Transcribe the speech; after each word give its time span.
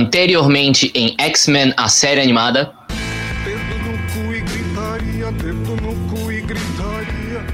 anteriormente 0.00 0.90
em 0.94 1.14
X-Men, 1.18 1.74
a 1.76 1.88
série 1.88 2.20
animada. 2.22 2.72
Dedo 3.44 3.76
no 3.84 3.92
cu 4.12 4.32
e 4.34 4.40
gritaria, 4.40 5.30
dedo 5.32 5.76
no 5.76 5.94
cu 6.08 6.32
e 6.32 6.40
gritaria. 6.40 7.44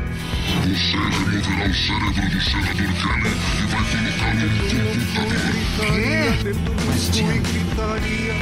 Você 0.62 0.96
removerá 0.96 1.66
o 1.66 1.74
cérebro 1.74 2.30
do 2.30 2.40
senador 2.40 2.92
Kelly 3.02 3.32
e 3.58 3.66
vai 3.66 3.84
colocá-lo 3.90 4.46
no 4.46 4.64
computador. 4.70 5.42
Gritaria, 5.76 6.30
dedo 6.44 6.70
no 6.70 6.84
cu 7.10 7.18
e 7.18 7.38
gritaria. 7.40 8.34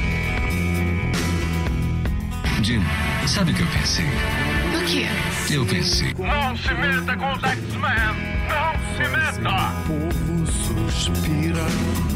Jim, 2.63 2.83
sabe 3.27 3.53
o 3.53 3.55
que 3.55 3.63
eu 3.63 3.67
pensei? 3.67 4.07
O 4.07 4.85
quê? 4.87 5.07
Eu 5.51 5.67
pensei. 5.67 6.15
Não 6.19 6.57
se 6.57 6.75
meta 6.75 7.17
com 7.17 7.33
os 7.33 7.43
X-Men! 7.43 8.15
Não 8.49 8.73
se 8.97 9.05
meta! 9.11 9.51
O 9.51 9.87
povo 9.87 10.47
suspira. 10.47 12.14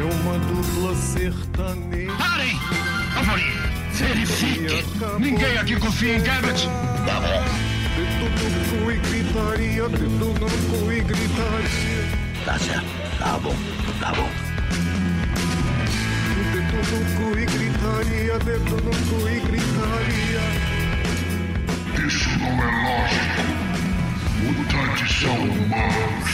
É 0.00 0.02
uma 0.02 0.38
dupla 0.38 0.94
sertaneja. 0.96 2.12
Parem! 2.16 2.58
Avery, 3.18 3.52
verifique! 3.92 4.82
Ninguém 5.18 5.58
aqui 5.58 5.76
confia 5.76 6.16
em 6.16 6.22
Garrett! 6.22 6.66
Dedo 7.96 8.30
no 8.48 8.60
cu 8.70 8.90
e 8.92 8.96
gritaria, 8.96 9.88
dedo 9.90 10.08
no 10.08 10.34
cu 10.34 10.90
e 10.90 11.00
gritaria. 11.02 12.02
Tá 12.46 12.58
certo. 12.58 12.86
Tá 13.18 13.38
bom. 13.42 13.54
Tá 14.00 14.12
bom. 14.12 14.30
Dedo 16.50 16.78
no 16.88 17.00
cu 17.16 17.38
e 17.38 17.44
gritaria, 17.44 18.38
dedo 18.38 18.76
no 18.76 18.90
cu 18.90 19.28
e 19.28 19.40
gritaria. 19.40 20.44
Isso 22.06 22.30
não 22.38 22.54
é 22.62 22.70
lógico. 22.86 23.42
Mutantes 24.44 25.12
são 25.20 25.36
humanos. 25.36 26.30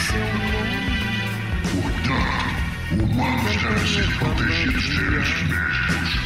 Portanto, 1.72 2.55
humanos 3.00 3.44
devem 3.44 3.86
ser 3.86 4.18
protegidos 4.18 6.25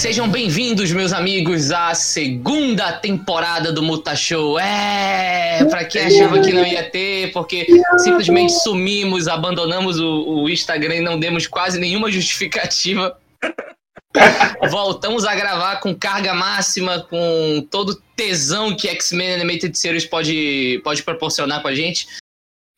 Sejam 0.00 0.30
bem-vindos, 0.30 0.90
meus 0.92 1.12
amigos, 1.12 1.70
à 1.70 1.94
segunda 1.94 2.90
temporada 2.90 3.70
do 3.70 3.82
Muta 3.82 4.16
Show. 4.16 4.58
É, 4.58 5.62
pra 5.66 5.84
quem 5.84 6.00
achava 6.00 6.40
que 6.40 6.54
não 6.54 6.64
ia 6.64 6.88
ter, 6.88 7.30
porque 7.32 7.66
simplesmente 7.98 8.50
sumimos, 8.62 9.28
abandonamos 9.28 10.00
o, 10.00 10.44
o 10.44 10.48
Instagram 10.48 10.94
e 10.96 11.00
não 11.02 11.20
demos 11.20 11.46
quase 11.46 11.78
nenhuma 11.78 12.10
justificativa. 12.10 13.14
Voltamos 14.70 15.26
a 15.26 15.34
gravar 15.34 15.80
com 15.80 15.94
carga 15.94 16.32
máxima, 16.32 17.00
com 17.00 17.68
todo 17.70 18.02
tesão 18.16 18.74
que 18.74 18.88
X-Men 18.88 19.34
Animated 19.34 19.76
Series 19.76 20.06
pode, 20.06 20.80
pode 20.82 21.02
proporcionar 21.02 21.60
com 21.60 21.68
a 21.68 21.74
gente. 21.74 22.06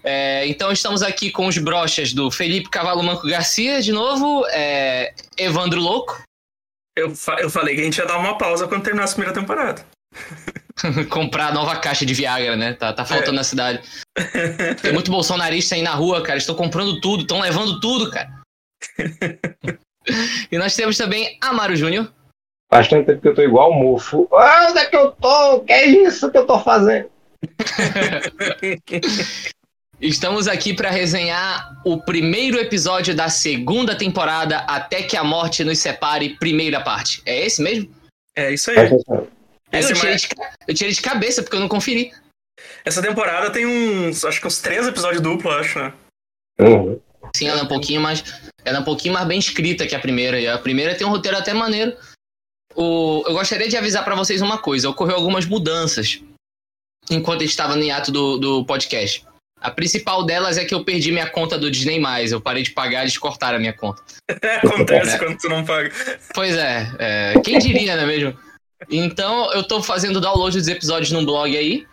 É, 0.03 0.45
então 0.48 0.73
estamos 0.73 1.05
aqui 1.05 1.31
com 1.31 1.47
os 1.47 1.56
brochas 1.56 2.12
do 2.12 2.33
Felipe 2.33 2.69
Cavalo 2.69 3.00
Manco 3.00 3.28
Garcia, 3.28 3.81
de 3.81 3.93
novo, 3.93 4.45
é, 4.48 5.15
Evandro 5.39 5.81
Louco. 5.81 6.20
Eu, 6.97 7.15
fa- 7.15 7.41
eu 7.41 7.48
falei 7.48 7.75
que 7.75 7.81
a 7.81 7.85
gente 7.85 7.98
ia 7.98 8.07
dar 8.07 8.19
uma 8.19 8.37
pausa 8.37 8.69
quando 8.69 8.83
terminasse 8.83 9.15
a 9.15 9.17
primeira 9.17 9.39
temporada. 9.41 9.85
comprar 11.11 11.53
nova 11.55 11.77
caixa 11.77 12.05
de 12.05 12.15
Viagra, 12.15 12.57
né? 12.57 12.75
Tá, 12.75 12.93
tá 12.93 13.05
faltando 13.05 13.37
na 13.37 13.45
cidade. 13.45 13.81
Tem 14.83 14.93
muito 14.93 15.11
bolsonarista 15.11 15.75
aí 15.75 15.83
na 15.83 15.95
rua, 15.95 16.23
cara. 16.23 16.39
Estão 16.39 16.55
comprando 16.55 17.01
tudo, 17.01 17.23
estão 17.23 17.41
levando 17.41 17.81
tudo, 17.81 18.11
cara. 18.11 18.43
e 20.51 20.59
nós 20.59 20.75
temos 20.75 20.97
também 20.97 21.39
Amaro 21.41 21.77
Júnior. 21.77 22.11
Faz 22.71 22.89
tanto 22.89 23.06
tempo 23.06 23.21
que 23.21 23.29
eu 23.29 23.34
tô 23.34 23.43
igual 23.43 23.73
mofo. 23.73 24.29
Ah, 24.33 24.69
onde 24.71 24.79
é 24.79 24.87
que 24.87 24.97
eu 24.97 25.12
tô? 25.12 25.61
Que 25.61 25.73
é 25.73 25.87
isso 25.87 26.31
que 26.31 26.39
eu 26.39 26.47
tô 26.47 26.59
fazendo? 26.59 27.11
Estamos 30.03 30.49
aqui 30.49 30.75
para 30.75 30.91
resenhar 30.91 31.81
o 31.85 31.97
primeiro 32.03 32.59
episódio 32.59 33.15
da 33.15 33.29
segunda 33.29 33.97
temporada, 33.97 34.59
Até 34.59 35.03
que 35.05 35.17
a 35.17 35.23
Morte 35.23 35.63
nos 35.63 35.79
separe, 35.79 36.37
primeira 36.39 36.81
parte. 36.81 37.23
É 37.25 37.47
esse 37.47 37.63
mesmo? 37.63 37.89
É 38.35 38.53
isso 38.53 38.71
aí. 38.71 38.77
Presta 38.77 38.97
atenção. 38.97 39.29
Eu 39.71 39.79
Esse 39.79 39.95
tirei, 39.95 40.13
é 40.13 40.17
de, 40.17 40.29
ca- 40.29 40.53
eu 40.69 40.75
tirei 40.75 40.93
de 40.93 41.01
cabeça 41.01 41.43
porque 41.43 41.57
eu 41.57 41.61
não 41.61 41.69
conferi. 41.69 42.13
Essa 42.85 43.01
temporada 43.01 43.51
tem 43.51 43.65
uns. 43.65 44.25
Acho 44.25 44.41
que 44.41 44.47
uns 44.47 44.61
três 44.61 44.87
episódios 44.87 45.23
duplos, 45.23 45.55
acho, 45.55 45.79
né? 45.79 45.93
Uhum. 46.61 47.01
Sim, 47.34 47.47
ela 47.49 47.61
é 47.61 47.63
um 47.63 47.69
pouquinho 47.69 48.01
mais. 48.01 48.23
Ela 48.65 48.79
é 48.79 48.81
um 48.81 48.84
pouquinho 48.84 49.15
mais 49.15 49.27
bem 49.27 49.39
escrita 49.39 49.87
que 49.87 49.95
a 49.95 50.01
primeira. 50.01 50.39
E 50.39 50.47
a 50.49 50.59
primeira 50.59 50.95
tem 50.97 51.07
um 51.07 51.11
roteiro 51.11 51.39
até 51.39 51.55
maneiro. 51.55 51.97
O, 52.75 53.23
eu 53.27 53.33
gostaria 53.34 53.69
de 53.69 53.77
avisar 53.77 54.05
pra 54.05 54.15
vocês 54.15 54.43
uma 54.43 54.59
coisa: 54.59 54.91
ocorreu 54.91 55.15
algumas 55.17 55.47
mudanças 55.47 56.21
enquanto 57.11 57.41
eu 57.43 57.47
estava 57.47 57.75
no 57.77 57.83
hiato 57.83 58.11
do, 58.13 58.37
do 58.37 58.65
podcast. 58.67 59.25
A 59.62 59.71
principal 59.71 60.25
delas 60.25 60.59
é 60.59 60.65
que 60.65 60.75
eu 60.75 60.84
perdi 60.84 61.12
minha 61.12 61.28
conta 61.28 61.56
do 61.59 61.71
Disney. 61.71 62.03
Eu 62.31 62.41
parei 62.41 62.62
de 62.62 62.71
pagar, 62.71 63.03
eles 63.03 63.17
cortaram 63.17 63.56
a 63.56 63.61
minha 63.61 63.73
conta. 63.73 64.03
Acontece 64.65 65.19
quando 65.19 65.39
tu 65.39 65.49
não 65.49 65.65
paga. 65.65 65.91
Pois 66.34 66.56
é, 66.56 66.91
é, 66.99 67.34
quem 67.45 67.59
diria, 67.59 67.97
não 67.97 68.03
é 68.03 68.06
mesmo? 68.06 68.37
Então 68.91 69.53
eu 69.53 69.62
tô 69.62 69.83
fazendo 69.83 70.21
download 70.21 70.59
dos 70.59 70.69
episódios 70.69 71.12
num 71.12 71.25
blog 71.25 71.56
aí. 71.56 71.87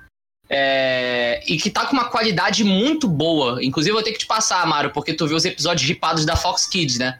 é, 0.50 1.42
e 1.48 1.58
que 1.58 1.70
tá 1.70 1.86
com 1.86 1.94
uma 1.94 2.10
qualidade 2.10 2.64
muito 2.64 3.08
boa. 3.08 3.64
Inclusive, 3.64 3.92
eu 3.92 3.96
vou 3.96 4.04
ter 4.04 4.12
que 4.12 4.18
te 4.20 4.26
passar, 4.26 4.62
Amaro, 4.64 4.90
porque 4.90 5.14
tu 5.14 5.28
viu 5.28 5.38
os 5.38 5.46
episódios 5.46 5.88
ripados 5.88 6.26
da 6.26 6.36
Fox 6.36 6.66
Kids, 6.68 6.98
né? 6.98 7.20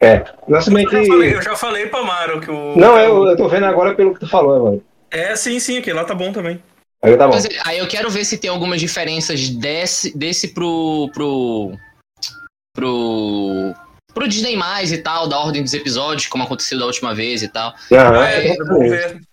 É. 0.00 0.24
Nossa, 0.48 0.70
Eu 0.70 0.90
já, 0.90 1.04
falei, 1.06 1.34
eu 1.34 1.42
já 1.42 1.56
falei 1.56 1.86
pra 1.86 2.02
Maro 2.02 2.40
que 2.40 2.50
o. 2.50 2.76
Não, 2.76 2.98
eu, 2.98 3.26
eu 3.26 3.36
tô 3.36 3.48
vendo 3.48 3.64
agora 3.64 3.94
pelo 3.94 4.14
que 4.14 4.20
tu 4.20 4.28
falou, 4.28 4.64
mano. 4.64 4.82
É, 5.10 5.36
sim, 5.36 5.58
sim, 5.58 5.78
aquele 5.78 5.96
lá 5.96 6.04
tá 6.04 6.14
bom 6.14 6.32
também. 6.32 6.62
Aí 7.06 7.16
tá 7.16 7.26
bom. 7.26 7.34
Mas, 7.34 7.46
aí 7.64 7.78
eu 7.78 7.86
quero 7.88 8.10
ver 8.10 8.24
se 8.24 8.36
tem 8.38 8.50
algumas 8.50 8.80
diferenças 8.80 9.48
desse, 9.48 10.16
desse 10.16 10.48
pro. 10.48 11.10
pro. 11.14 11.72
pro. 12.74 13.74
pro 14.12 14.28
Disney 14.28 14.56
mais 14.56 14.92
e 14.92 14.98
tal, 14.98 15.28
da 15.28 15.38
ordem 15.38 15.62
dos 15.62 15.74
episódios, 15.74 16.26
como 16.26 16.44
aconteceu 16.44 16.78
da 16.78 16.86
última 16.86 17.14
vez 17.14 17.42
e 17.42 17.48
tal. 17.48 17.72
Aham, 17.92 18.24
É, 18.26 18.46
é, 18.48 18.50
é 18.52 18.56
bom 18.64 18.78
ver. 18.80 19.20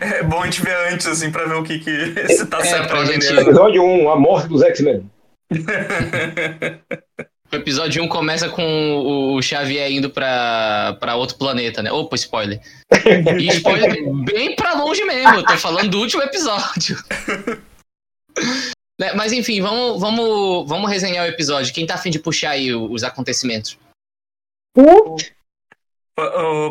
É 0.00 0.22
bom 0.22 0.42
a 0.42 0.44
gente 0.44 0.60
ver 0.62 0.76
antes, 0.92 1.06
assim, 1.08 1.28
pra 1.32 1.44
ver 1.46 1.54
o 1.56 1.64
que 1.64 1.78
que. 1.80 2.28
Se 2.28 2.46
tá 2.46 2.58
É, 2.60 2.64
certo 2.64 2.88
pra 2.88 3.00
a 3.00 3.04
gente- 3.04 3.26
gente... 3.26 3.40
Episódio 3.40 3.82
1, 3.82 4.08
a 4.10 4.16
morte 4.16 4.46
dos 4.48 4.62
X-Men. 4.62 5.10
O 7.54 7.56
episódio 7.56 8.02
1 8.02 8.08
começa 8.08 8.48
com 8.48 9.34
o- 9.36 9.40
Xavier 9.42 9.90
indo 9.90 10.10
pra, 10.10 10.96
pra 10.98 11.14
outro 11.16 11.36
planeta, 11.36 11.82
né? 11.82 11.92
Opa, 11.92 12.16
spoiler. 12.16 12.60
E 13.38 13.46
spoiler 13.48 13.96
bem 14.24 14.56
pra 14.56 14.74
longe 14.74 15.04
mesmo, 15.04 15.36
eu 15.36 15.44
tô 15.44 15.56
falando 15.56 15.90
do 15.90 15.98
último 16.00 16.22
episódio. 16.22 16.96
Né, 19.00 19.12
Mas 19.14 19.32
enfim, 19.32 19.60
vamos, 19.60 20.00
vamos, 20.00 20.68
vamos 20.68 20.90
resenhar 20.90 21.24
o 21.24 21.28
episódio. 21.28 21.72
Quem 21.74 21.86
tá 21.86 21.94
afim 21.94 22.10
de 22.10 22.18
puxar 22.18 22.50
aí 22.50 22.74
os 22.74 23.02
acontecimentos? 23.04 23.78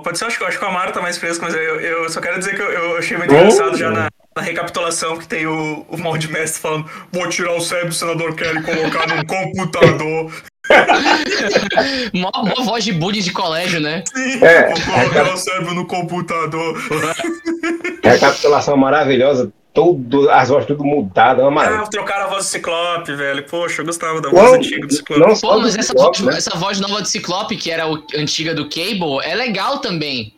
Pode 0.03 0.17
ser, 0.17 0.25
acho 0.25 0.37
que, 0.37 0.43
acho 0.45 0.57
que 0.57 0.63
o 0.63 0.67
Amaro 0.67 0.93
tá 0.93 1.01
mais 1.01 1.17
fresco, 1.17 1.43
mas 1.43 1.53
eu, 1.53 1.79
eu 1.81 2.09
só 2.09 2.21
quero 2.21 2.39
dizer 2.39 2.55
que 2.55 2.61
eu, 2.61 2.71
eu 2.71 2.97
achei 2.97 3.17
muito 3.17 3.33
engraçado 3.33 3.77
já 3.77 3.89
na, 3.91 4.09
na 4.35 4.41
recapitulação 4.41 5.17
que 5.17 5.27
tem 5.27 5.45
o, 5.45 5.85
o 5.89 5.97
Mal 5.97 6.17
de 6.17 6.29
Mestre 6.31 6.61
falando: 6.61 6.89
vou 7.11 7.27
tirar 7.27 7.53
o 7.53 7.61
cérebro 7.61 7.89
do 7.89 7.95
senador 7.95 8.35
Kelly 8.35 8.59
e 8.59 8.63
colocar 8.63 9.07
num 9.07 9.25
computador. 9.25 10.43
Mó, 12.13 12.31
mó 12.33 12.63
voz 12.63 12.83
de 12.83 12.91
bullying 12.93 13.21
de 13.21 13.31
colégio, 13.31 13.79
né? 13.79 14.03
Sim, 14.13 14.43
É. 14.43 14.73
vou 14.73 14.81
colocar 14.81 15.33
o 15.33 15.37
cérebro 15.37 15.73
no 15.73 15.85
computador. 15.85 16.77
Recapitulação 18.03 18.77
maravilhosa. 18.77 19.51
Tudo, 19.73 20.29
as 20.29 20.49
vozes 20.49 20.67
tudo 20.67 20.83
mudadas, 20.85 21.41
uma 21.43 21.47
Ah, 21.47 21.51
maravilha. 21.65 21.89
trocaram 21.89 22.25
a 22.25 22.27
voz 22.27 22.45
do 22.45 22.49
Ciclope, 22.49 23.15
velho. 23.15 23.43
Poxa, 23.45 23.81
eu 23.81 23.85
gostava 23.87 24.21
da 24.21 24.29
voz 24.29 24.43
Não, 24.43 24.53
antiga 24.53 24.85
do 24.85 24.93
Ciclope. 24.93 25.19
não 25.21 25.35
Pô, 25.35 25.59
mas 25.59 25.75
essa 25.75 25.87
Ciclope, 25.87 26.21
voz, 26.21 26.31
né? 26.33 26.37
essa 26.37 26.57
voz 26.57 26.79
nova 26.79 27.01
do 27.01 27.07
Ciclope, 27.07 27.57
que 27.57 27.71
era 27.71 27.87
o 27.91 28.03
antiga 28.15 28.53
do 28.53 28.69
Cable, 28.69 29.19
é 29.23 29.33
legal 29.33 29.79
também. 29.79 30.31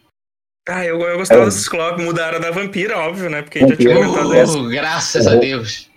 Ah, 0.69 0.85
eu, 0.85 1.01
eu 1.01 1.17
gostava 1.17 1.41
É. 1.41 1.45
do 1.45 1.51
Ciclope. 1.51 2.01
Mudaram 2.01 2.39
da 2.39 2.49
Vampira, 2.49 2.97
óbvio, 2.97 3.29
né? 3.29 3.41
Porque 3.41 3.57
a 3.59 3.61
gente 3.61 3.71
já 3.71 3.77
tinha 3.77 3.95
comentado 3.95 4.33
essa. 4.33 4.57
Uh, 4.57 4.69
graças 4.69 5.27
a 5.27 5.35
Deus. 5.35 5.89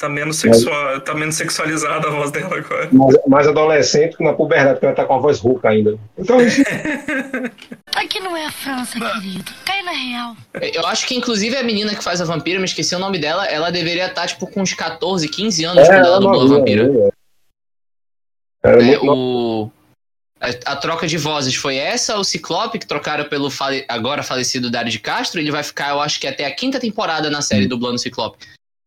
Tá 0.00 0.08
menos, 0.08 0.36
sexual, 0.38 0.98
tá 1.02 1.12
menos 1.14 1.34
sexualizada 1.34 2.08
a 2.08 2.10
voz 2.10 2.30
dela 2.30 2.56
agora. 2.56 2.88
Mais, 2.90 3.16
mais 3.28 3.46
adolescente 3.46 4.16
que 4.16 4.24
na 4.24 4.32
puberdade, 4.32 4.72
porque 4.76 4.86
ela 4.86 4.94
tá 4.94 5.04
com 5.04 5.12
a 5.12 5.18
voz 5.18 5.38
rouca 5.38 5.68
ainda. 5.68 5.98
Então, 6.16 6.40
isso 6.44 6.62
Aqui 7.94 8.18
não 8.18 8.34
é 8.34 8.46
a 8.46 8.50
França, 8.50 8.98
querido. 8.98 9.52
Cai 9.66 9.82
na 9.82 9.90
real. 9.92 10.36
Eu 10.72 10.86
acho 10.86 11.06
que, 11.06 11.14
inclusive, 11.14 11.54
a 11.54 11.62
menina 11.62 11.94
que 11.94 12.02
faz 12.02 12.18
a 12.18 12.24
vampira, 12.24 12.58
me 12.58 12.64
esqueci 12.64 12.94
o 12.94 12.98
nome 12.98 13.18
dela, 13.18 13.44
ela 13.46 13.70
deveria 13.70 14.06
estar, 14.06 14.26
tipo, 14.26 14.46
com 14.46 14.62
uns 14.62 14.72
14, 14.72 15.28
15 15.28 15.64
anos 15.66 15.86
quando 15.86 16.06
ela 16.06 16.18
dublou 16.18 16.44
a 16.44 16.46
vampira. 16.46 16.88
né? 16.88 17.10
É, 18.64 18.96
nova. 18.96 19.12
o... 19.12 19.70
a, 20.40 20.72
a 20.72 20.76
troca 20.76 21.06
de 21.06 21.18
vozes 21.18 21.54
foi 21.56 21.76
essa, 21.76 22.16
o 22.16 22.24
Ciclope, 22.24 22.78
que 22.78 22.86
trocaram 22.86 23.24
pelo 23.28 23.50
fale- 23.50 23.84
agora 23.86 24.22
falecido 24.22 24.70
Dário 24.70 24.90
de 24.90 24.98
Castro, 24.98 25.40
ele 25.40 25.50
vai 25.50 25.62
ficar, 25.62 25.90
eu 25.90 26.00
acho 26.00 26.18
que 26.18 26.26
até 26.26 26.46
a 26.46 26.54
quinta 26.54 26.80
temporada 26.80 27.28
na 27.28 27.42
série 27.42 27.66
dublando 27.66 27.96
o 27.96 27.98
Ciclope, 27.98 28.38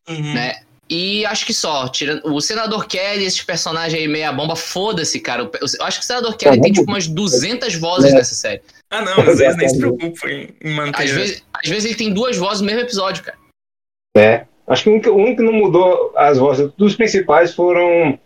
Uhum. 0.09 0.33
né? 0.33 0.61
E 0.89 1.25
acho 1.25 1.45
que 1.45 1.53
só. 1.53 1.87
Tirando, 1.87 2.21
o 2.25 2.39
Senador 2.41 2.85
Kelly, 2.87 3.23
esses 3.25 3.41
personagens 3.41 3.99
aí 3.99 4.07
meia 4.07 4.31
bomba, 4.31 4.55
foda-se, 4.55 5.19
cara. 5.19 5.49
Eu 5.59 5.85
acho 5.85 5.99
que 5.99 6.03
o 6.03 6.07
Senador 6.07 6.35
Kelly 6.37 6.61
tem 6.61 6.71
tipo 6.71 6.89
umas 6.91 7.07
200 7.07 7.75
vozes 7.75 8.11
É. 8.11 8.15
nessa 8.15 8.35
série. 8.35 8.61
Ah, 8.91 9.01
não, 9.01 9.13
às 9.21 9.37
vezes 9.39 9.57
nem 9.57 9.69
se 9.69 9.77
preocupa 9.77 10.29
em, 10.29 10.49
manter. 10.75 11.03
Às 11.03 11.09
vezes, 11.09 11.43
às 11.53 11.69
vezes 11.69 11.85
ele 11.85 11.95
tem 11.95 12.13
duas 12.13 12.37
vozes 12.37 12.61
no 12.61 12.67
mesmo 12.67 12.81
episódio, 12.81 13.23
cara. 13.23 13.37
É. 14.15 14.45
Acho 14.67 14.83
que 14.83 14.89
o 14.89 14.93
único, 14.93 15.09
o 15.09 15.15
único 15.15 15.37
que 15.37 15.43
não 15.43 15.53
mudou 15.53 16.13
as 16.15 16.37
vozes 16.37 16.71
dos 16.77 16.95
principais 16.95 17.53
foram 17.55 18.17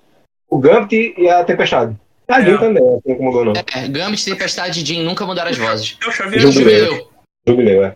o 0.50 0.57
Gambit 0.59 1.13
e 1.18 1.30
a 1.30 1.44
Tempestade. 1.44 1.95
A 2.27 2.42
Jean 2.42 2.56
É. 2.56 2.57
também, 2.57 2.83
não 3.06 3.15
mudou 3.19 3.45
não. 3.45 3.54
É, 3.56 3.88
Gambit, 3.88 4.25
Tempestade 4.25 4.81
e 4.81 4.86
Jean 4.86 5.04
nunca 5.04 5.25
mudaram 5.25 5.50
as 5.50 5.57
vozes. 5.57 5.98
É, 6.04 6.07
o. 6.36 6.39
Jubileu. 6.51 7.09
Jubileu, 7.48 7.86
é. 7.86 7.95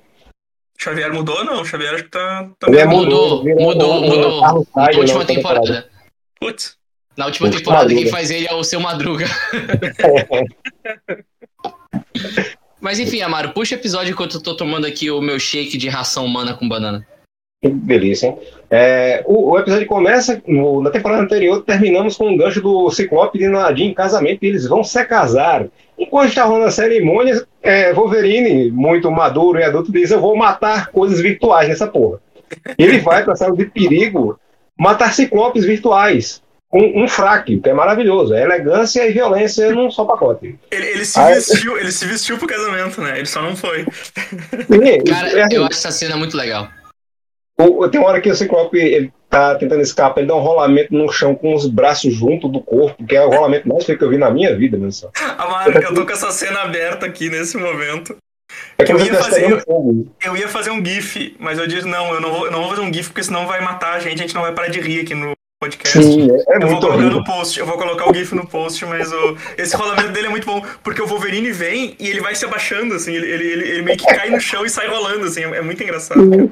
Xavier 0.82 1.14
mudou, 1.14 1.44
não? 1.46 1.62
O 1.62 1.66
Xavier 1.66 1.94
acho 1.94 2.04
que 2.06 2.10
tá. 2.10 2.50
tá 2.60 2.68
Mudou, 2.88 3.44
mudou, 3.44 4.02
mudou. 4.02 4.42
Carlos 4.42 4.68
Na 4.76 4.98
última 5.00 5.20
na 5.20 5.26
temporada. 5.26 5.90
Putz. 6.40 6.76
Na 7.18 7.26
última 7.26 7.48
Puxa, 7.50 7.60
temporada, 7.60 7.90
quem 7.94 8.08
faz 8.08 8.32
ele 8.32 8.48
é 8.48 8.54
o 8.54 8.64
seu 8.64 8.80
Madruga. 8.80 9.26
Mas 12.80 13.00
enfim, 13.00 13.22
Amaro, 13.22 13.52
puxa 13.54 13.76
o 13.76 13.78
episódio 13.78 14.12
enquanto 14.12 14.38
eu 14.38 14.42
tô 14.44 14.56
tomando 14.56 14.88
aqui 14.88 15.12
o 15.12 15.22
meu 15.22 15.40
shake 15.40 15.78
de 15.78 15.88
ração 15.88 16.26
humana 16.26 16.54
com 16.56 16.68
banana. 16.68 17.06
Que 17.62 17.70
delícia, 17.70 18.28
hein? 18.28 18.40
É, 18.72 19.24
o, 19.28 19.52
o 19.52 19.60
episódio 19.60 19.86
começa, 19.86 20.42
no- 20.48 20.82
na 20.82 20.90
temporada 20.90 21.22
anterior, 21.22 21.62
terminamos 21.64 22.18
com 22.18 22.30
um 22.30 22.36
gancho 22.38 22.60
do 22.60 22.90
Ciclope 22.90 23.38
e 23.40 23.48
Nadine 23.48 23.90
em 23.92 23.94
casamento 23.94 24.44
e 24.44 24.48
eles 24.48 24.66
vão 24.68 24.84
se 24.84 25.06
casar. 25.06 25.68
Enquanto 26.02 26.30
está 26.30 26.46
rolando 26.46 26.66
a 26.66 26.72
cerimônia, 26.72 27.46
é, 27.62 27.94
Wolverine, 27.94 28.72
muito 28.72 29.12
maduro 29.12 29.60
e 29.60 29.64
adulto, 29.64 29.92
diz: 29.92 30.10
Eu 30.10 30.20
vou 30.20 30.36
matar 30.36 30.88
coisas 30.88 31.22
virtuais 31.22 31.70
nessa 31.70 31.86
porra. 31.86 32.20
E 32.76 32.84
ele 32.84 32.98
vai 32.98 33.24
para 33.24 33.34
a 33.34 33.36
sala 33.36 33.56
de 33.56 33.66
perigo 33.66 34.40
matar 34.76 35.14
ciclopes 35.14 35.64
virtuais. 35.64 36.42
Um, 36.74 37.04
um 37.04 37.08
fraque, 37.08 37.60
que 37.60 37.70
é 37.70 37.74
maravilhoso. 37.74 38.34
É 38.34 38.42
elegância 38.44 39.08
e 39.08 39.12
violência 39.12 39.72
num 39.76 39.92
só 39.92 40.06
pacote. 40.06 40.58
Ele, 40.72 40.86
ele 40.88 41.06
se 41.06 41.20
Ah, 41.20 41.28
vestiu, 41.28 41.78
ele 41.78 41.92
se 41.92 42.06
vestiu 42.06 42.38
pro 42.38 42.48
casamento, 42.48 43.00
né? 43.02 43.18
Ele 43.18 43.28
só 43.28 43.42
não 43.42 43.56
foi. 43.56 43.82
E, 43.82 45.04
Cara, 45.04 45.30
é 45.38 45.44
assim, 45.44 45.56
eu 45.56 45.66
acho 45.66 45.74
essa 45.74 45.92
cena 45.92 46.16
muito 46.18 46.36
legal. 46.36 46.68
Tem 47.90 48.00
uma 48.00 48.10
hora 48.10 48.22
que 48.22 48.30
o 48.30 48.36
Ciclope 48.36 48.78
ele 48.78 49.12
tá 49.30 49.56
tentando 49.56 49.82
escapar, 49.82 50.20
ele 50.22 50.28
dá 50.28 50.36
um 50.36 50.40
rolamento 50.40 50.94
no 50.94 51.10
chão 51.12 51.34
com 51.34 51.54
os 51.54 51.66
braços 51.68 52.14
junto 52.14 52.48
do 52.50 52.62
corpo, 52.62 53.06
que 53.06 53.16
é 53.16 53.24
o 53.26 53.30
rolamento 53.30 53.68
mais 53.68 53.86
feio 53.86 53.98
que 53.98 54.04
eu 54.04 54.10
vi 54.10 54.18
na 54.18 54.30
minha 54.30 54.56
vida, 54.56 54.78
meu 54.78 54.92
só. 54.92 55.10
Amaro, 55.38 55.72
eu 55.82 55.94
tô 55.94 56.06
com 56.06 56.12
essa 56.12 56.32
cena 56.32 56.62
aberta 56.62 57.06
aqui 57.06 57.30
nesse 57.30 57.58
momento. 57.58 58.16
É 58.78 58.84
como 58.86 59.00
Eu 59.00 59.06
ia 59.06 59.12
tivesse 59.12 59.30
fazer- 59.30 59.62
fogo. 59.64 60.08
Eu 60.22 60.36
ia 60.36 60.48
fazer 60.50 60.72
um 60.72 60.84
GIF, 60.86 61.36
mas 61.40 61.58
eu 61.58 61.66
disse, 61.68 61.88
não, 61.88 62.14
eu 62.14 62.20
não 62.20 62.32
vou, 62.32 62.46
eu 62.48 62.52
não 62.52 62.60
vou 62.62 62.70
fazer 62.72 62.82
um 62.82 62.94
GIF 62.94 63.08
porque 63.10 63.24
senão 63.24 63.48
vai 63.48 63.62
matar 63.62 63.94
a 63.94 64.00
gente, 64.00 64.16
a 64.16 64.22
gente 64.24 64.36
não 64.36 64.42
vai 64.42 64.52
parar 64.54 64.68
de 64.68 64.82
rir 64.82 65.00
aqui 65.02 65.16
no 65.16 65.32
podcast. 65.62 66.04
Sim, 66.04 66.30
é, 66.32 66.34
é 66.34 66.56
Eu 66.58 66.62
vou 66.62 66.70
muito 66.72 66.82
colocar 66.82 66.88
horrível. 66.98 67.12
no 67.20 67.24
post, 67.24 67.58
eu 67.60 67.66
vou 67.66 67.78
colocar 67.78 68.10
o 68.10 68.14
GIF 68.14 68.36
no 68.36 68.46
post, 68.46 68.86
mas 68.86 69.10
o, 69.14 69.38
esse 69.58 69.74
rolamento 69.78 70.10
dele 70.10 70.28
é 70.28 70.30
muito 70.30 70.46
bom, 70.46 70.62
porque 70.84 71.02
o 71.02 71.08
Wolverine 71.08 71.52
vem 71.54 71.96
e 71.98 72.10
ele 72.10 72.20
vai 72.20 72.36
se 72.36 72.44
abaixando, 72.44 72.94
assim, 72.96 73.14
ele, 73.16 73.32
ele, 73.32 73.44
ele, 73.46 73.70
ele 73.70 73.82
meio 73.84 73.98
que 73.98 74.06
cai 74.06 74.30
no 74.30 74.42
chão 74.42 74.66
e 74.66 74.70
sai 74.70 74.88
rolando, 74.88 75.26
assim, 75.28 75.46
é, 75.46 75.58
é 75.58 75.62
muito 75.62 75.82
engraçado. 75.82 76.52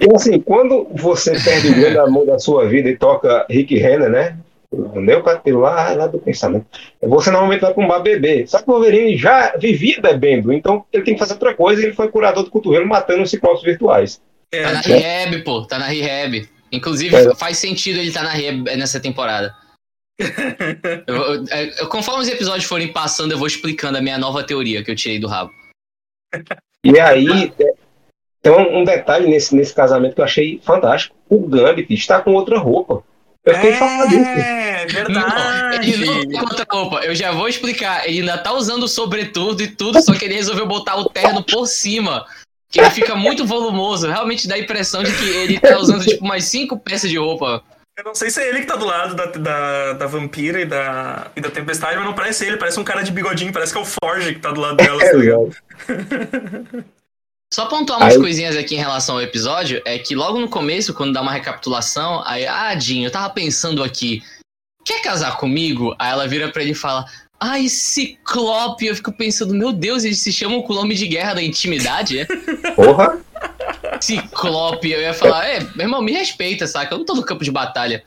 E 0.00 0.14
assim, 0.14 0.40
quando 0.40 0.86
você 0.92 1.32
perde 1.42 1.68
o 1.68 1.74
grande 1.74 1.98
amor 1.98 2.26
da 2.26 2.38
sua 2.38 2.66
vida 2.68 2.88
e 2.88 2.96
toca 2.96 3.46
Rick 3.48 3.76
Renner, 3.76 4.10
né? 4.10 4.36
O 4.70 5.00
meu 5.00 5.22
lá, 5.58 5.94
lá 5.94 6.06
do 6.06 6.18
pensamento. 6.18 6.66
Você 7.00 7.30
normalmente 7.30 7.60
vai 7.62 7.72
pra 7.72 7.82
um 7.82 7.88
bar 7.88 8.00
beber. 8.00 8.46
Só 8.46 8.58
que 8.58 8.68
o 8.68 8.74
Wolverine 8.74 9.16
já 9.16 9.56
vivia 9.56 9.98
bebendo, 10.00 10.52
então 10.52 10.84
ele 10.92 11.04
tem 11.04 11.14
que 11.14 11.20
fazer 11.20 11.32
outra 11.32 11.54
coisa 11.54 11.80
e 11.80 11.86
ele 11.86 11.94
foi 11.94 12.08
curador 12.08 12.44
do 12.44 12.50
cotovelo 12.50 12.86
matando 12.86 13.22
os 13.22 13.30
ciclopes 13.30 13.62
virtuais. 13.62 14.20
Tá 14.50 14.72
na 14.72 14.80
É, 14.80 15.24
rehab, 15.24 15.42
pô. 15.42 15.66
Tá 15.66 15.78
na 15.78 15.86
rehab. 15.86 16.46
Inclusive, 16.70 17.16
É. 17.16 17.34
faz 17.34 17.56
sentido 17.56 17.98
ele 17.98 18.08
estar 18.08 18.22
na 18.22 18.30
rehab 18.30 18.62
nessa 18.76 19.00
temporada. 19.00 19.54
Eu- 21.06 21.14
eu- 21.16 21.44
eu- 21.78 21.88
conforme 21.88 22.22
os 22.22 22.28
episódios 22.28 22.64
forem 22.64 22.92
passando, 22.92 23.32
eu 23.32 23.38
vou 23.38 23.46
explicando 23.46 23.96
a 23.96 24.02
minha 24.02 24.18
nova 24.18 24.42
teoria 24.42 24.82
que 24.82 24.90
eu 24.90 24.96
tirei 24.96 25.18
do 25.18 25.28
rabo. 25.28 25.50
E 26.84 26.98
aí, 26.98 27.52
é, 27.58 27.72
tem 28.42 28.52
um, 28.52 28.78
um 28.78 28.84
detalhe 28.84 29.28
nesse, 29.28 29.54
nesse 29.54 29.74
casamento 29.74 30.14
que 30.14 30.20
eu 30.20 30.24
achei 30.24 30.60
fantástico. 30.64 31.14
O 31.28 31.46
Gambit 31.46 31.92
está 31.92 32.20
com 32.20 32.32
outra 32.34 32.58
roupa. 32.58 33.02
Eu 33.44 33.54
fiquei 33.54 33.70
é 33.70 33.78
Não, 33.80 34.08
verdade. 34.88 35.90
ele 35.90 36.06
não 36.06 36.28
tem 36.28 36.40
outra 36.40 36.66
roupa. 36.70 36.96
Eu 36.98 37.14
já 37.14 37.32
vou 37.32 37.48
explicar. 37.48 38.06
Ele 38.06 38.20
ainda 38.20 38.38
tá 38.38 38.52
usando 38.52 38.82
o 38.82 38.88
sobretudo 38.88 39.62
e 39.62 39.68
tudo, 39.68 40.00
só 40.02 40.12
que 40.14 40.24
ele 40.24 40.34
resolveu 40.34 40.66
botar 40.66 40.96
o 40.96 41.08
terno 41.08 41.42
por 41.42 41.66
cima. 41.66 42.26
Que 42.70 42.80
ele 42.80 42.90
fica 42.90 43.16
muito 43.16 43.46
volumoso. 43.46 44.06
Realmente 44.06 44.46
dá 44.46 44.56
a 44.56 44.58
impressão 44.58 45.02
de 45.02 45.12
que 45.12 45.28
ele 45.30 45.58
tá 45.58 45.78
usando 45.78 46.04
tipo 46.04 46.24
umas 46.24 46.44
cinco 46.44 46.78
peças 46.78 47.10
de 47.10 47.16
roupa. 47.16 47.62
Eu 47.96 48.04
não 48.04 48.14
sei 48.14 48.30
se 48.30 48.40
é 48.40 48.48
ele 48.48 48.60
que 48.60 48.66
tá 48.66 48.76
do 48.76 48.84
lado 48.84 49.16
da, 49.16 49.26
da, 49.26 49.92
da 49.94 50.06
vampira 50.06 50.60
e 50.60 50.64
da, 50.64 51.32
e 51.34 51.40
da 51.40 51.50
tempestade, 51.50 51.96
mas 51.96 52.04
não 52.04 52.14
parece 52.14 52.46
ele, 52.46 52.56
parece 52.56 52.78
um 52.78 52.84
cara 52.84 53.02
de 53.02 53.10
bigodinho, 53.10 53.52
parece 53.52 53.72
que 53.72 53.78
é 53.78 53.82
o 53.82 53.84
Forge 53.84 54.34
que 54.34 54.40
tá 54.40 54.52
do 54.52 54.60
lado 54.60 54.76
dela. 54.76 55.02
É 55.02 55.10
tá 55.10 55.16
ligado? 55.16 55.50
legal. 55.88 56.84
Só 57.58 57.66
pontuar 57.66 57.98
umas 57.98 58.14
Aí- 58.14 58.20
coisinhas 58.20 58.56
aqui 58.56 58.76
em 58.76 58.78
relação 58.78 59.16
ao 59.16 59.20
episódio, 59.20 59.82
é 59.84 59.98
que 59.98 60.14
logo 60.14 60.38
no 60.38 60.48
começo, 60.48 60.94
quando 60.94 61.12
dá 61.12 61.20
uma 61.20 61.32
recapitulação, 61.32 62.22
aí, 62.24 62.46
ah, 62.46 62.72
Dinho, 62.72 63.08
eu 63.08 63.10
tava 63.10 63.28
pensando 63.30 63.82
aqui, 63.82 64.22
quer 64.84 65.02
casar 65.02 65.36
comigo? 65.38 65.92
Aí 65.98 66.12
ela 66.12 66.28
vira 66.28 66.52
pra 66.52 66.62
ele 66.62 66.70
e 66.70 66.74
fala, 66.76 67.04
ai, 67.40 67.68
Ciclope, 67.68 68.86
eu 68.86 68.94
fico 68.94 69.10
pensando, 69.10 69.52
meu 69.54 69.72
Deus, 69.72 70.04
eles 70.04 70.20
se 70.20 70.32
chamam 70.32 70.62
com 70.62 70.72
o 70.72 70.76
nome 70.76 70.94
de 70.94 71.08
guerra 71.08 71.34
da 71.34 71.42
intimidade, 71.42 72.20
é? 72.20 72.26
Porra. 72.76 73.20
Ciclope, 74.00 74.92
eu 74.92 75.00
ia 75.00 75.12
falar, 75.12 75.44
é, 75.48 75.58
meu 75.74 75.86
irmão, 75.86 76.00
me 76.00 76.12
respeita, 76.12 76.64
saca? 76.64 76.94
Eu 76.94 76.98
não 76.98 77.04
tô 77.04 77.16
no 77.16 77.24
campo 77.24 77.42
de 77.42 77.50
batalha. 77.50 78.04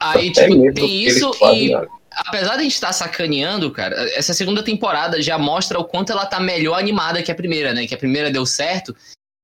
Aí, 0.00 0.28
É 0.28 0.32
tipo, 0.32 0.72
tem 0.72 1.02
isso 1.04 1.30
e? 1.52 1.72
Apesar 2.10 2.54
de 2.54 2.60
a 2.60 2.62
gente 2.64 2.74
estar 2.74 2.92
sacaneando, 2.92 3.70
cara, 3.70 3.94
essa 4.16 4.32
segunda 4.34 4.62
temporada 4.62 5.20
já 5.22 5.38
mostra 5.38 5.78
o 5.78 5.84
quanto 5.84 6.12
ela 6.12 6.26
tá 6.26 6.40
melhor 6.40 6.78
animada 6.78 7.22
que 7.22 7.30
a 7.30 7.34
primeira, 7.34 7.72
né? 7.72 7.86
Que 7.86 7.94
a 7.94 7.98
primeira 7.98 8.30
deu 8.30 8.44
certo. 8.46 8.94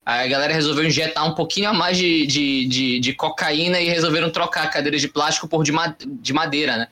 Aí 0.07 0.27
a 0.27 0.31
galera 0.31 0.53
resolveu 0.53 0.85
injetar 0.85 1.27
um 1.27 1.35
pouquinho 1.35 1.71
a 1.71 1.73
mais 1.73 1.97
de, 1.97 2.27
de, 2.27 2.67
de, 2.67 3.01
de 3.01 3.13
cocaína 3.15 3.81
e 3.81 3.89
resolveram 3.89 4.29
trocar 4.31 4.69
cadeiras 4.71 5.01
de 5.01 5.09
plástico 5.09 5.49
por 5.49 5.65
de, 5.65 5.73
ma- 5.73 5.97
de 5.99 6.33
madeira, 6.33 6.77
né? 6.77 6.89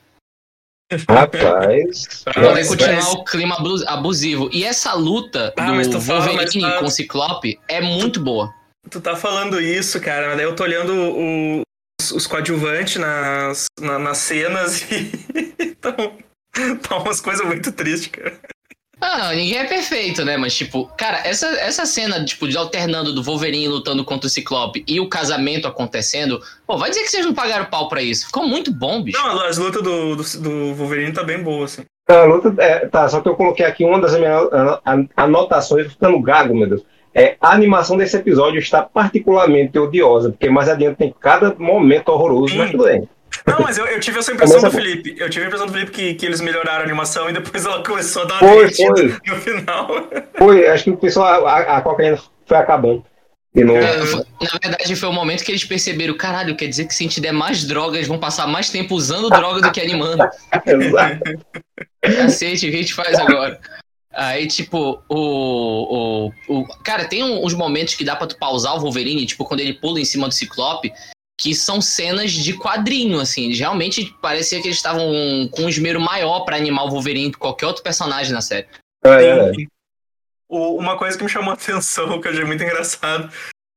Rapaz. 1.09 2.23
Pra 2.23 2.33
poder 2.33 2.67
continuar 2.67 2.95
mas- 2.95 3.13
o 3.13 3.23
clima 3.23 3.55
abu- 3.55 3.87
abusivo. 3.87 4.49
E 4.51 4.63
essa 4.63 4.93
luta 4.93 5.53
Ah, 5.57 5.71
mas 5.73 5.87
do 5.87 5.97
tu 5.97 6.01
fala, 6.01 6.19
mas 6.21 6.35
Wolverine 6.35 6.61
tá- 6.63 6.79
com 6.79 6.85
o 6.85 6.91
Ciclope 6.91 7.59
é 7.67 7.81
muito 7.81 8.19
boa. 8.19 8.53
Tu 8.89 8.99
tá 8.99 9.15
falando 9.15 9.61
isso, 9.61 9.99
cara, 10.01 10.27
mas 10.29 10.37
daí 10.37 10.45
eu 10.45 10.55
tô 10.55 10.63
olhando 10.63 10.93
o- 10.93 11.61
os, 12.11 12.27
coadjuvantes 12.27 12.97
nas, 12.97 13.65
na- 13.79 13.99
nas 13.99 14.17
cenas 14.17 14.81
e. 14.91 15.11
então, 15.59 15.95
tá 16.81 16.97
umas 16.97 17.19
coisas 17.21 17.45
muito 17.45 17.71
tristes, 17.71 18.07
cara. 18.07 18.33
Ah, 19.01 19.33
ninguém 19.33 19.57
é 19.57 19.65
perfeito, 19.65 20.23
né? 20.23 20.37
Mas, 20.37 20.55
tipo, 20.55 20.85
cara, 20.97 21.17
essa, 21.27 21.47
essa 21.59 21.85
cena, 21.85 22.23
tipo, 22.23 22.47
de 22.47 22.57
alternando 22.57 23.13
do 23.13 23.21
Wolverine 23.21 23.67
lutando 23.67 24.05
contra 24.05 24.27
o 24.27 24.29
Ciclope 24.29 24.81
e 24.87 24.97
o 24.99 25.09
casamento 25.09 25.67
acontecendo, 25.67 26.41
pô, 26.65 26.77
vai 26.77 26.89
dizer 26.89 27.03
que 27.03 27.09
vocês 27.09 27.25
não 27.25 27.33
pagaram 27.33 27.65
pau 27.65 27.89
pra 27.89 28.01
isso. 28.01 28.27
Ficou 28.27 28.47
muito 28.47 28.71
bom, 28.71 29.03
bicho. 29.03 29.17
Não, 29.21 29.41
as 29.41 29.57
lutas 29.57 29.83
do, 29.83 30.15
do, 30.15 30.23
do 30.39 30.73
Wolverine 30.75 31.11
tá 31.11 31.21
bem 31.21 31.43
boa, 31.43 31.65
assim. 31.65 31.83
A 32.09 32.23
luta, 32.23 32.53
é, 32.61 32.85
tá, 32.87 33.09
só 33.09 33.19
que 33.19 33.27
eu 33.27 33.35
coloquei 33.35 33.65
aqui 33.65 33.83
uma 33.83 33.99
das 33.99 34.13
minhas 34.17 34.47
an- 34.85 35.07
anotações, 35.17 35.91
ficando 35.91 36.21
gago, 36.21 36.55
meu 36.55 36.67
Deus. 36.69 36.81
É, 37.15 37.35
a 37.39 37.51
animação 37.53 37.95
desse 37.97 38.17
episódio 38.17 38.59
está 38.59 38.81
particularmente 38.81 39.77
odiosa, 39.77 40.31
porque 40.31 40.49
mais 40.49 40.67
adiante 40.67 40.97
tem 40.97 41.13
cada 41.19 41.53
momento 41.57 42.09
horroroso, 42.09 42.53
Sim. 42.53 42.57
mas 42.57 42.71
tudo 42.71 42.85
bem. 42.85 43.07
Não, 43.47 43.59
mas 43.61 43.77
eu, 43.77 43.85
eu 43.87 43.99
tive 43.99 44.19
essa 44.19 44.31
impressão 44.31 44.59
Começa 44.59 44.77
do. 44.77 44.83
Felipe. 44.83 45.15
Eu 45.19 45.29
tive 45.29 45.43
a 45.43 45.47
impressão 45.47 45.67
do 45.67 45.73
Felipe 45.73 45.91
que, 45.91 46.13
que 46.13 46.25
eles 46.25 46.39
melhoraram 46.39 46.81
a 46.81 46.83
animação 46.83 47.29
e 47.29 47.33
depois 47.33 47.65
ela 47.65 47.83
começou 47.83 48.21
a 48.23 48.25
dar 48.25 48.41
uma 48.41 48.53
Foi, 48.53 48.73
foi. 48.73 49.17
no 49.27 49.35
final. 49.35 49.87
Foi, 50.37 50.67
acho 50.67 50.83
que 50.85 50.89
o 50.91 50.97
pessoal, 50.97 51.45
a, 51.47 51.77
a 51.77 51.81
cocaína 51.81 52.17
foi 52.45 52.57
acabando. 52.57 53.03
E 53.55 53.63
não, 53.63 53.75
É, 53.77 54.05
foi- 54.05 54.23
na 54.41 54.59
verdade, 54.61 54.95
foi 54.95 55.09
o 55.09 55.13
momento 55.13 55.43
que 55.43 55.51
eles 55.51 55.63
perceberam, 55.63 56.15
caralho, 56.17 56.55
quer 56.55 56.67
dizer 56.67 56.85
que 56.85 56.93
se 56.95 57.03
a 57.03 57.07
gente 57.07 57.21
der 57.21 57.31
mais 57.31 57.63
droga, 57.65 57.97
eles 57.97 58.07
vão 58.07 58.17
passar 58.19 58.47
mais 58.47 58.69
tempo 58.69 58.95
usando 58.95 59.29
droga 59.29 59.61
do 59.61 59.71
que 59.71 59.79
animando. 59.79 60.23
Exato. 60.65 61.21
Cacete, 62.01 62.67
o 62.67 62.71
que 62.71 62.77
a 62.77 62.81
gente 62.81 62.93
faz 62.93 63.19
agora? 63.19 63.59
Aí, 64.13 64.47
tipo, 64.47 65.03
o, 65.09 66.27
o, 66.47 66.59
o. 66.61 66.67
Cara, 66.83 67.05
tem 67.05 67.23
uns 67.23 67.53
momentos 67.53 67.95
que 67.95 68.03
dá 68.03 68.15
pra 68.15 68.27
tu 68.27 68.37
pausar 68.37 68.75
o 68.75 68.79
Wolverine, 68.79 69.25
tipo, 69.25 69.43
quando 69.45 69.61
ele 69.61 69.73
pula 69.73 69.99
em 69.99 70.05
cima 70.05 70.27
do 70.27 70.33
Ciclope, 70.33 70.93
que 71.39 71.55
são 71.55 71.81
cenas 71.81 72.31
de 72.31 72.53
quadrinho, 72.53 73.19
assim. 73.19 73.45
Eles 73.45 73.59
realmente 73.59 74.13
parecia 74.21 74.61
que 74.61 74.67
eles 74.67 74.77
estavam 74.77 75.03
com 75.51 75.63
um 75.63 75.69
esmero 75.69 75.99
maior 75.99 76.41
pra 76.41 76.57
animar 76.57 76.85
o 76.85 76.89
Wolverine 76.91 77.31
que 77.31 77.39
qualquer 77.39 77.65
outro 77.65 77.81
personagem 77.81 78.31
na 78.31 78.41
série. 78.41 78.67
É, 79.03 79.09
é, 79.09 79.29
é. 79.29 79.51
O- 80.47 80.77
uma 80.77 80.95
coisa 80.95 81.17
que 81.17 81.23
me 81.23 81.29
chamou 81.29 81.49
a 81.49 81.55
atenção, 81.55 82.05
que 82.21 82.27
eu 82.27 82.31
achei 82.31 82.45
muito 82.45 82.63
engraçado, 82.63 83.31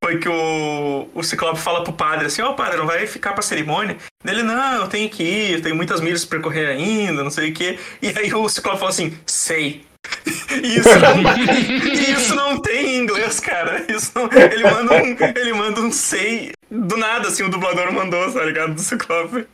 foi 0.04 0.18
que 0.18 0.28
o, 0.28 1.08
o 1.14 1.22
Ciclope 1.22 1.58
fala 1.58 1.82
pro 1.82 1.94
padre 1.94 2.26
assim, 2.26 2.42
ó 2.42 2.52
padre, 2.52 2.76
não 2.76 2.86
vai 2.86 3.06
ficar 3.06 3.32
pra 3.32 3.40
cerimônia? 3.42 3.96
Ele, 4.22 4.42
não, 4.42 4.82
eu 4.82 4.88
tenho 4.88 5.08
que 5.08 5.22
ir, 5.22 5.52
eu 5.54 5.62
tenho 5.62 5.74
muitas 5.74 6.02
milhas 6.02 6.26
pra 6.26 6.38
percorrer 6.38 6.68
ainda, 6.68 7.24
não 7.24 7.30
sei 7.30 7.50
o 7.50 7.54
quê. 7.54 7.78
E 8.02 8.08
aí 8.08 8.32
o 8.34 8.46
Ciclope 8.50 8.78
fala 8.78 8.90
assim, 8.90 9.18
sei. 9.24 9.85
E 10.62 10.78
isso 10.78 10.88
não, 10.98 12.10
isso 12.16 12.34
não 12.34 12.60
tem 12.60 12.96
em 12.96 13.02
inglês, 13.02 13.40
cara. 13.40 13.84
Isso 13.88 14.12
não- 14.14 14.28
ele, 14.32 14.64
manda 14.64 14.94
um, 14.94 15.16
ele 15.38 15.52
manda 15.52 15.80
um 15.80 15.92
sei 15.92 16.52
Do 16.70 16.96
nada, 16.96 17.28
assim, 17.28 17.42
o 17.42 17.50
dublador 17.50 17.92
mandou, 17.92 18.32
tá 18.32 18.44
ligado? 18.44 18.74
Do 18.74 18.80
Ciclope. 18.80 19.46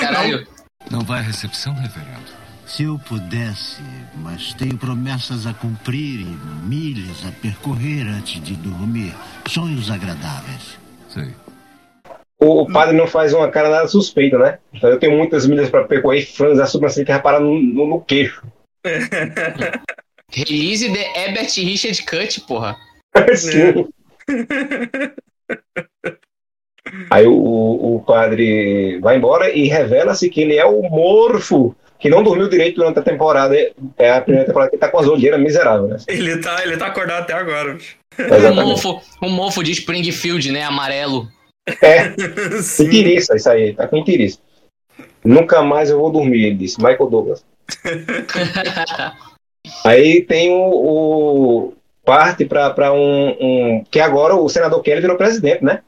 Caralho. 0.00 0.46
Não 0.90 1.00
vai 1.00 1.20
à 1.20 1.22
recepção, 1.22 1.74
reverendo? 1.74 2.40
Se 2.66 2.84
eu 2.84 2.98
pudesse, 3.00 3.82
mas 4.22 4.54
tenho 4.54 4.76
promessas 4.78 5.46
a 5.46 5.52
cumprir 5.52 6.20
e 6.20 6.36
milhas 6.66 7.24
a 7.26 7.32
percorrer 7.32 8.06
antes 8.06 8.40
de 8.42 8.54
dormir. 8.54 9.12
Sonhos 9.48 9.90
agradáveis. 9.90 10.78
Sei. 11.08 11.28
O 12.38 12.66
padre 12.72 12.96
não 12.96 13.06
faz 13.06 13.34
uma 13.34 13.48
cara 13.50 13.68
nada 13.68 13.88
suspeita, 13.88 14.38
né? 14.38 14.58
Eu 14.82 14.98
tenho 14.98 15.16
muitas 15.16 15.46
milhas 15.46 15.68
para 15.68 15.84
percorrer 15.84 16.20
e 16.20 16.26
franzir 16.26 16.62
a 16.62 16.66
sobrancelha 16.66 17.04
que 17.06 17.12
reparar 17.12 17.40
no, 17.40 17.60
no, 17.60 17.86
no 17.88 18.00
queixo. 18.00 18.42
Release 20.32 20.88
de 20.88 20.98
Ebert 20.98 21.52
Richard 21.56 22.02
Cut, 22.04 22.40
porra. 22.42 22.76
Sim. 23.34 23.88
Aí 27.10 27.26
o, 27.26 27.96
o 27.96 28.02
padre 28.06 28.98
vai 29.00 29.16
embora 29.16 29.50
e 29.50 29.68
revela-se 29.68 30.28
que 30.30 30.40
ele 30.40 30.56
é 30.56 30.64
o 30.64 30.82
morfo 30.82 31.74
que 31.98 32.08
não 32.08 32.22
dormiu 32.22 32.48
direito 32.48 32.76
durante 32.76 32.98
a 32.98 33.02
temporada. 33.02 33.54
É 33.98 34.10
a 34.10 34.20
primeira 34.20 34.46
temporada 34.46 34.70
que 34.70 34.78
tá 34.78 34.88
com 34.88 34.98
as 34.98 35.06
olheiras 35.06 35.38
miseráveis, 35.40 35.90
né? 35.90 36.14
Ele 36.14 36.38
tá, 36.38 36.64
ele 36.64 36.76
tá 36.76 36.86
acordado 36.86 37.22
até 37.22 37.34
agora. 37.34 37.76
Um 38.18 38.22
Exatamente. 38.22 38.62
mofo, 38.64 39.00
um 39.22 39.30
mofo 39.30 39.62
de 39.62 39.72
Springfield, 39.72 40.50
né? 40.50 40.62
Amarelo. 40.62 41.28
É, 41.82 42.10
Sim. 42.62 42.86
intiriça, 42.86 43.36
isso 43.36 43.48
aí, 43.50 43.74
tá 43.74 43.86
com 43.86 43.98
intiriça. 43.98 44.38
Nunca 45.22 45.62
mais 45.62 45.90
eu 45.90 45.98
vou 45.98 46.10
dormir, 46.10 46.46
ele 46.46 46.56
disse. 46.56 46.78
Michael 46.78 47.10
Douglas. 47.10 47.44
Aí 49.84 50.22
tem 50.22 50.52
o. 50.52 50.60
o 50.60 51.72
parte 52.04 52.44
para 52.44 52.92
um, 52.92 53.36
um. 53.40 53.84
Que 53.90 54.00
agora 54.00 54.34
o 54.34 54.48
senador 54.48 54.82
Kelly 54.82 55.00
virou 55.00 55.16
presidente, 55.16 55.64
né? 55.64 55.82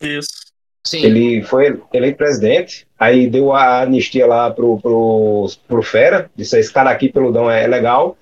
Isso. 0.00 0.44
Sim. 0.86 1.02
Ele 1.02 1.42
foi 1.42 1.80
eleito 1.94 2.18
presidente, 2.18 2.86
aí 2.98 3.26
deu 3.26 3.52
a 3.52 3.82
anistia 3.82 4.26
lá 4.26 4.50
pro, 4.50 4.78
pro, 4.80 5.46
pro 5.66 5.82
Fera, 5.82 6.30
disse: 6.36 6.58
esse 6.58 6.72
cara 6.72 6.90
aqui, 6.90 7.08
peludão, 7.08 7.50
é 7.50 7.66
legal. 7.66 8.18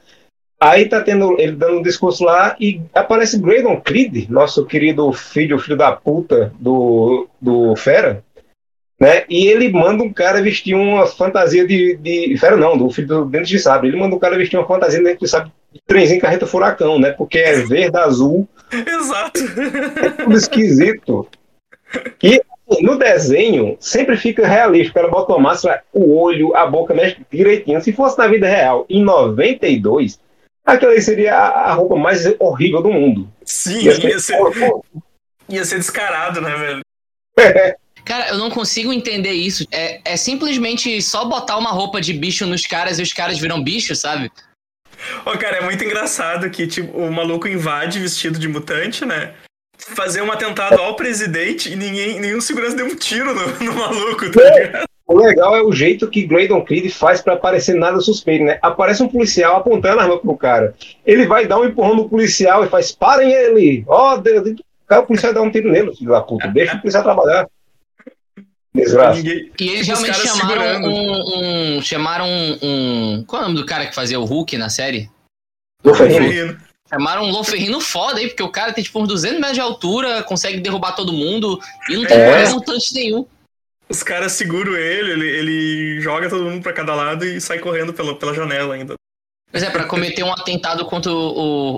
Aí 0.60 0.88
tá 0.88 1.00
tendo 1.00 1.40
ele 1.40 1.56
dando 1.56 1.78
um 1.78 1.82
discurso 1.82 2.22
lá 2.22 2.54
e 2.60 2.80
aparece 2.94 3.40
Graydon 3.40 3.80
Creed, 3.80 4.28
nosso 4.28 4.64
querido 4.64 5.12
filho, 5.12 5.58
filho 5.58 5.76
da 5.76 5.90
puta 5.90 6.52
do, 6.60 7.26
do 7.40 7.74
Fera, 7.74 8.22
né? 9.02 9.24
E 9.28 9.48
ele 9.48 9.68
manda 9.68 10.04
um 10.04 10.12
cara 10.12 10.40
vestir 10.40 10.74
uma 10.76 11.06
fantasia 11.06 11.66
de. 11.66 11.96
de 11.96 12.36
Fera 12.38 12.56
não, 12.56 12.78
do 12.78 12.88
filho 12.88 13.08
do 13.08 13.24
Dente 13.24 13.48
de 13.50 13.58
Sabre. 13.58 13.88
Ele 13.88 13.96
manda 13.96 14.14
um 14.14 14.18
cara 14.18 14.36
vestir 14.38 14.56
uma 14.56 14.66
fantasia 14.66 15.00
de 15.00 15.04
Dente 15.04 15.18
de 15.24 15.28
Sabre 15.28 15.50
de 15.72 15.80
trenzinho 15.86 16.20
carreta 16.20 16.46
furacão, 16.46 17.00
né? 17.00 17.10
Porque 17.10 17.38
é 17.38 17.54
verde, 17.62 17.96
azul, 17.96 18.46
Exato. 18.70 19.40
tudo 20.18 20.36
esquisito. 20.36 21.26
E 22.22 22.40
no 22.80 22.96
desenho 22.96 23.76
sempre 23.80 24.16
fica 24.16 24.46
realista. 24.46 24.90
O 24.92 24.94
cara 24.94 25.08
bota 25.08 25.32
uma 25.32 25.40
máscara, 25.40 25.82
o 25.92 26.14
olho, 26.16 26.54
a 26.54 26.64
boca 26.66 26.94
mexe 26.94 27.16
direitinho. 27.30 27.80
Se 27.82 27.92
fosse 27.92 28.16
na 28.18 28.28
vida 28.28 28.46
real, 28.46 28.86
em 28.88 29.02
92, 29.02 30.20
aquela 30.64 30.92
aí 30.92 31.00
seria 31.02 31.34
a 31.36 31.72
roupa 31.72 31.96
mais 31.96 32.24
horrível 32.38 32.80
do 32.82 32.92
mundo. 32.92 33.28
Sim, 33.44 33.80
Ia 33.82 33.94
ser- 33.94 34.08
ia 34.10 34.18
ser, 34.20 34.38
ia 35.48 35.64
ser 35.64 35.76
descarado, 35.78 36.40
né, 36.40 36.54
velho? 36.54 36.80
Cara, 38.04 38.28
eu 38.28 38.38
não 38.38 38.50
consigo 38.50 38.92
entender 38.92 39.32
isso. 39.32 39.66
É, 39.70 40.00
é 40.04 40.16
simplesmente 40.16 41.00
só 41.00 41.24
botar 41.24 41.56
uma 41.56 41.70
roupa 41.70 42.00
de 42.00 42.12
bicho 42.12 42.46
nos 42.46 42.66
caras 42.66 42.98
e 42.98 43.02
os 43.02 43.12
caras 43.12 43.38
viram 43.38 43.62
bicho, 43.62 43.94
sabe? 43.94 44.30
Ô, 45.24 45.36
cara, 45.36 45.58
é 45.58 45.62
muito 45.62 45.82
engraçado 45.84 46.48
que 46.50 46.66
tipo, 46.66 46.96
o 46.96 47.12
maluco 47.12 47.48
invade 47.48 47.98
vestido 47.98 48.38
de 48.38 48.48
mutante, 48.48 49.04
né? 49.04 49.34
Fazer 49.78 50.22
um 50.22 50.30
atentado 50.30 50.80
ao 50.80 50.94
presidente 50.94 51.72
e 51.72 51.76
ninguém, 51.76 52.20
nenhum 52.20 52.40
segurança 52.40 52.76
deu 52.76 52.86
um 52.86 52.94
tiro 52.94 53.34
no, 53.34 53.46
no 53.64 53.74
maluco, 53.74 54.30
tá 54.30 54.42
ligado? 54.42 54.84
O 55.06 55.16
legal 55.16 55.54
é 55.56 55.62
o 55.62 55.72
jeito 55.72 56.08
que 56.08 56.26
Graydon 56.26 56.64
Creed 56.64 56.90
faz 56.90 57.20
pra 57.20 57.36
parecer 57.36 57.74
nada 57.74 58.00
suspeito, 58.00 58.44
né? 58.44 58.58
Aparece 58.62 59.02
um 59.02 59.08
policial 59.08 59.56
apontando 59.56 60.00
a 60.00 60.04
arma 60.04 60.18
pro 60.18 60.36
cara. 60.36 60.74
Ele 61.04 61.26
vai 61.26 61.46
dar 61.46 61.58
um 61.58 61.66
empurrão 61.66 61.96
no 61.96 62.08
policial 62.08 62.64
e 62.64 62.68
faz: 62.68 62.92
parem 62.92 63.30
ele! 63.30 63.84
Ó, 63.86 64.16
Deus! 64.16 64.54
Cara, 64.86 65.02
o 65.02 65.06
policial 65.06 65.34
dá 65.34 65.42
um 65.42 65.50
tiro 65.50 65.70
nele, 65.70 65.94
filho 65.94 66.12
da 66.12 66.22
puta. 66.22 66.48
Deixa 66.48 66.76
o 66.76 66.80
policial 66.80 67.02
trabalhar. 67.02 67.46
Desgraça. 68.74 69.18
Ninguém... 69.18 69.50
E 69.60 69.68
eles 69.68 69.80
Os 69.82 69.86
realmente 69.88 70.26
chamaram 70.26 70.82
um, 70.82 71.76
um- 71.76 71.82
Chamaram 71.82 72.26
um. 72.62 73.24
Qual 73.26 73.42
é 73.42 73.44
o 73.44 73.48
nome 73.48 73.60
do 73.60 73.66
cara 73.66 73.86
que 73.86 73.94
fazia 73.94 74.18
o 74.18 74.24
Hulk 74.24 74.56
na 74.56 74.68
série? 74.70 75.10
No 75.84 75.94
Ferrinho. 75.94 76.22
Ferrino. 76.22 76.60
Chamaram 76.88 77.24
um 77.24 77.30
Loferrino 77.30 77.80
foda 77.80 78.18
aí, 78.18 78.28
porque 78.28 78.42
o 78.42 78.50
cara 78.50 78.72
tem 78.72 78.84
tipo 78.84 79.00
uns 79.00 79.08
200 79.08 79.38
metros 79.38 79.54
de 79.54 79.60
altura, 79.60 80.22
consegue 80.22 80.60
derrubar 80.60 80.92
todo 80.92 81.12
mundo 81.12 81.58
e 81.88 81.96
não 81.96 82.04
tem 82.04 82.16
É. 82.18 82.30
poder 82.30 82.50
mutante 82.54 82.94
nenhum. 82.94 83.26
Os 83.88 84.02
caras 84.02 84.32
seguram 84.32 84.74
ele, 84.76 85.10
ele, 85.10 85.26
ele 85.28 86.00
joga 86.00 86.28
todo 86.28 86.44
mundo 86.44 86.62
pra 86.62 86.72
cada 86.72 86.94
lado 86.94 87.24
e 87.24 87.40
sai 87.40 87.58
correndo 87.58 87.92
pela, 87.92 88.14
pela 88.18 88.34
janela 88.34 88.74
ainda. 88.74 88.94
Pois 89.52 89.62
é, 89.62 89.68
pra 89.68 89.84
cometer 89.84 90.24
um 90.24 90.32
atentado 90.32 90.82
contra 90.86 91.12
o, 91.12 91.14
o, 91.14 91.76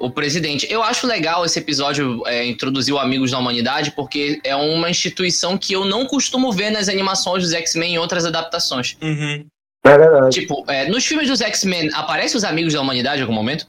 o, 0.00 0.06
o 0.06 0.10
presidente. 0.10 0.66
Eu 0.72 0.82
acho 0.82 1.06
legal 1.06 1.44
esse 1.44 1.58
episódio 1.58 2.26
é, 2.26 2.46
introduzir 2.46 2.94
o 2.94 2.98
Amigos 2.98 3.30
da 3.30 3.38
Humanidade, 3.38 3.90
porque 3.90 4.40
é 4.42 4.56
uma 4.56 4.88
instituição 4.88 5.58
que 5.58 5.74
eu 5.74 5.84
não 5.84 6.06
costumo 6.06 6.50
ver 6.50 6.70
nas 6.70 6.88
animações 6.88 7.42
dos 7.42 7.52
X-Men 7.52 7.94
e 7.94 7.98
outras 7.98 8.24
adaptações. 8.24 8.96
Uhum. 9.02 9.44
É 9.84 9.98
verdade. 9.98 10.40
Tipo, 10.40 10.64
é, 10.66 10.88
nos 10.88 11.04
filmes 11.04 11.28
dos 11.28 11.42
X-Men, 11.42 11.90
aparecem 11.92 12.38
os 12.38 12.44
Amigos 12.44 12.72
da 12.72 12.80
Humanidade 12.80 13.18
em 13.18 13.22
algum 13.22 13.34
momento? 13.34 13.68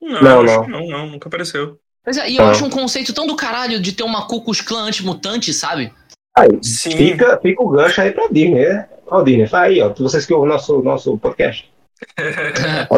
Não, 0.00 0.22
Não, 0.22 0.40
acho 0.40 0.54
não. 0.54 0.64
que 0.64 0.70
não, 0.70 0.86
não, 0.88 1.06
nunca 1.08 1.28
apareceu. 1.28 1.78
Pois 2.02 2.16
é, 2.16 2.30
e 2.30 2.36
eu 2.36 2.44
Não. 2.44 2.50
acho 2.50 2.64
um 2.64 2.70
conceito 2.70 3.12
tão 3.12 3.26
do 3.26 3.36
caralho 3.36 3.78
de 3.78 3.92
ter 3.92 4.02
uma 4.04 4.26
Klux 4.26 4.62
Klan 4.62 4.84
antimutante, 4.86 5.52
sabe? 5.52 5.92
Aí, 6.36 6.48
Sim. 6.62 6.96
fica, 6.96 7.38
fica 7.42 7.62
o 7.62 7.68
gancho 7.68 8.00
aí 8.00 8.10
pra 8.10 8.26
Disney, 8.28 8.64
né? 8.64 8.88
Ó, 9.06 9.22
Disney, 9.22 9.46
fala 9.46 9.66
aí, 9.66 9.82
ó. 9.82 9.90
Vocês 9.90 10.24
que 10.24 10.32
ouvem 10.32 10.48
o 10.48 10.52
nosso, 10.52 10.82
nosso 10.82 11.18
podcast. 11.18 11.70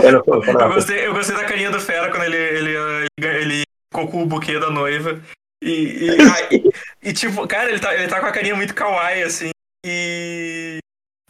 Eu 0.60 0.74
gostei, 0.74 1.06
eu 1.06 1.14
gostei 1.14 1.36
da 1.36 1.44
carinha 1.44 1.70
do 1.70 1.80
Fera 1.80 2.10
quando 2.10 2.24
ele, 2.24 2.36
ele, 2.36 2.74
ele, 3.18 3.26
ele 3.26 3.62
ficou 3.92 4.08
com 4.08 4.22
o 4.22 4.26
buquê 4.26 4.58
da 4.58 4.70
noiva. 4.70 5.20
E, 5.62 6.10
e, 6.10 6.70
e, 7.08 7.12
tipo, 7.12 7.46
cara, 7.46 7.70
ele 7.70 7.80
tá, 7.80 7.94
ele 7.94 8.08
tá 8.08 8.20
com 8.20 8.26
a 8.26 8.32
carinha 8.32 8.54
muito 8.54 8.74
kawaii, 8.74 9.22
assim. 9.22 9.50
E. 9.84 10.78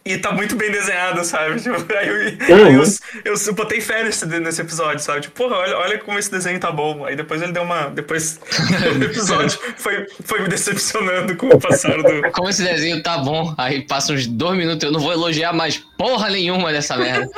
E 0.07 0.19
tá 0.19 0.33
muito 0.33 0.55
bem 0.55 0.71
desenhado, 0.71 1.25
sabe? 1.25 1.59
Tipo, 1.63 1.77
aí 1.95 2.09
eu, 2.09 2.17
aí 2.57 2.75
eu, 2.75 2.83
eu, 3.25 3.35
eu 3.47 3.55
botei 3.55 3.81
fé 3.81 4.05
nesse, 4.05 4.27
nesse 4.27 4.61
episódio, 4.61 4.99
sabe? 5.01 5.23
Tipo, 5.23 5.35
porra, 5.35 5.57
olha, 5.57 5.79
olha 5.79 5.99
como 5.99 6.19
esse 6.19 6.31
desenho 6.31 6.61
tá 6.61 6.71
bom. 6.71 7.07
Aí 7.07 7.17
depois 7.17 7.41
ele 7.41 7.53
deu 7.53 7.63
uma. 7.63 7.89
Depois 7.89 8.39
o 9.01 9.03
episódio 9.03 9.59
foi, 9.77 10.07
foi 10.25 10.43
me 10.43 10.49
decepcionando 10.49 11.35
com 11.37 11.49
o 11.49 11.59
passar 11.59 11.97
do. 11.97 12.23
Como 12.33 12.49
esse 12.49 12.63
desenho 12.63 13.03
tá 13.03 13.19
bom, 13.19 13.55
aí 13.57 13.83
passa 13.87 14.13
uns 14.13 14.27
dois 14.27 14.59
minutos, 14.59 14.83
eu 14.83 14.93
não 14.93 15.01
vou 15.01 15.13
elogiar 15.13 15.53
mais 15.53 15.79
porra 15.97 16.29
nenhuma 16.29 16.73
dessa 16.73 16.97
merda. 16.97 17.31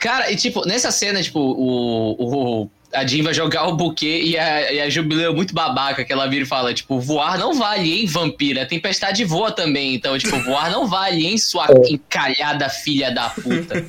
Cara, 0.00 0.30
e 0.30 0.36
tipo, 0.36 0.66
nessa 0.66 0.90
cena, 0.90 1.22
tipo, 1.22 1.40
o, 1.40 2.64
o, 2.64 2.70
a 2.92 3.06
Jean 3.06 3.22
vai 3.22 3.34
jogar 3.34 3.66
o 3.66 3.76
buquê 3.76 4.20
e 4.22 4.38
a, 4.38 4.72
e 4.72 4.80
a 4.80 4.88
Jubileu 4.88 5.32
é 5.32 5.34
muito 5.34 5.54
babaca, 5.54 6.04
que 6.04 6.12
ela 6.12 6.26
vira 6.26 6.44
e 6.44 6.46
fala, 6.46 6.72
tipo, 6.72 6.98
voar 7.00 7.38
não 7.38 7.54
vale, 7.54 8.00
hein, 8.00 8.06
vampira? 8.06 8.62
A 8.62 8.66
tempestade 8.66 9.24
voa 9.24 9.52
também, 9.52 9.94
então, 9.94 10.16
tipo, 10.18 10.38
voar 10.44 10.70
não 10.70 10.86
vale, 10.86 11.26
hein, 11.26 11.38
sua 11.38 11.66
encalhada 11.88 12.68
filha 12.68 13.10
da 13.10 13.30
puta. 13.30 13.84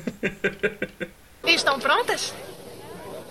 Estão 1.46 1.78
prontas? 1.80 2.34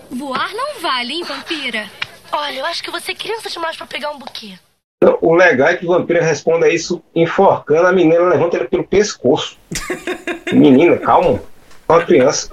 Voar 0.10 0.52
não 0.54 0.80
vale, 0.82 1.14
hein, 1.14 1.24
vampira? 1.24 1.90
Olha, 2.32 2.60
eu 2.60 2.66
acho 2.66 2.84
que 2.84 2.92
você 2.92 3.12
é 3.12 3.16
criança 3.16 3.50
demais 3.50 3.78
pra 3.78 3.86
pegar 3.86 4.12
um 4.12 4.20
buquê. 4.20 4.54
Não, 5.02 5.18
o 5.22 5.34
legal 5.34 5.70
é 5.70 5.78
que 5.78 5.86
o 5.86 5.90
vampiro 5.90 6.22
responde 6.22 6.66
a 6.66 6.70
isso 6.70 7.02
enforcando 7.16 7.88
a 7.88 7.92
menina, 7.92 8.20
levanta 8.22 8.58
ele 8.58 8.68
pelo 8.68 8.84
pescoço. 8.84 9.58
Menina, 10.52 10.98
calma. 10.98 11.40
É 11.90 11.94
uma 11.94 12.06
criança 12.06 12.52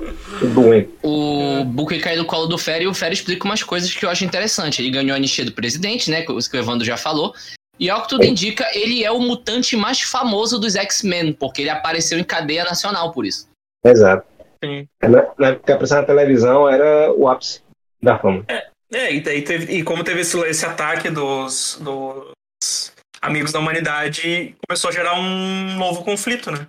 doente. 0.54 0.90
O 1.02 1.62
buquê 1.64 1.98
cai 1.98 2.16
no 2.16 2.24
colo 2.24 2.46
do 2.46 2.56
Fera 2.56 2.84
e 2.84 2.86
o 2.86 2.94
Fera 2.94 3.12
explica 3.12 3.44
umas 3.44 3.62
coisas 3.62 3.92
que 3.92 4.04
eu 4.04 4.08
acho 4.08 4.24
interessante. 4.24 4.80
Ele 4.80 4.90
ganhou 4.90 5.12
a 5.12 5.16
anistia 5.16 5.44
do 5.44 5.52
presidente, 5.52 6.10
né, 6.10 6.22
que 6.22 6.32
o 6.32 6.38
que 6.38 6.56
o 6.56 6.58
Evandro 6.58 6.86
já 6.86 6.96
falou. 6.96 7.34
E 7.78 7.90
ao 7.90 8.02
que 8.02 8.08
tudo 8.08 8.24
indica, 8.24 8.66
ele 8.72 9.04
é 9.04 9.10
o 9.10 9.20
mutante 9.20 9.76
mais 9.76 10.00
famoso 10.00 10.58
dos 10.58 10.74
X-Men, 10.74 11.34
porque 11.34 11.60
ele 11.60 11.68
apareceu 11.68 12.18
em 12.18 12.24
cadeia 12.24 12.64
nacional 12.64 13.12
por 13.12 13.26
isso. 13.26 13.46
Exato. 13.84 14.26
Sim. 14.64 14.88
Na, 15.02 15.08
na 15.38 15.48
época 15.48 15.66
que 15.66 15.72
apareceu 15.72 15.98
na 15.98 16.04
televisão 16.04 16.66
era 16.66 17.12
o 17.12 17.28
ápice 17.28 17.60
da 18.02 18.18
fama. 18.18 18.42
É, 18.90 19.12
e, 19.14 19.20
daí 19.20 19.42
teve, 19.42 19.70
e 19.74 19.82
como 19.82 20.02
teve 20.02 20.20
esse, 20.20 20.38
esse 20.46 20.64
ataque 20.64 21.10
dos, 21.10 21.78
dos 21.82 22.92
amigos 23.20 23.52
da 23.52 23.58
humanidade, 23.58 24.56
começou 24.66 24.88
a 24.88 24.92
gerar 24.92 25.20
um 25.20 25.76
novo 25.76 26.02
conflito, 26.02 26.50
né? 26.50 26.66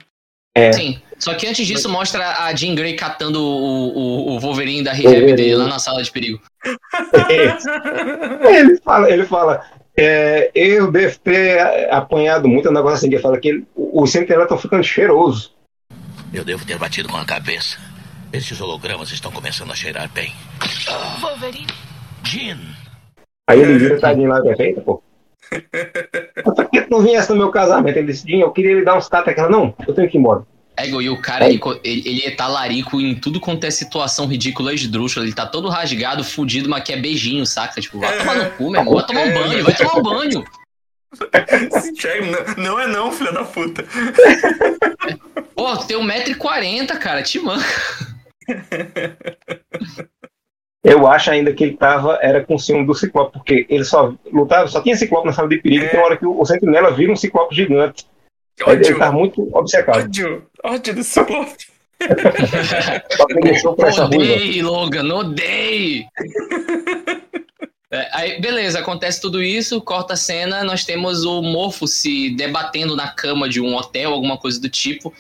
É. 0.58 0.74
Sim. 0.74 1.00
Só 1.20 1.34
que 1.34 1.48
antes 1.48 1.66
disso, 1.66 1.90
mostra 1.90 2.44
a 2.44 2.54
Jean 2.54 2.76
Grey 2.76 2.96
catando 2.96 3.42
o, 3.42 3.88
o, 3.98 4.36
o 4.36 4.40
Wolverine 4.40 4.84
da 4.84 4.94
Rehab 4.94 5.34
dele 5.34 5.56
lá 5.56 5.68
na 5.68 5.80
sala 5.80 6.04
de 6.04 6.12
perigo. 6.12 6.40
ele 8.50 8.78
fala, 8.84 9.10
ele 9.12 9.26
fala 9.26 9.66
é, 9.98 10.52
eu 10.54 10.92
devo 10.92 11.18
ter 11.20 11.60
apanhado 11.92 12.48
muito, 12.48 12.68
é 12.68 12.72
um 12.72 12.74
negócio 12.74 12.98
assim, 12.98 13.10
que 13.10 13.16
ele 13.16 13.22
fala 13.22 13.40
que 13.40 13.48
ele, 13.48 13.66
os 13.76 14.12
sentinelas 14.12 14.44
estão 14.44 14.60
ficando 14.60 14.84
cheirosos. 14.84 15.56
Eu 16.32 16.46
devo 16.46 16.64
ter 16.66 16.78
batido 16.78 17.10
com 17.10 17.18
a 17.18 17.26
cabeça. 17.26 17.80
Esses 18.32 18.62
hologramas 18.62 19.12
estão 19.12 19.32
começando 19.32 19.72
a 19.72 19.76
cheirar 19.76 20.08
bem. 20.10 20.32
Wolverine? 21.20 21.66
Jean, 22.24 22.60
Aí 23.50 23.62
ele 23.62 23.78
vira 23.78 24.00
tadinho 24.00 24.28
lá 24.28 24.42
perfeita, 24.42 24.82
pô. 24.82 25.02
Por 26.44 26.70
que 26.70 26.82
tu 26.82 26.89
não 26.89 27.01
viesse 27.01 27.30
no 27.30 27.38
meu 27.38 27.50
casamento? 27.50 27.98
Ele 27.98 28.12
disse, 28.12 28.25
Dinho, 28.25 28.42
eu 28.42 28.51
queria 28.51 28.75
lhe 28.75 28.86
dar 28.86 28.98
uns 28.98 29.08
tapas. 29.08 29.38
Ela, 29.38 29.50
não, 29.50 29.74
eu 29.88 29.94
tenho 29.94 30.10
que 30.10 30.18
ir 30.18 30.20
embora. 30.20 30.44
É, 30.80 30.88
e 30.88 31.10
o 31.10 31.20
cara, 31.20 31.50
ele, 31.50 31.60
ele, 31.84 32.04
ele 32.06 32.22
é 32.25 32.32
talarico 32.32 33.01
em 33.01 33.16
tudo 33.16 33.39
quanto 33.39 33.63
é 33.63 33.72
situação 33.72 34.27
ridícula 34.27 34.74
esdrúxula. 34.74 35.25
Ele 35.25 35.34
tá 35.34 35.46
todo 35.46 35.70
rasgado, 35.70 36.24
fudido, 36.24 36.70
mas 36.70 36.84
quer 36.84 37.01
beijinho, 37.01 37.46
saca? 37.48 37.82
Tipo, 37.82 38.00
vai 38.00 38.16
tomar 38.18 38.36
no 38.36 38.51
cu, 38.51 38.70
meu 38.70 38.82
irmão. 38.82 38.94
Vai 38.94 39.06
tomar 39.08 39.22
um 39.22 39.34
banho, 39.34 39.63
vai 39.63 39.75
tomar 39.75 39.98
um 39.98 40.04
banho. 40.04 40.46
não, 42.58 42.63
não 42.63 42.80
é 42.80 42.88
não, 42.88 43.12
filha 43.12 43.32
da 43.32 43.44
puta. 43.44 43.84
Pô, 45.56 45.75
tu 45.77 45.88
tem 45.88 45.98
1,40m, 45.98 46.98
cara, 47.00 47.24
te 47.24 47.39
manca. 47.39 47.66
Eu 50.89 51.06
acho 51.06 51.29
ainda 51.32 51.53
que 51.53 51.63
ele 51.63 51.75
tava, 51.75 52.17
era 52.22 52.44
com 52.46 52.58
ciúme 52.58 52.86
do 52.86 52.94
Ciclope, 52.96 53.34
porque 53.34 53.65
ele 53.70 53.84
só 53.84 54.13
lutava, 54.32 54.67
só 54.67 54.82
tinha 54.82 54.96
Ciclope 54.96 55.27
na 55.27 55.34
sala 55.34 55.50
de 55.50 55.58
perigo, 55.58 55.84
É. 55.84 55.88
e 55.88 55.89
tem 55.89 56.00
uma 56.00 56.06
hora 56.06 56.17
que 56.17 56.25
o, 56.25 56.39
o 56.39 56.46
Sentinela 56.46 56.91
vira 56.91 57.12
um 57.12 57.15
Ciclope 57.15 57.53
gigante. 57.53 58.06
Ele, 58.60 58.72
ele 58.72 58.86
Ódio, 58.86 58.98
tá 59.00 59.12
muito 59.12 59.50
obcecado. 59.56 60.03
ódio, 60.06 60.46
ódio 60.63 60.96
do 60.96 61.03
Ciclope. 61.03 61.67
Só 63.17 63.25
que 63.25 63.34
ele 63.34 63.41
deixou 63.41 63.75
pra 63.75 63.89
essa 63.89 64.06
ruiva. 64.06 64.24
Odeio, 64.34 64.65
Logan, 64.65 65.13
odeio! 65.13 66.06
É, 67.89 68.10
aí, 68.12 68.41
beleza, 68.41 68.79
acontece 68.79 69.22
tudo 69.22 69.41
isso, 69.41 69.79
corta 69.82 70.13
a 70.13 70.17
cena, 70.17 70.63
nós 70.63 70.84
temos 70.84 71.24
o 71.24 71.41
Morfo 71.41 71.88
se 71.88 72.32
debatendo 72.36 72.96
na 72.96 73.08
cama 73.10 73.48
de 73.48 73.62
um 73.62 73.75
hotel, 73.75 74.12
alguma 74.13 74.38
coisa 74.38 74.60
do 74.60 74.70
tipo, 74.70 75.13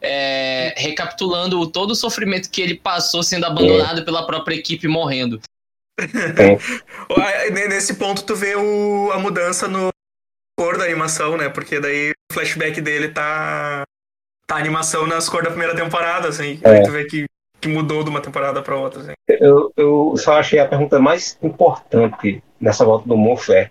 é, 0.00 0.74
recapitulando 0.76 1.66
todo 1.70 1.92
o 1.92 1.96
sofrimento 1.96 2.50
que 2.50 2.60
ele 2.60 2.74
passou 2.74 3.22
sendo 3.22 3.46
abandonado 3.46 4.04
pela 4.04 4.26
própria 4.26 4.54
equipe 4.54 4.88
morrendo. 4.88 5.40
Ah, 7.10 7.50
Nesse 7.50 7.94
ponto 7.94 8.22
tu 8.22 8.34
vê 8.34 8.56
o, 8.56 9.10
a 9.12 9.18
mudança 9.18 9.68
no 9.68 9.90
cor 10.58 10.78
da 10.78 10.84
animação, 10.84 11.36
né? 11.36 11.48
Porque 11.50 11.78
daí 11.78 12.12
o 12.30 12.34
flashback 12.34 12.80
dele 12.80 13.08
tá. 13.08 13.82
Tá 14.46 14.56
a 14.56 14.58
animação 14.58 15.06
nas 15.06 15.28
cores 15.28 15.44
da 15.44 15.50
primeira 15.50 15.76
temporada, 15.76 16.28
assim. 16.28 16.58
É. 16.62 16.70
Aí 16.70 16.82
tu 16.82 16.90
vê 16.90 17.04
que, 17.04 17.26
que 17.60 17.68
mudou 17.68 18.02
de 18.02 18.08
uma 18.08 18.20
temporada 18.20 18.62
pra 18.62 18.76
outra, 18.76 19.00
assim. 19.00 19.12
Eu, 19.28 19.72
eu 19.76 20.14
só 20.16 20.38
achei 20.38 20.58
a 20.58 20.66
pergunta 20.66 20.98
mais 20.98 21.38
importante 21.42 22.42
nessa 22.60 22.84
volta 22.84 23.06
do 23.06 23.16
Morfo 23.16 23.52
é 23.52 23.70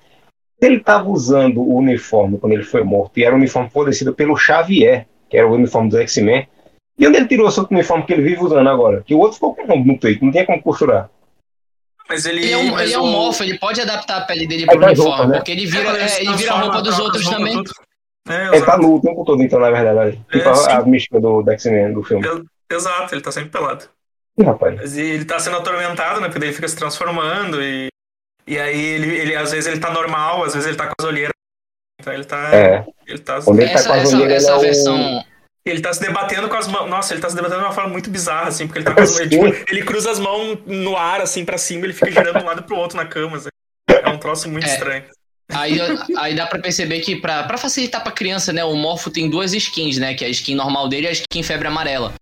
se 0.59 0.65
ele 0.65 0.77
estava 0.77 1.09
usando 1.09 1.61
o 1.61 1.75
uniforme 1.77 2.37
quando 2.37 2.53
ele 2.53 2.63
foi 2.63 2.83
morto 2.83 3.17
e 3.17 3.23
era 3.23 3.33
um 3.33 3.37
uniforme 3.37 3.69
fornecido 3.69 4.13
pelo 4.13 4.35
Xavier, 4.35 5.07
que 5.29 5.37
era 5.37 5.47
o 5.47 5.53
uniforme 5.53 5.89
dos 5.89 5.99
X-Men, 5.99 6.47
e 6.97 7.07
onde 7.07 7.17
ele 7.17 7.27
tirou 7.27 7.47
esse 7.47 7.59
outro 7.59 7.75
uniforme 7.75 8.03
que 8.05 8.13
ele 8.13 8.23
vive 8.23 8.43
usando 8.43 8.67
agora? 8.69 9.01
Que 9.05 9.13
o 9.15 9.19
outro 9.19 9.35
ficou 9.35 9.55
com 9.55 9.63
um 9.73 9.85
no 9.85 9.97
peito, 9.99 10.23
não 10.25 10.31
tinha 10.31 10.45
como 10.45 10.61
costurar. 10.61 11.09
Mas 12.07 12.25
ele. 12.25 12.41
Ele 12.41 12.51
é 12.51 12.57
um, 12.57 12.79
ele 12.79 12.93
é 12.93 12.97
o- 12.99 13.03
um 13.03 13.11
morfo, 13.11 13.43
ele 13.43 13.57
pode 13.59 13.79
adaptar 13.79 14.17
a 14.17 14.21
pele 14.25 14.47
dele 14.47 14.65
pro 14.65 14.79
faz 14.81 14.97
uniforme, 14.97 15.11
roupa, 15.17 15.27
né? 15.31 15.37
porque 15.37 15.51
ele 15.51 15.65
vira, 15.67 15.89
ele 15.89 15.97
é, 16.03 16.21
ele 16.21 16.33
vira 16.35 16.53
a 16.53 16.59
roupa 16.59 16.81
dos 16.81 16.99
outros 16.99 17.29
também. 17.29 17.55
tudo. 17.63 17.71
É, 18.27 18.55
Ele 18.55 18.65
tá 18.65 18.77
nu 18.77 18.95
o 18.95 19.01
tempo 19.01 19.23
todo, 19.25 19.41
então, 19.41 19.59
na 19.59 19.71
verdade. 19.71 20.19
Tipo 20.31 20.49
É, 20.49 20.55
sim. 20.55 20.69
a, 20.69 20.77
a 20.79 20.85
mística 20.85 21.19
do, 21.19 21.41
do 21.41 21.51
X-Men 21.51 21.93
do 21.93 22.03
filme. 22.03 22.27
Exato, 22.71 23.15
ele 23.15 23.21
tá 23.21 23.31
sempre 23.31 23.49
pelado. 23.49 23.85
Ih, 24.37 24.43
rapaz. 24.43 24.75
Mas 24.75 24.97
ele 24.97 25.25
tá 25.25 25.39
sendo 25.39 25.57
atormentado, 25.57 26.19
né? 26.21 26.27
Porque 26.27 26.37
daí 26.39 26.49
ele 26.49 26.55
fica 26.55 26.67
se 26.67 26.75
transformando 26.75 27.59
e. 27.61 27.87
E 28.45 28.57
aí 28.59 28.79
ele, 28.79 29.15
ele 29.15 29.35
às 29.35 29.51
vezes 29.51 29.67
ele 29.67 29.79
tá 29.79 29.91
normal, 29.91 30.43
às 30.43 30.53
vezes 30.53 30.67
ele 30.67 30.77
tá 30.77 30.85
com 30.87 30.93
as 30.99 31.05
olheiras. 31.07 31.33
Então 31.99 32.13
ele 32.13 32.23
tá. 32.23 32.55
É. 32.55 32.85
Ele 33.07 33.19
tá. 33.19 33.41
Quando 33.41 33.59
ele 33.59 33.69
tá 33.69 33.75
Essa, 33.79 33.89
com 33.89 33.93
as 33.95 34.01
essa, 34.03 34.15
olheiras, 34.17 34.47
é 34.47 34.57
versão. 34.59 35.23
Ele 35.65 35.81
tá 35.81 35.93
se 35.93 35.99
debatendo 35.99 36.47
com 36.47 36.55
as 36.55 36.67
mãos. 36.67 36.89
Nossa, 36.89 37.13
ele 37.13 37.21
tá 37.21 37.29
se 37.29 37.35
debatendo 37.35 37.59
de 37.59 37.65
uma 37.67 37.73
forma 37.73 37.89
muito 37.89 38.09
bizarra, 38.09 38.47
assim, 38.47 38.65
porque 38.65 38.79
ele 38.79 38.85
tá 38.85 38.93
com 38.95 39.01
as 39.01 39.09
mãos. 39.11 39.19
Sim. 39.23 39.29
tipo, 39.29 39.45
ele 39.71 39.83
cruza 39.83 40.09
as 40.09 40.19
mãos 40.19 40.57
no 40.65 40.95
ar, 40.95 41.21
assim, 41.21 41.43
pra 41.45 41.57
cima, 41.57 41.85
ele 41.85 41.93
fica 41.93 42.09
girando 42.11 42.37
de 42.39 42.43
um 42.43 42.47
lado 42.47 42.63
pro 42.63 42.77
outro 42.77 42.97
na 42.97 43.05
cama. 43.05 43.37
assim. 43.37 43.49
É 43.89 44.09
um 44.09 44.17
troço 44.17 44.49
muito 44.49 44.65
É. 44.65 44.73
estranho. 44.73 45.03
Aí, 45.51 45.79
aí 46.17 46.35
dá 46.35 46.45
pra 46.45 46.59
perceber 46.59 46.99
que, 47.01 47.15
pra, 47.15 47.43
pra 47.43 47.57
facilitar 47.57 48.03
pra 48.03 48.11
criança, 48.11 48.53
né? 48.53 48.63
O 48.63 48.75
Morfo 48.75 49.09
tem 49.09 49.29
duas 49.29 49.51
skins, 49.53 49.97
né? 49.97 50.13
Que 50.13 50.23
é 50.23 50.27
a 50.27 50.31
skin 50.31 50.53
normal 50.55 50.87
dele 50.87 51.07
e 51.07 51.09
a 51.09 51.11
skin 51.11 51.41
febre 51.43 51.67
amarela. 51.67 52.13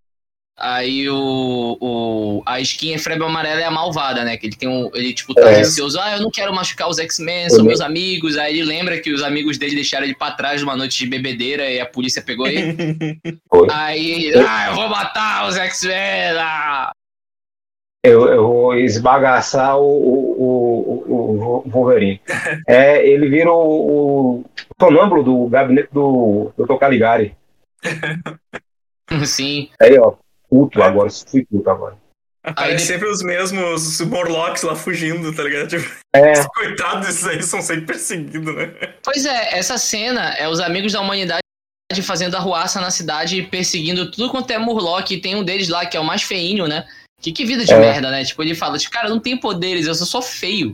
Aí 0.59 1.07
o, 1.07 1.77
o. 1.79 2.43
A 2.43 2.59
skin 2.61 2.97
febre 2.97 3.23
amarela 3.23 3.61
é 3.61 3.65
a 3.65 3.69
malvada, 3.69 4.23
né? 4.23 4.37
Que 4.37 4.47
ele 4.47 4.55
tem 4.55 4.67
um. 4.67 4.89
Ele, 4.95 5.13
tipo, 5.13 5.35
tá 5.35 5.51
É. 5.51 5.57
receoso. 5.57 5.99
Ah, 5.99 6.15
eu 6.17 6.21
não 6.21 6.31
quero 6.31 6.51
machucar 6.51 6.89
os 6.89 6.97
X-Men, 6.97 7.47
são 7.49 7.59
Uhum. 7.59 7.65
meus 7.65 7.79
amigos. 7.79 8.35
Aí 8.37 8.57
ele 8.57 8.63
lembra 8.67 8.99
que 8.99 9.13
os 9.13 9.21
amigos 9.21 9.59
dele 9.59 9.75
deixaram 9.75 10.05
ele 10.05 10.15
pra 10.15 10.31
trás 10.31 10.59
numa 10.61 10.75
noite 10.75 10.97
de 10.97 11.07
bebedeira 11.07 11.69
e 11.69 11.79
a 11.79 11.85
polícia 11.85 12.23
pegou 12.23 12.47
ele. 12.47 12.75
Foi. 13.47 13.67
Aí, 13.71 14.33
ah, 14.35 14.69
eu 14.69 14.75
vou 14.75 14.89
matar 14.89 15.47
os 15.47 15.55
X-Men! 15.57 16.37
Ah. 16.39 16.91
Eu, 18.03 18.25
eu 18.27 18.47
vou 18.47 18.75
esbagaçar 18.75 19.77
o, 19.77 19.83
o, 19.83 21.03
o, 21.07 21.63
o 21.65 21.69
Wolverine. 21.69 22.19
É, 22.67 23.05
ele 23.07 23.29
vira 23.29 23.51
o, 23.51 24.39
o 24.39 24.45
sonâmbulo 24.79 25.21
do 25.23 25.47
gabinete 25.49 25.89
do 25.93 26.51
Dr. 26.57 26.77
Caligari. 26.79 27.35
Sim. 29.25 29.69
Aí, 29.81 29.97
ó, 29.99 30.13
puto 30.49 30.81
agora, 30.81 31.09
fui 31.09 31.45
puto 31.45 31.69
agora. 31.69 31.97
Aparece 32.43 32.77
de- 32.85 32.91
sempre 32.93 33.09
os 33.09 33.21
mesmos 33.21 33.99
Morlocks 34.01 34.63
lá 34.63 34.73
fugindo, 34.75 35.33
tá 35.35 35.43
ligado? 35.43 35.67
Tipo, 35.67 35.89
É, 36.15 36.33
coitados 36.55 37.05
desses 37.07 37.27
aí 37.27 37.43
são 37.43 37.61
sempre 37.61 37.85
perseguidos, 37.85 38.55
né? 38.55 38.73
Pois 39.03 39.25
é, 39.25 39.57
essa 39.57 39.77
cena 39.77 40.33
é 40.35 40.47
os 40.47 40.59
amigos 40.61 40.93
da 40.93 41.01
humanidade 41.01 41.41
fazendo 42.03 42.35
arruaça 42.35 42.79
na 42.79 42.91
cidade 42.91 43.37
e 43.37 43.47
perseguindo 43.47 44.09
tudo 44.11 44.29
quanto 44.29 44.51
é 44.51 44.57
Murloc. 44.57 45.09
E 45.11 45.19
tem 45.19 45.35
um 45.35 45.43
deles 45.43 45.67
lá 45.67 45.85
que 45.85 45.97
é 45.97 45.99
o 45.99 46.05
mais 46.05 46.23
feinho, 46.23 46.67
né? 46.67 46.87
Que, 47.21 47.31
que 47.33 47.43
vida 47.45 47.65
de 47.65 47.73
É. 47.73 47.79
merda, 47.79 48.11
né? 48.11 48.23
Tipo, 48.23 48.43
ele 48.43 48.55
fala, 48.55 48.77
tipo, 48.77 48.91
cara, 48.93 49.07
eu 49.07 49.11
não 49.15 49.19
tenho 49.19 49.39
poderes, 49.39 49.85
eu 49.87 49.95
sou 49.95 50.05
só 50.07 50.21
feio. 50.21 50.73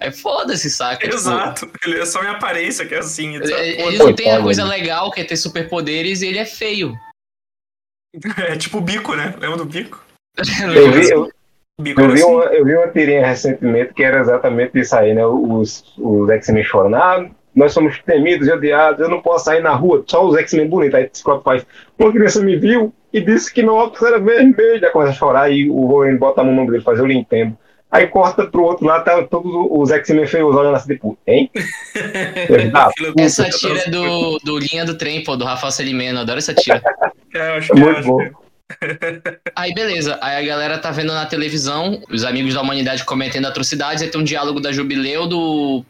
Aí 0.00 0.10
foda-se, 0.12 0.70
saca? 0.70 1.02
Tipo, 1.04 1.14
Exato. 1.16 1.70
Ele 1.84 2.00
é 2.00 2.06
só 2.06 2.20
minha 2.20 2.32
aparência 2.34 2.86
que 2.86 2.94
é 2.94 2.98
assim. 2.98 3.34
ele, 3.36 3.52
ele 3.54 3.98
não 3.98 4.14
tem 4.14 4.30
a 4.30 4.40
coisa 4.40 4.64
né? 4.64 4.70
legal 4.70 5.10
que 5.10 5.20
é 5.20 5.24
ter 5.24 5.36
superpoderes 5.36 6.22
e 6.22 6.26
ele 6.28 6.38
é 6.38 6.44
feio. 6.46 6.94
É 8.48 8.56
tipo 8.56 8.78
o 8.78 8.80
bico, 8.82 9.14
né? 9.14 9.34
Lembra 9.40 9.58
do 9.58 9.64
bico? 9.64 10.04
eu 10.74 10.92
vi, 10.92 11.10
eu, 11.10 11.30
Bico 11.80 12.00
eu 12.00 12.08
vi, 12.08 12.14
assim. 12.14 12.24
uma, 12.24 12.44
eu 12.44 12.64
vi 12.64 12.76
uma 12.76 12.88
tirinha 12.88 13.26
recentemente 13.26 13.94
que 13.94 14.02
era 14.02 14.20
exatamente 14.20 14.78
isso 14.78 14.94
aí, 14.94 15.14
né? 15.14 15.26
Os, 15.26 15.94
os 15.98 16.28
X-Men 16.30 16.64
chorando. 16.64 16.96
Ah, 16.96 17.26
nós 17.54 17.72
somos 17.72 17.98
temidos 18.02 18.48
e 18.48 18.52
odiados, 18.52 19.00
eu 19.00 19.08
não 19.08 19.20
posso 19.20 19.46
sair 19.46 19.62
na 19.62 19.74
rua, 19.74 20.02
só 20.06 20.26
os 20.26 20.36
X-Men 20.36 20.68
bonitos. 20.68 20.94
Aí 20.94 21.04
o 21.04 21.10
Scott 21.16 21.42
faz. 21.42 21.66
Uma 21.98 22.12
criança 22.12 22.42
me 22.42 22.56
viu 22.56 22.92
e 23.12 23.20
disse 23.20 23.52
que 23.52 23.62
meu 23.62 23.74
óculos 23.74 24.02
era 24.02 24.18
vermelho. 24.18 24.84
Aí 24.84 24.92
começa 24.92 25.12
a 25.12 25.14
chorar 25.14 25.50
e 25.50 25.68
o 25.68 25.86
Wolverine 25.86 26.18
bota 26.18 26.40
a 26.40 26.44
mão 26.44 26.54
no 26.54 26.62
ombro 26.62 26.72
dele, 26.72 26.84
faz 26.84 26.98
eu 26.98 27.06
lhe 27.06 27.14
entendo. 27.14 27.56
Aí 27.92 28.06
corta 28.06 28.46
pro 28.46 28.62
outro 28.62 28.86
lado, 28.86 29.04
tá 29.04 29.22
todos 29.24 29.52
os 29.70 29.90
X-Men 29.90 30.26
feios 30.26 30.56
olhando 30.56 30.76
assim, 30.76 30.94
tipo, 30.94 31.18
hein? 31.26 31.50
Essa 33.18 33.50
tira 33.50 33.80
é 33.80 33.90
do, 33.90 34.38
do 34.38 34.58
Linha 34.58 34.86
do 34.86 34.96
Trem, 34.96 35.22
pô, 35.22 35.36
do 35.36 35.44
Rafael 35.44 35.70
Salimeno. 35.70 36.20
Adoro 36.20 36.38
essa 36.38 36.54
tira. 36.54 36.82
É, 37.34 37.48
eu 37.48 37.54
acho 37.54 37.72
que 37.72 37.80
muito 37.80 37.98
é, 37.98 38.02
bom. 38.02 38.18
Aí 39.56 39.72
beleza, 39.72 40.18
aí 40.20 40.36
a 40.36 40.46
galera 40.46 40.76
tá 40.76 40.90
vendo 40.90 41.14
na 41.14 41.24
televisão 41.24 42.02
os 42.10 42.24
amigos 42.24 42.52
da 42.52 42.60
humanidade 42.60 43.06
cometendo 43.06 43.46
atrocidades, 43.46 44.02
aí 44.02 44.10
tem 44.10 44.20
um 44.20 44.24
diálogo 44.24 44.60
da 44.60 44.70
Jubileu 44.70 45.26
do, 45.26 45.82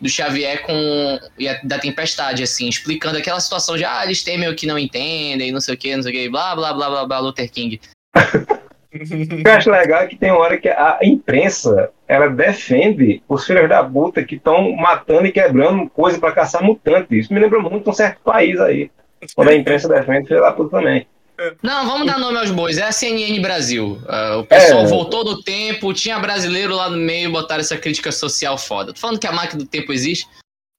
do 0.00 0.08
Xavier 0.08 0.62
com 0.62 1.20
e 1.38 1.46
a- 1.46 1.60
da 1.62 1.78
Tempestade, 1.78 2.42
assim, 2.42 2.70
explicando 2.70 3.18
aquela 3.18 3.38
situação 3.38 3.76
de 3.76 3.84
ah, 3.84 4.02
eles 4.02 4.22
temem 4.22 4.48
o 4.48 4.56
que 4.56 4.66
não 4.66 4.78
entendem, 4.78 5.52
não 5.52 5.60
sei 5.60 5.74
o 5.74 5.76
que, 5.76 5.94
não 5.94 6.02
sei 6.02 6.10
o 6.10 6.14
que, 6.14 6.30
blá 6.30 6.56
blá 6.56 6.72
blá 6.72 6.88
blá 6.88 7.04
blá, 7.06 7.18
Luther 7.18 7.50
King. 7.50 7.78
O 8.94 8.98
que 9.42 9.42
eu 9.48 9.52
acho 9.52 9.70
legal 9.70 10.02
é 10.02 10.06
que 10.06 10.16
tem 10.16 10.30
hora 10.30 10.56
que 10.58 10.68
a 10.68 10.98
imprensa 11.02 11.90
ela 12.06 12.28
defende 12.28 13.22
os 13.28 13.46
filhos 13.46 13.68
da 13.68 13.84
puta 13.84 14.24
que 14.24 14.36
estão 14.36 14.72
matando 14.72 15.26
e 15.26 15.32
quebrando 15.32 15.88
coisa 15.90 16.18
pra 16.18 16.32
caçar 16.32 16.62
mutantes. 16.62 17.24
Isso 17.24 17.34
me 17.34 17.40
lembra 17.40 17.60
muito 17.60 17.90
um 17.90 17.92
certo 17.92 18.20
país 18.22 18.58
aí. 18.60 18.90
Quando 19.34 19.48
a 19.48 19.54
imprensa 19.54 19.88
defende 19.88 20.28
filho 20.28 20.40
da 20.40 20.52
puta 20.52 20.78
também. 20.78 21.06
Não, 21.62 21.86
vamos 21.86 22.06
dar 22.06 22.18
nome 22.18 22.36
aos 22.38 22.50
bois, 22.50 22.78
é 22.78 22.82
a 22.82 22.90
CNN 22.90 23.38
Brasil. 23.40 23.96
Ah, 24.08 24.38
o 24.38 24.44
pessoal 24.44 24.82
É. 24.82 24.86
voltou 24.86 25.22
do 25.22 25.40
tempo, 25.42 25.94
tinha 25.94 26.18
brasileiro 26.18 26.74
lá 26.74 26.90
no 26.90 26.96
meio, 26.96 27.30
botaram 27.30 27.60
essa 27.60 27.76
crítica 27.76 28.10
social 28.10 28.58
foda. 28.58 28.92
Tô 28.92 28.98
falando 28.98 29.20
que 29.20 29.26
a 29.26 29.32
máquina 29.32 29.62
do 29.62 29.68
tempo 29.68 29.92
existe? 29.92 30.26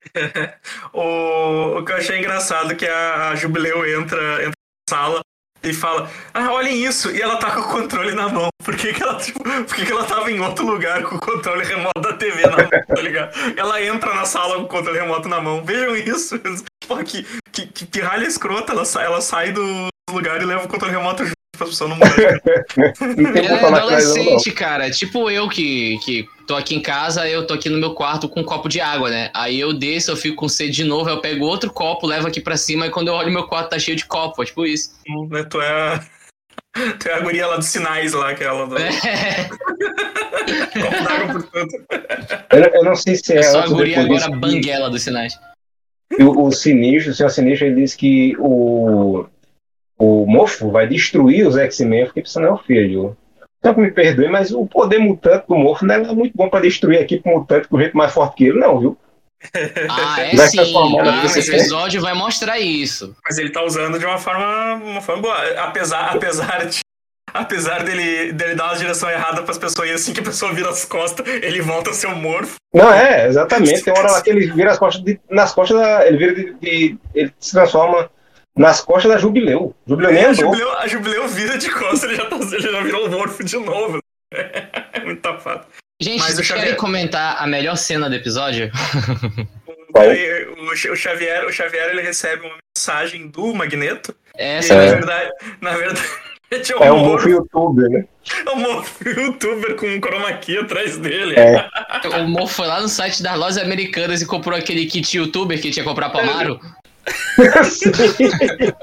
O, 0.94 1.80
o 1.80 1.86
que 1.86 1.92
eu 1.92 1.98
achei 1.98 2.20
engraçado 2.20 2.72
é 2.72 2.76
que 2.76 2.86
a, 2.88 3.30
a 3.30 3.36
Jubileu 3.36 3.86
entra, 4.00 4.22
entra 4.40 4.52
na 4.52 4.90
sala 4.90 5.20
e 5.64 5.74
fala: 5.74 6.10
Ah, 6.34 6.52
olhem 6.52 6.84
isso! 6.86 7.12
E 7.12 7.22
ela 7.22 7.38
tá 7.38 7.52
com 7.52 7.62
o 7.62 7.64
controle 7.64 8.14
na 8.14 8.30
mão. 8.30 8.50
Por 8.64 8.76
que, 8.76 8.94
que 8.94 9.02
ela, 9.02 9.16
tipo, 9.16 9.42
por 9.44 9.76
que, 9.76 9.86
que 9.86 9.92
ela 9.92 10.04
tava 10.04 10.32
em 10.32 10.40
outro 10.40 10.66
lugar 10.66 11.02
com 11.04 11.16
o 11.16 11.20
controle 11.20 11.64
remoto 11.66 12.00
da 12.02 12.14
TV 12.14 12.44
na 12.44 12.58
mão, 12.58 12.70
tá 12.70 13.02
ligado? 13.02 13.32
Ela 13.58 13.82
entra 13.84 14.14
na 14.14 14.26
sala 14.26 14.56
com 14.58 14.64
o 14.64 14.68
controle 14.68 15.00
remoto 15.00 15.28
na 15.28 15.42
mão. 15.42 15.64
Vejam 15.64 15.96
isso! 15.96 16.40
Porra, 16.88 17.04
que, 17.04 17.24
que, 17.52 17.68
que 17.68 17.86
pirralha 17.86 18.26
escrota. 18.26 18.74
Ela, 18.74 18.86
sai- 18.86 19.06
ela 19.06 19.22
sai 19.22 19.52
do 19.52 19.88
lugar 20.12 20.42
e 20.42 20.46
leva 20.46 20.66
o 20.66 20.68
controle 20.68 20.94
remoto 20.94 21.24
junto 21.26 21.39
pessoa 21.66 21.90
não 21.90 21.98
morrer. 21.98 22.42
Como 23.60 23.76
é 23.76 23.80
adolescente, 23.80 24.52
cara. 24.52 24.90
Tipo 24.90 25.30
eu 25.30 25.48
que, 25.50 25.98
que 26.00 26.28
tô 26.48 26.56
aqui 26.56 26.76
em 26.76 26.82
casa, 26.82 27.28
eu 27.28 27.46
tô 27.46 27.54
aqui 27.54 27.70
no 27.70 27.78
meu 27.78 27.94
quarto 27.94 28.28
com 28.28 28.42
um 28.42 28.44
copo 28.44 28.68
de 28.68 28.82
água, 28.82 29.10
né? 29.10 29.30
Aí 29.34 29.60
eu 29.60 29.74
desço, 29.74 30.12
eu 30.12 30.18
fico 30.18 30.36
com 30.36 30.50
sede 30.50 30.72
de 30.72 30.84
novo, 30.84 31.10
eu 31.10 31.22
pego 31.22 31.46
outro 31.46 31.72
copo, 31.72 32.08
levo 32.08 32.28
aqui 32.28 32.42
pra 32.42 32.58
cima, 32.58 32.88
e 32.88 32.92
quando 32.92 33.10
eu 33.10 33.14
olho 33.14 33.32
meu 33.32 33.48
quarto 33.48 33.70
tá 33.70 33.80
cheio 33.80 33.98
de 33.98 34.06
copo, 34.06 34.42
é 34.42 34.46
tipo 34.46 34.66
isso. 34.66 34.92
né? 35.30 35.44
Tu 35.44 35.62
é. 35.62 36.00
Tu 37.00 37.10
é 37.10 37.14
a 37.14 37.20
guria 37.20 37.48
lá 37.48 37.58
dos 37.58 37.66
sinais 37.68 38.14
lá, 38.14 38.30
aquela 38.30 38.66
do. 38.66 38.78
É, 38.78 38.90
Copo 40.74 41.04
d'água 41.04 41.34
por 41.34 41.44
tanto. 41.44 41.76
Eu, 42.52 42.64
eu 42.64 42.84
não 42.84 42.96
sei 42.96 43.16
se 43.16 43.34
é 43.34 43.38
é 43.40 43.44
só 43.44 43.62
a 43.62 43.68
guria 43.68 44.02
agora 44.02 44.30
banguela 44.30 44.90
dos 44.90 45.02
sinais. 45.02 45.34
E 46.18 46.24
o, 46.24 46.46
o 46.46 46.52
Sinistro, 46.52 47.12
o 47.12 47.16
senhor 47.16 47.30
Sinistro, 47.30 47.68
ele 47.68 47.82
disse 47.82 47.98
que 47.98 48.36
o, 48.40 49.26
o 50.00 50.26
Morfo 50.26 50.72
vai 50.72 50.88
destruir 50.88 51.46
os 51.46 51.58
X-Men, 51.58 52.06
porque 52.06 52.22
isso 52.22 52.40
não 52.40 52.48
é 52.48 52.52
o 52.54 52.58
filho. 52.58 53.16
Então 53.60 53.76
me 53.76 53.92
perdoe, 53.92 54.30
mas 54.30 54.52
o 54.54 54.66
poder 54.66 55.00
mutante 55.00 55.46
do 55.48 55.56
Morfo 55.56 55.86
não 55.86 55.96
é 55.96 56.00
muito 56.14 56.32
bom 56.36 56.50
pra 56.50 56.62
destruir 56.62 56.98
a 57.00 57.02
equipe 57.02 57.30
mutante 57.30 57.68
com 57.68 57.80
gente 57.80 57.94
mais 57.96 58.14
forte 58.14 58.38
que 58.38 58.46
ele, 58.46 58.58
não, 58.60 58.80
viu? 58.80 58.98
Ah, 59.90 60.22
é 60.22 60.36
Vai 60.36 60.48
sim. 60.48 60.74
Ah, 61.00 61.22
nesse 61.24 61.40
esse 61.40 61.52
episódio 61.54 62.02
vai 62.02 62.14
mostrar 62.14 62.60
isso. 62.60 63.16
Mas 63.24 63.38
ele 63.38 63.50
tá 63.52 63.62
usando 63.64 64.00
de 64.00 64.06
uma 64.06 64.18
forma, 64.18 64.76
uma 64.76 65.02
forma 65.02 65.22
boa. 65.22 65.36
Apesar, 65.60 66.16
apesar 66.16 66.66
de. 66.68 66.80
Apesar 67.32 67.84
dele, 67.84 68.34
dele 68.34 68.56
dar 68.56 68.66
uma 68.70 68.76
direção 68.78 69.08
errada 69.08 69.44
pras 69.44 69.58
pessoas 69.60 69.88
e 69.88 69.94
assim 69.94 70.14
que 70.14 70.20
a 70.20 70.24
pessoa 70.24 70.52
vira 70.52 70.70
as 70.70 70.84
costas, 70.84 71.28
ele 71.28 71.62
volta 71.62 71.92
a 71.92 71.94
ser 71.94 72.08
um 72.08 72.16
morfo. 72.16 72.56
Não, 72.74 72.92
é, 72.92 73.28
exatamente. 73.28 73.84
Tem 73.84 73.94
uma 73.94 74.00
hora 74.00 74.12
lá 74.14 74.22
que 74.24 74.32
ele 74.32 74.48
vira 74.52 74.72
as 74.72 74.80
costas 74.80 75.04
de- 75.04 75.20
nas 75.30 75.54
costas 75.54 75.78
da. 75.78 76.08
Ele 76.08 76.18
vira 76.18 76.34
de, 76.34 76.54
de- 76.56 76.98
Ele 77.14 77.32
se 77.40 77.52
transforma 77.52 78.10
nas 78.58 78.82
costas 78.82 79.12
da 79.12 79.18
Jubileu. 79.18 79.76
Jubileu 79.88 80.12
nem 80.12 80.26
a, 80.26 80.34
jubileu, 80.34 80.78
a 80.78 80.88
Jubileu 80.88 81.28
vira 81.28 81.58
de 81.58 81.70
costas, 81.70 82.04
ele 82.04 82.16
já, 82.16 82.26
tá, 82.26 82.36
ele 82.38 82.60
já 82.62 82.82
virou 82.82 83.08
um 83.08 83.10
morfo 83.10 83.44
de 83.44 83.58
novo. 83.58 84.00
É 84.34 85.00
muito 85.04 85.22
tapado. 85.22 85.66
Gente, 86.02 86.20
Mas 86.20 86.34
o 86.34 86.36
vocês 86.38 86.48
querem 86.48 86.62
Xavier- 86.64 86.78
comentar 86.78 87.42
a 87.42 87.48
melhor 87.48 87.76
cena 87.76 88.10
do 88.10 88.16
episódio? 88.16 88.72
O, 89.92 90.76
Xa- 90.76 90.92
o 90.92 90.96
Xavier, 90.96 91.46
o 91.46 91.52
Xavier 91.52 91.90
ele 91.90 92.02
recebe 92.02 92.46
uma 92.46 92.56
mensagem 92.78 93.28
do 93.28 93.54
Magneto. 93.56 94.16
Essa 94.38 94.74
e, 94.74 94.78
na 94.78 94.84
É. 94.84 94.90
verdade, 94.96 95.30
na 95.62 95.72
verdade, 95.76 96.02
é 96.52 96.60
É 96.86 96.92
um 96.92 96.96
um 96.96 97.00
morfo, 97.00 97.10
morfo 97.10 97.30
youtuber, 97.30 97.90
né? 97.90 98.06
é 98.46 98.50
um 98.52 98.56
morfo 98.58 99.10
youtuber 99.10 99.76
com 99.76 99.88
um 99.88 100.00
chroma 100.00 100.32
key 100.34 100.58
atrás 100.60 100.98
dele. 100.98 101.36
É. 101.38 101.68
O 102.20 102.28
Mo 102.28 102.48
foi 102.48 102.68
lá 102.68 102.80
no 102.82 102.88
site 102.88 103.24
das 103.24 103.38
lojas 103.38 103.58
americanas 103.58 104.22
e 104.22 104.26
comprou 104.28 104.58
aquele 104.58 104.86
kit 104.86 105.18
youtuber 105.18 105.60
que 105.60 105.72
tinha 105.72 105.84
que 105.84 105.90
comprar 105.90 106.10
pra 106.12 106.22
Amaro. 106.22 106.60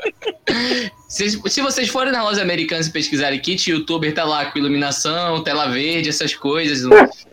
Se, 1.08 1.30
se 1.48 1.60
vocês 1.62 1.88
forem 1.88 2.12
nas 2.12 2.22
lojas 2.22 2.40
americanas 2.42 2.86
e 2.88 2.92
pesquisarem 2.92 3.38
kit 3.38 3.70
youtuber, 3.70 4.12
tá 4.12 4.24
lá 4.24 4.46
com 4.46 4.58
iluminação, 4.58 5.42
tela 5.42 5.66
verde, 5.68 6.08
essas 6.08 6.34
coisas, 6.34 6.84
um- 6.84 6.90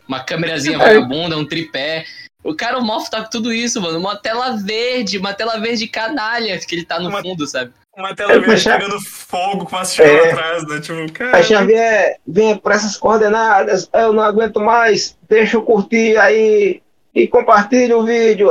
uma 0.08 0.20
câmerazinha 0.20 0.78
vagabunda, 0.78 1.36
um 1.36 1.44
tripé. 1.44 2.04
O 2.42 2.54
cara, 2.54 2.78
o 2.78 2.84
Moff 2.84 3.10
tá 3.10 3.22
com 3.22 3.30
tudo 3.30 3.52
isso, 3.52 3.80
mano. 3.80 3.98
Uma 3.98 4.16
tela 4.16 4.56
verde, 4.56 5.18
uma 5.18 5.32
tela 5.34 5.58
verde 5.58 5.86
canalha 5.88 6.58
que 6.58 6.74
ele 6.74 6.84
tá 6.84 7.00
no 7.00 7.08
Uma- 7.08 7.20
fundo, 7.22 7.46
sabe? 7.46 7.72
Uma 7.96 8.14
tela 8.14 8.32
É, 8.34 8.38
verde 8.38 8.56
já- 8.60 8.78
pegando 8.78 9.00
fogo 9.00 9.64
com 9.66 9.76
umas 9.76 9.94
chamas 9.94 10.12
É. 10.12 10.30
atrás, 10.32 10.66
né? 10.68 10.80
Tipo, 10.80 11.12
cara. 11.12 11.42
Xavier, 11.42 12.16
venha 12.26 12.56
por 12.56 12.72
essas 12.72 12.96
coordenadas, 12.96 13.88
eu 13.92 14.12
não 14.12 14.22
aguento 14.22 14.60
mais, 14.60 15.16
deixa 15.28 15.56
eu 15.56 15.62
curtir 15.62 16.16
aí 16.16 16.80
e 17.14 17.28
compartilha 17.28 17.96
o 17.96 18.04
vídeo. 18.04 18.50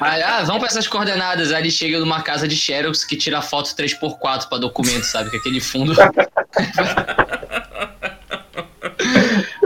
Aí, 0.00 0.22
ah, 0.22 0.42
vamos 0.42 0.58
pra 0.58 0.68
essas 0.68 0.88
coordenadas. 0.88 1.52
Aí 1.52 1.62
ele 1.62 1.70
chega 1.70 2.00
numa 2.00 2.20
casa 2.22 2.48
de 2.48 2.56
Xerox 2.56 3.04
que 3.04 3.16
tira 3.16 3.40
foto 3.40 3.70
3x4 3.76 4.48
pra 4.48 4.58
documento, 4.58 5.04
sabe? 5.04 5.30
Com 5.30 5.36
aquele 5.36 5.60
fundo. 5.60 5.94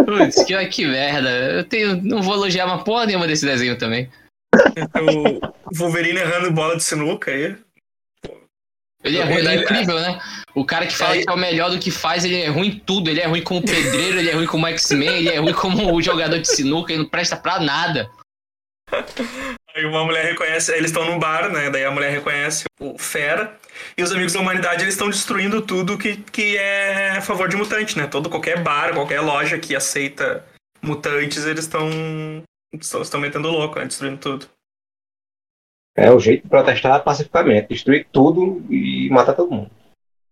Putz, 0.04 0.44
que, 0.44 0.66
que 0.66 0.86
merda. 0.86 1.30
Eu 1.30 1.64
tenho, 1.64 1.96
não 2.02 2.22
vou 2.22 2.34
elogiar 2.34 2.66
uma 2.66 2.84
porra 2.84 3.06
nenhuma 3.06 3.26
desse 3.26 3.46
desenho 3.46 3.78
também. 3.78 4.08
O 5.74 5.76
Wolverine 5.76 6.20
errando 6.20 6.52
bola 6.52 6.76
de 6.76 6.84
sinuca 6.84 7.30
aí. 7.30 7.56
Ele 9.06 9.18
é 9.18 9.24
ruim, 9.24 9.36
ele 9.36 9.48
é 9.48 9.54
incrível, 9.56 10.00
né? 10.00 10.20
O 10.54 10.64
cara 10.64 10.86
que 10.86 10.96
fala 10.96 11.16
que 11.16 11.28
é 11.28 11.32
o 11.32 11.36
melhor 11.36 11.70
do 11.70 11.78
que 11.78 11.90
faz, 11.90 12.24
ele 12.24 12.40
é 12.40 12.48
ruim 12.48 12.68
em 12.68 12.78
tudo. 12.78 13.10
Ele 13.10 13.20
é 13.20 13.26
ruim 13.26 13.42
como 13.42 13.62
pedreiro, 13.62 14.18
ele 14.18 14.30
é 14.30 14.34
ruim 14.34 14.46
como 14.46 14.66
X-Men, 14.66 15.08
ele 15.08 15.28
é 15.28 15.38
ruim 15.38 15.52
como 15.52 16.00
jogador 16.02 16.38
de 16.38 16.48
sinuca, 16.48 16.92
ele 16.92 17.02
não 17.02 17.08
presta 17.08 17.36
pra 17.36 17.60
nada. 17.60 18.10
Aí 19.74 19.84
uma 19.84 20.04
mulher 20.04 20.24
reconhece, 20.24 20.72
eles 20.72 20.90
estão 20.90 21.04
num 21.04 21.18
bar, 21.18 21.50
né? 21.50 21.68
Daí 21.68 21.84
a 21.84 21.90
mulher 21.90 22.10
reconhece 22.10 22.64
o 22.80 22.98
Fera. 22.98 23.54
E 23.96 24.02
os 24.02 24.10
amigos 24.10 24.32
da 24.32 24.40
humanidade 24.40 24.82
eles 24.82 24.94
estão 24.94 25.10
destruindo 25.10 25.60
tudo 25.60 25.98
que, 25.98 26.16
que 26.16 26.56
é 26.56 27.10
a 27.10 27.20
favor 27.20 27.48
de 27.48 27.56
mutante, 27.56 27.98
né? 27.98 28.06
Todo 28.06 28.30
qualquer 28.30 28.62
bar, 28.62 28.94
qualquer 28.94 29.20
loja 29.20 29.58
que 29.58 29.76
aceita 29.76 30.44
mutantes, 30.80 31.44
eles 31.44 31.64
estão 31.64 32.42
estão 32.72 33.02
estão 33.02 33.20
metendo 33.20 33.50
louco, 33.50 33.78
né? 33.78 33.84
Destruindo 33.84 34.16
tudo. 34.16 34.48
É 35.96 36.12
o 36.12 36.20
jeito 36.20 36.42
de 36.42 36.48
protestar 36.48 37.02
pacificamente, 37.02 37.68
destruir 37.68 38.06
tudo 38.12 38.62
e 38.70 39.08
matar 39.10 39.32
todo 39.32 39.50
mundo. 39.50 39.70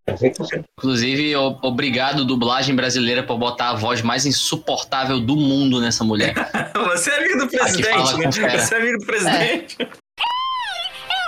É 0.06 0.12
assim 0.12 0.30
que 0.30 0.36
funciona. 0.36 0.62
Inclusive, 0.78 1.34
obrigado, 1.34 2.26
dublagem 2.26 2.76
brasileira, 2.76 3.22
por 3.22 3.38
botar 3.38 3.70
a 3.70 3.74
voz 3.74 4.02
mais 4.02 4.26
insuportável 4.26 5.18
do 5.18 5.34
mundo 5.34 5.80
nessa 5.80 6.04
mulher. 6.04 6.34
Você 6.76 7.10
é 7.10 7.18
amigo 7.18 7.38
do 7.38 7.48
presidente, 7.48 8.40
né? 8.40 8.58
Você 8.58 8.74
é 8.74 8.78
amigo 8.78 8.98
do 8.98 9.06
presidente. 9.06 9.76
Eu 9.80 9.88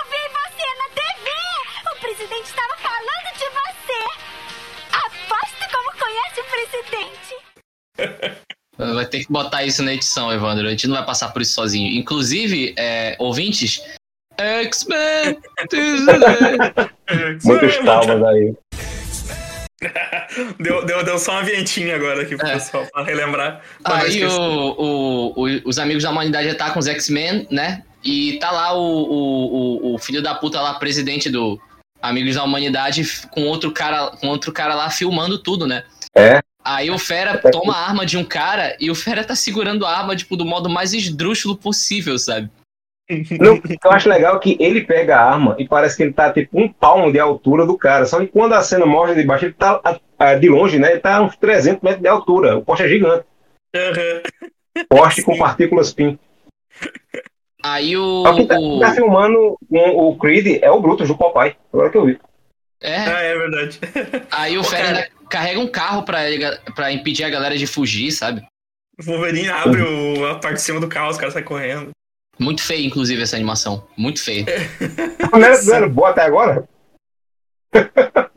vi 0.09 0.23
você 0.37 0.67
na 0.77 0.87
TV! 0.93 1.27
O 1.91 1.99
presidente 1.99 2.45
estava 2.45 2.75
falando 2.77 3.29
de 3.33 3.47
você! 3.57 3.99
Aposto 4.93 5.65
como 5.73 5.89
conhece 5.97 6.39
o 6.39 6.45
presidente! 6.53 7.33
Vai 8.77 9.05
ter 9.07 9.25
que 9.25 9.31
botar 9.31 9.63
isso 9.63 9.81
na 9.81 9.93
edição, 9.93 10.31
Evandro. 10.31 10.67
A 10.67 10.69
gente 10.69 10.87
não 10.87 10.95
vai 10.95 11.05
passar 11.05 11.29
por 11.29 11.41
isso 11.41 11.53
sozinho. 11.53 11.97
Inclusive, 11.97 12.75
é, 12.77 13.15
ouvintes, 13.17 13.81
X-Men! 14.37 15.37
Muitos 17.43 17.75
palmas 17.77 18.23
aí. 18.23 18.53
Deu, 20.59 20.83
deu, 20.85 21.03
deu 21.03 21.19
só 21.19 21.33
uma 21.33 21.43
vientinha 21.43 21.95
agora 21.95 22.23
aqui 22.23 22.35
pro 22.35 22.47
É. 22.47 22.53
pessoal, 22.53 22.85
pra 22.91 23.03
relembrar. 23.03 23.61
pra 23.83 23.97
Aí 23.97 24.25
o, 24.25 24.29
o- 24.31 25.33
o- 25.45 25.61
os 25.65 25.77
amigos 25.77 26.01
da 26.03 26.09
humanidade 26.09 26.49
atacam 26.49 26.79
os 26.79 26.87
X-Men, 26.87 27.47
né? 27.51 27.83
E 28.03 28.39
tá 28.39 28.49
lá 28.51 28.73
o, 28.73 28.79
o, 28.81 29.91
o- 29.91 29.95
o 29.95 29.97
filho 29.99 30.21
da 30.21 30.33
puta 30.33 30.59
lá, 30.59 30.73
presidente 30.75 31.29
do 31.29 31.59
Amigos 32.01 32.35
da 32.35 32.43
Humanidade, 32.43 33.03
com 33.31 33.43
outro 33.43 33.71
cara, 33.71 34.07
com 34.19 34.27
outro 34.27 34.51
cara 34.51 34.73
lá 34.73 34.89
filmando 34.89 35.37
tudo, 35.37 35.67
né? 35.67 35.83
É. 36.15 36.39
Aí 36.63 36.89
o 36.89 36.97
Fera 36.97 37.37
toma 37.37 37.73
a 37.75 37.87
arma 37.87 38.03
de 38.05 38.17
um 38.17 38.23
cara 38.23 38.75
e 38.79 38.89
o 38.91 38.95
Fera 38.95 39.23
tá 39.23 39.35
segurando 39.35 39.85
a 39.85 39.95
arma, 39.95 40.15
tipo, 40.15 40.35
do 40.35 40.43
modo 40.45 40.67
mais 40.69 40.91
esdrúxulo 40.93 41.55
possível, 41.55 42.17
sabe? 42.17 42.49
Não, 43.39 43.53
o 43.55 43.61
que 43.61 43.77
eu 43.83 43.91
acho 43.91 44.09
legal 44.09 44.35
é 44.35 44.39
que 44.39 44.57
ele 44.59 44.83
pega 44.83 45.15
a 45.17 45.31
arma 45.33 45.55
e 45.57 45.67
parece 45.67 45.95
que 45.95 46.03
ele 46.03 46.13
tá 46.13 46.31
tipo 46.31 46.59
um 46.59 46.67
palmo 46.71 47.11
de 47.11 47.19
altura 47.19 47.65
do 47.65 47.77
cara. 47.77 48.05
Só 48.05 48.19
que 48.19 48.27
quando 48.27 48.53
a 48.53 48.61
cena 48.61 48.85
mostra 48.85 49.15
de 49.15 49.23
baixo, 49.23 49.45
ele 49.45 49.53
tá 49.53 49.79
a- 49.83 49.99
a- 50.19 50.35
de 50.35 50.49
longe, 50.49 50.77
né? 50.79 50.91
Ele 50.91 50.99
tá 50.99 51.15
a 51.17 51.21
uns 51.21 51.35
300 51.37 51.81
metros 51.81 52.01
de 52.01 52.07
altura. 52.09 52.57
O 52.57 52.61
poste 52.63 52.83
é 52.83 52.89
gigante. 52.89 53.25
Aham. 53.75 54.21
Poste 54.89 55.23
com 55.23 55.37
partículas 55.37 55.93
PIN. 55.93 56.19
Aí 57.63 57.97
o. 57.97 58.23
Só 58.25 58.33
que 58.35 58.45
tá, 58.45 58.59
o- 58.59 58.79
tá 58.79 58.93
filmando 58.93 59.57
com 59.69 59.89
o 60.09 60.17
Creed 60.17 60.59
é 60.61 60.69
o 60.69 60.79
Brutus 60.79 61.07
do 61.07 61.17
Popeye. 61.17 61.55
Agora 61.73 61.89
que 61.89 61.97
eu 61.97 62.05
vi. 62.05 62.19
é, 62.81 62.95
Ah, 62.97 63.21
é 63.21 63.35
verdade. 63.37 63.79
aí 64.31 64.57
o 64.57 64.63
Fera 64.63 65.07
carrega 65.29 65.59
um 65.59 65.67
carro 65.67 66.03
pra, 66.03 66.29
ele- 66.29 66.55
pra 66.75 66.91
impedir 66.91 67.23
a 67.23 67.29
galera 67.29 67.57
de 67.57 67.65
fugir, 67.65 68.11
sabe? 68.11 68.41
O 68.99 69.03
Wolverine 69.03 69.49
abre 69.49 69.81
o- 69.81 70.25
a 70.27 70.35
parte 70.35 70.55
de 70.55 70.61
cima 70.61 70.79
do 70.79 70.87
carro, 70.87 71.09
os 71.09 71.17
caras 71.17 71.33
saem 71.33 71.45
correndo. 71.45 71.89
Muito 72.39 72.61
feio, 72.61 72.85
inclusive, 72.85 73.21
essa 73.21 73.35
animação. 73.35 73.87
Muito 73.97 74.23
feio. 74.23 74.45
Não 75.33 75.43
era, 75.43 75.61
não 75.63 75.75
era 75.75 75.89
boa 75.89 76.09
até 76.09 76.21
agora? 76.21 76.67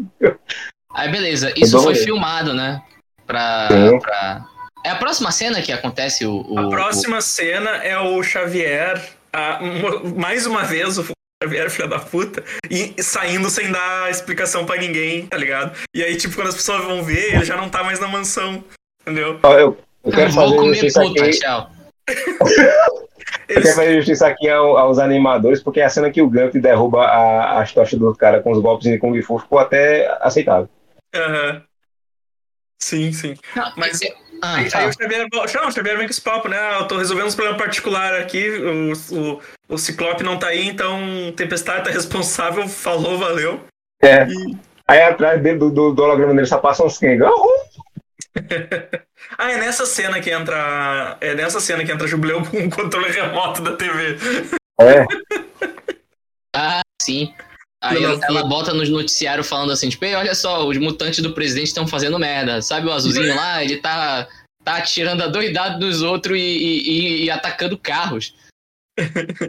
Aí, 0.94 1.08
beleza. 1.10 1.52
Isso 1.56 1.80
foi 1.80 1.94
né? 1.94 2.00
filmado, 2.00 2.52
né? 2.52 2.82
Pra, 3.26 3.68
pra- 4.00 4.44
É 4.84 4.90
a 4.90 4.96
próxima 4.96 5.30
cena 5.30 5.62
que 5.62 5.72
acontece 5.72 6.26
o. 6.26 6.44
o- 6.48 6.58
A 6.58 6.68
próxima 6.68 7.20
cena 7.20 7.70
é 7.76 7.96
o 7.98 8.22
Xavier, 8.22 9.00
a- 9.32 9.58
uma- 9.62 10.02
mais 10.18 10.46
uma 10.46 10.64
vez, 10.64 10.98
o 10.98 11.06
Xavier, 11.42 11.70
filha 11.70 11.86
da 11.88 11.98
puta, 12.00 12.42
e 12.68 12.92
e 12.96 13.02
saindo 13.02 13.48
sem 13.48 13.70
dar 13.70 14.10
explicação 14.10 14.66
pra 14.66 14.76
ninguém, 14.76 15.26
tá 15.26 15.36
ligado? 15.36 15.76
E 15.94 16.02
aí, 16.02 16.16
tipo, 16.16 16.34
quando 16.34 16.48
as 16.48 16.56
pessoas 16.56 16.84
vão 16.84 17.02
ver, 17.04 17.34
ele 17.34 17.44
já 17.44 17.56
não 17.56 17.68
tá 17.68 17.84
mais 17.84 18.00
na 18.00 18.08
mansão, 18.08 18.64
entendeu? 19.02 19.38
Eu, 19.44 19.50
eu 19.52 19.78
o... 20.02 20.10
quero 20.10 20.30
Vou 20.32 20.44
fazer 20.44 20.56
comer 20.56 20.92
puta, 20.92 21.24
aqui. 21.24 21.38
tchau. 21.38 21.70
Eu 23.48 23.62
quero 23.62 23.74
fazer 23.74 23.96
justiça 23.96 24.26
aqui 24.26 24.48
ao- 24.48 24.76
aos 24.76 24.98
animadores, 24.98 25.62
porque 25.62 25.80
a 25.80 25.88
cena 25.88 26.10
que 26.10 26.22
o 26.22 26.28
Gump 26.30 26.54
derruba 26.54 27.04
a, 27.04 27.60
as 27.60 27.72
tochas 27.72 27.98
do 27.98 28.14
cara 28.14 28.40
com 28.40 28.52
os 28.52 28.60
golpes 28.60 28.88
de 28.90 28.98
Kung 28.98 29.20
Fu 29.22 29.38
ficou 29.38 29.58
até 29.58 30.06
aceitável. 30.20 30.68
Aham. 31.14 31.62
Sim, 32.82 33.12
sim. 33.12 33.34
Mas 33.76 34.00
Ah, 34.42 34.56
aí, 34.56 34.64
aí 34.64 34.70
fala. 34.70 34.88
o 34.88 34.92
Xavier, 34.92 35.26
não, 35.30 35.42
o 35.44 35.72
Xavier 35.72 35.96
vem 35.98 36.06
com 36.06 36.10
esse 36.12 36.20
papo, 36.22 36.48
né? 36.48 36.56
Ah, 36.58 36.78
Eu 36.80 36.88
tô 36.88 36.96
resolvendo 36.96 37.26
uns 37.26 37.34
problemas 37.34 37.60
particulares 37.60 38.20
aqui, 38.24 38.48
o, 38.48 38.92
o, 39.14 39.40
o 39.74 39.78
Ciclope 39.78 40.22
não 40.24 40.38
tá 40.38 40.46
aí, 40.48 40.66
então 40.66 40.98
Tempestade 41.36 41.84
tá 41.84 41.90
responsável, 41.90 42.66
falou, 42.68 43.18
valeu. 43.18 43.60
É. 44.02 44.26
E- 44.26 44.56
Aí 44.88 45.02
atrás 45.02 45.40
dele, 45.40 45.56
do, 45.58 45.70
do, 45.70 45.92
do 45.92 46.02
holograma 46.02 46.34
dele 46.34 46.46
só 46.48 46.58
passa 46.58 46.82
uns 46.84 46.98
Kenga. 46.98 47.28
Ah, 49.38 49.50
é 49.52 49.56
nessa 49.59 49.87
cena 49.87 50.20
que 50.20 50.30
entra. 50.30 51.16
É 51.20 51.35
nessa 51.35 51.61
cena 51.61 51.85
que 51.85 51.92
entra 51.92 52.06
Jubileu 52.06 52.44
com 52.44 52.56
o 52.59 52.70
controle 52.70 53.11
remoto 53.11 53.62
da 53.62 53.76
TV. 53.76 54.16
É. 54.80 55.04
Ah, 56.54 56.80
sim. 57.00 57.33
Aí 57.83 58.02
ela, 58.04 58.18
ela 58.24 58.44
bota 58.48 58.74
nos 58.74 58.88
noticiários 58.90 59.48
falando 59.48 59.72
assim, 59.72 59.88
tipo, 59.88 60.04
"Ei, 60.04 60.14
olha 60.14 60.35
só, 60.35 60.66
os 60.66 60.76
mutantes 60.76 61.20
do 61.22 61.33
presidente 61.33 61.68
estão 61.68 61.87
fazendo 61.87 62.18
merda. 62.18 62.61
Sabe 62.61 62.87
o 62.87 62.92
azulzinho 62.92 63.35
lá? 63.35 63.64
Ele 63.64 63.78
tá, 63.78 64.28
tá 64.62 64.76
atirando 64.76 65.22
a 65.22 65.28
doidado 65.28 65.85
nos 65.87 66.02
outros 66.02 66.37
e, 66.37 66.40
e- 66.40 66.88
e- 66.90 67.24
e 67.24 67.30
atacando 67.30 67.78
carros. 67.78 68.35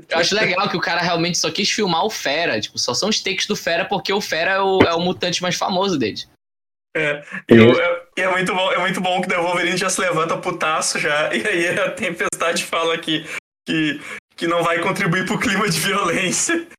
Eu 0.08 0.18
acho 0.20 0.34
legal 0.34 0.70
que 0.70 0.78
o 0.78 0.82
cara 0.82 1.02
realmente 1.02 1.38
só 1.38 1.52
quis 1.52 1.70
filmar 1.70 2.06
o 2.06 2.10
Fera. 2.10 2.62
Tipo, 2.62 2.80
só 2.80 2.94
são 2.94 3.10
os 3.10 3.20
takes 3.20 3.48
do 3.48 3.56
Fera 3.56 3.84
porque 3.84 4.14
o 4.14 4.22
Fera 4.22 4.52
é 4.52 4.62
o, 4.62 4.80
é 4.84 4.94
o 4.94 5.02
mutante 5.02 5.42
mais 5.42 5.56
famoso 5.56 5.98
dele. 5.98 6.24
É, 6.96 7.24
e, 7.50 7.56
eu- 7.56 7.72
eu- 7.72 8.02
e 8.18 8.22
é 8.22 8.28
muito 8.30 8.54
bom, 8.54 8.72
é 8.74 8.78
muito 8.80 9.00
bom 9.00 9.22
que 9.22 9.34
o 9.34 9.42
Wolverine 9.44 9.78
já 9.78 9.90
se 9.90 10.02
levanta 10.02 10.36
putaço 10.38 11.00
já, 11.00 11.30
e 11.36 11.48
aí 11.48 11.80
a 11.80 11.92
Tempestade 11.92 12.66
fala 12.66 12.98
que, 12.98 13.26
que, 13.68 14.02
que 14.36 14.46
não 14.48 14.62
vai 14.64 14.80
contribuir 14.80 15.26
pro 15.26 15.40
clima 15.40 15.70
de 15.70 15.80
violência. 15.80 16.68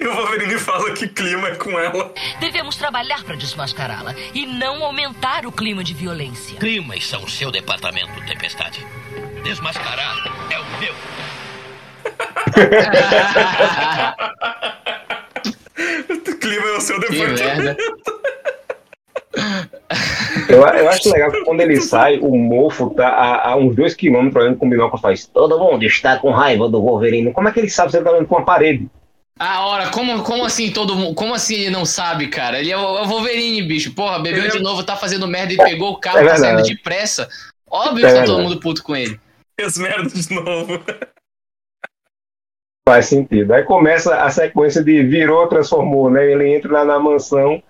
E 0.00 0.06
o 0.06 0.14
Wolverine 0.14 0.56
fala 0.60 0.92
que 0.92 1.08
clima 1.08 1.48
é 1.48 1.56
com 1.56 1.76
ela. 1.76 2.14
Devemos 2.38 2.76
trabalhar 2.76 3.24
para 3.24 3.34
desmascará-la 3.34 4.14
e 4.32 4.46
não 4.46 4.84
aumentar 4.84 5.44
o 5.44 5.50
clima 5.50 5.82
de 5.82 5.92
violência. 5.92 6.56
Climas 6.60 7.04
são 7.04 7.24
o 7.24 7.28
seu 7.28 7.50
departamento, 7.50 8.12
Tempestade. 8.24 8.86
Desmascarar 9.42 10.16
é 10.52 10.58
o 10.60 10.64
meu. 10.78 10.94
O 16.28 16.38
clima 16.38 16.66
é 16.66 16.76
o 16.76 16.80
seu 16.80 16.98
departamento. 17.00 17.91
Eu, 20.52 20.60
eu 20.60 20.88
acho 20.88 21.10
legal 21.10 21.30
que 21.30 21.44
quando 21.44 21.60
ele 21.62 21.80
sai, 21.80 22.18
o 22.18 22.36
mofo 22.36 22.90
tá 22.90 23.08
a, 23.08 23.50
a 23.50 23.56
uns 23.56 23.74
dois 23.74 23.94
quilômetros 23.94 24.44
olhando 24.44 24.58
com 24.58 24.66
o 24.66 24.70
binóculo 24.70 24.98
e 24.98 25.02
faz. 25.02 25.26
Todo 25.26 25.58
mundo 25.58 25.82
está 25.84 26.18
com 26.18 26.30
raiva 26.30 26.68
do 26.68 26.82
Wolverine. 26.82 27.32
Como 27.32 27.48
é 27.48 27.52
que 27.52 27.60
ele 27.60 27.70
sabe 27.70 27.90
se 27.90 27.96
ele 27.96 28.04
tá 28.04 28.10
olhando 28.10 28.26
com 28.26 28.36
uma 28.36 28.44
parede? 28.44 28.86
Ah, 29.38 29.66
ora, 29.66 29.90
como, 29.90 30.22
como 30.22 30.44
assim 30.44 30.70
todo 30.70 30.94
mundo. 30.94 31.14
Como 31.14 31.32
assim 31.32 31.54
ele 31.54 31.70
não 31.70 31.86
sabe, 31.86 32.28
cara? 32.28 32.60
Ele 32.60 32.70
é 32.70 32.76
o, 32.76 32.98
é 32.98 33.02
o 33.02 33.06
Wolverine, 33.06 33.62
bicho. 33.62 33.94
Porra, 33.94 34.18
bebeu 34.18 34.40
Ele 34.40 34.48
é- 34.48 34.50
de 34.50 34.60
novo, 34.60 34.84
tá 34.84 34.94
fazendo 34.94 35.26
merda 35.26 35.54
e 35.54 35.56
pegou 35.58 35.92
o 35.92 35.98
carro, 35.98 36.18
É 36.18 36.26
tá 36.26 36.36
saindo 36.36 36.62
depressa. 36.62 37.28
Óbvio 37.70 38.06
É 38.06 38.12
que 38.12 38.18
tá 38.18 38.24
todo 38.24 38.42
mundo 38.42 38.60
puto 38.60 38.82
com 38.82 38.94
ele. 38.94 39.18
Fez 39.58 39.78
merda 39.78 40.08
de 40.10 40.34
novo. 40.34 40.82
Faz 42.86 43.06
sentido. 43.06 43.52
Aí 43.54 43.62
começa 43.62 44.22
a 44.22 44.28
sequência 44.28 44.82
de 44.84 45.02
virou, 45.04 45.46
transformou, 45.46 46.10
né? 46.10 46.30
Ele 46.30 46.54
entra 46.54 46.72
lá 46.72 46.84
na 46.84 46.98
mansão 46.98 47.62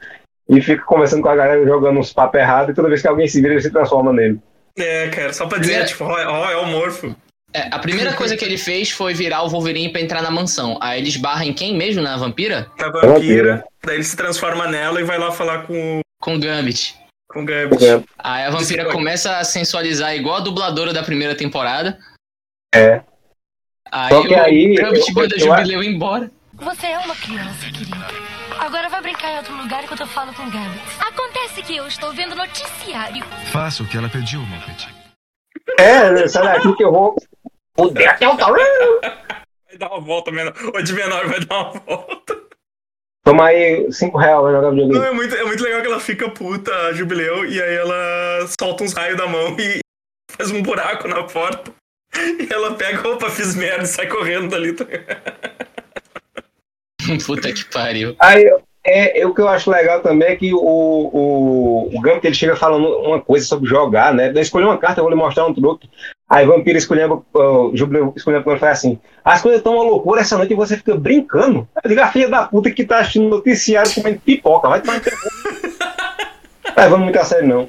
e 0.49 0.61
fica 0.61 0.85
conversando 0.85 1.23
com 1.23 1.29
a 1.29 1.37
galera, 1.37 1.65
jogando 1.65 1.99
uns 2.01 2.13
papos 2.13 2.41
errados, 2.41 2.71
e 2.71 2.75
toda 2.75 2.89
vez 2.89 3.01
que 3.03 3.09
alguém 3.09 3.27
se 3.29 3.41
vira, 3.41 3.55
ele 3.55 3.63
se 3.63 3.71
transforma 3.71 4.13
nele. 4.13 4.41
É, 4.79 5.09
cara, 5.09 5.33
só 5.33 5.47
pra 5.47 5.59
dizer, 5.59 5.73
Primeira- 5.73 5.89
tipo, 5.89 6.05
ó, 6.05 6.11
ó, 6.13 6.51
é 6.51 6.57
o 6.57 6.67
Morfo. 6.67 7.15
É, 7.55 7.69
a 7.71 7.79
primeira 7.79 8.13
coisa 8.17 8.37
que 8.37 8.45
ele 8.45 8.57
fez 8.57 8.91
foi 8.91 9.13
virar 9.15 9.43
o 9.43 9.49
Wolverine 9.49 9.91
pra 9.93 10.01
entrar 10.01 10.23
na 10.23 10.31
mansão. 10.31 10.79
Aí 10.81 10.99
ele 11.01 11.09
esbarra 11.09 11.45
em 11.45 11.53
quem 11.53 11.77
mesmo? 11.77 12.03
Na 12.03 12.17
vampira? 12.17 12.67
Da 12.79 12.87
vampira. 12.91 13.09
vampira, 13.13 13.65
daí 13.85 13.97
ele 13.97 14.05
se 14.05 14.17
transforma 14.17 14.67
nela 14.67 15.01
e 15.01 15.05
vai 15.05 15.19
lá 15.19 15.31
falar 15.31 15.67
com, 15.67 15.99
o- 15.99 16.01
Com 16.21 16.37
o 16.37 16.41
Gambit. 16.41 16.97
com 17.29 17.43
o 17.43 17.45
Gambit. 17.45 17.85
Aí 18.19 18.45
a 18.45 18.51
vampira 18.51 18.83
Isso 18.85 18.93
começa 18.93 19.37
a 19.39 19.45
sensualizar 19.45 20.15
igual 20.17 20.37
a 20.37 20.41
dubladora 20.41 20.93
da 20.95 21.03
primeira 21.03 21.35
temporada. 21.35 21.99
É. 22.75 23.03
Aí 23.91 24.09
Só 24.15 24.23
que 24.27 24.35
o 24.35 24.41
aí, 24.43 24.75
Gambit 24.75 25.09
eu- 25.09 25.15
manda 25.15 25.35
eu- 25.35 25.41
Jubileu 25.41 25.83
embora. 25.83 26.31
Você 26.63 26.87
é 26.87 26.99
uma 26.99 27.17
criança, 27.17 27.67
querida. 27.67 28.07
Agora 28.61 28.89
vai 28.89 29.03
brincar 29.03 29.33
em 29.33 29.37
outro 29.39 29.57
lugar 29.57 29.83
enquanto 29.83 30.01
eu 30.01 30.07
falo 30.07 30.33
com 30.33 30.45
o 30.45 30.51
Gambit. 30.51 30.81
Acontece 31.01 31.61
que 31.63 31.77
eu 31.77 31.89
estou 31.89 32.13
vendo 32.13 32.37
noticiário. 32.37 33.25
Faça 33.51 33.83
o 33.83 33.89
que 33.89 33.97
ela 33.97 34.09
pediu, 34.09 34.41
Muppet. 34.41 34.89
É, 35.79 36.29
sai 36.29 36.45
daqui 36.45 36.73
que 36.77 36.85
eu 36.85 36.93
vou. 36.93 37.17
Fuder 37.77 38.11
até 38.11 38.29
o 38.29 38.37
tal. 38.37 38.53
Vai 38.53 39.77
dar 39.77 39.89
uma 39.89 40.01
volta 40.01 40.31
menor. 40.31 40.55
O 40.73 40.83
de 40.83 40.93
menor 40.93 41.27
vai 41.27 41.41
dar 41.41 41.63
uma 41.63 41.81
volta. 41.81 42.41
Toma 43.25 43.47
aí 43.47 43.91
5 43.91 44.17
reais, 44.17 44.43
vai 44.43 44.53
jogar 44.53 44.71
videogame. 44.71 44.99
Não, 44.99 45.05
é 45.05 45.13
muito, 45.13 45.35
é 45.35 45.45
muito 45.45 45.63
legal 45.65 45.81
que 45.81 45.87
ela 45.89 46.01
fica 46.01 46.31
puta, 46.31 46.73
a 46.87 46.93
Jubileu, 46.93 47.45
e 47.45 47.61
aí 47.61 47.75
ela 47.75 48.47
solta 48.61 48.85
uns 48.85 48.93
raios 48.93 49.17
da 49.17 49.27
mão 49.27 49.57
e 49.59 49.81
faz 50.31 50.51
um 50.51 50.63
buraco 50.63 51.09
na 51.09 51.25
porta. 51.25 51.73
E 52.15 52.53
ela 52.53 52.75
pega, 52.75 53.09
opa, 53.09 53.31
fiz 53.31 53.55
merda 53.57 53.85
e 53.85 53.87
sai 53.87 54.07
correndo 54.07 54.49
dali. 54.49 54.77
Puta 57.27 57.53
que 57.53 57.65
pariu. 57.67 58.15
Aí, 58.19 58.45
é, 58.85 59.21
é, 59.21 59.27
o 59.27 59.33
que 59.33 59.41
eu 59.41 59.49
acho 59.49 59.71
legal 59.71 60.01
também 60.01 60.29
é 60.29 60.37
que 60.37 60.53
o, 60.53 60.59
o, 60.59 61.91
o 61.97 62.01
Gambit 62.01 62.27
ele 62.27 62.35
chega 62.35 62.57
falando 62.57 62.89
uma 62.89 63.21
coisa 63.21 63.47
sobre 63.47 63.69
jogar, 63.69 64.13
né? 64.13 64.31
Daí 64.31 64.43
escolheu 64.43 64.69
uma 64.69 64.79
carta, 64.79 65.01
eu 65.01 65.05
vou 65.05 65.13
lhe 65.13 65.19
mostrar 65.19 65.47
um 65.47 65.55
truque. 65.55 65.89
Aí 66.29 66.47
Vampiro 66.47 66.79
escolhendo, 66.79 67.25
o 67.33 67.71
Jubileu 67.75 68.13
escolhendo 68.17 68.43
quando 68.43 68.59
faz 68.59 68.79
assim. 68.79 68.99
As 69.25 69.41
coisas 69.41 69.61
estão 69.61 69.75
uma 69.75 69.85
loucura 69.85 70.23
essa 70.23 70.37
noite 70.37 70.53
e 70.53 70.57
você 70.57 70.77
fica 70.77 70.97
brincando. 70.97 71.69
Eu 71.85 71.89
digo, 71.89 72.01
a 72.01 72.11
filha 72.11 72.29
da 72.29 72.45
puta 72.45 72.71
que 72.71 72.85
tá 72.85 72.99
assistindo 72.99 73.29
noticiário 73.29 73.95
comendo 73.95 74.19
pipoca, 74.21 74.69
vai 74.69 74.81
tomar 74.81 75.01
teu 75.01 75.13
cu. 75.13 75.29
Levando 76.77 77.03
muito 77.03 77.19
a 77.19 77.25
sério, 77.25 77.47
não. 77.47 77.69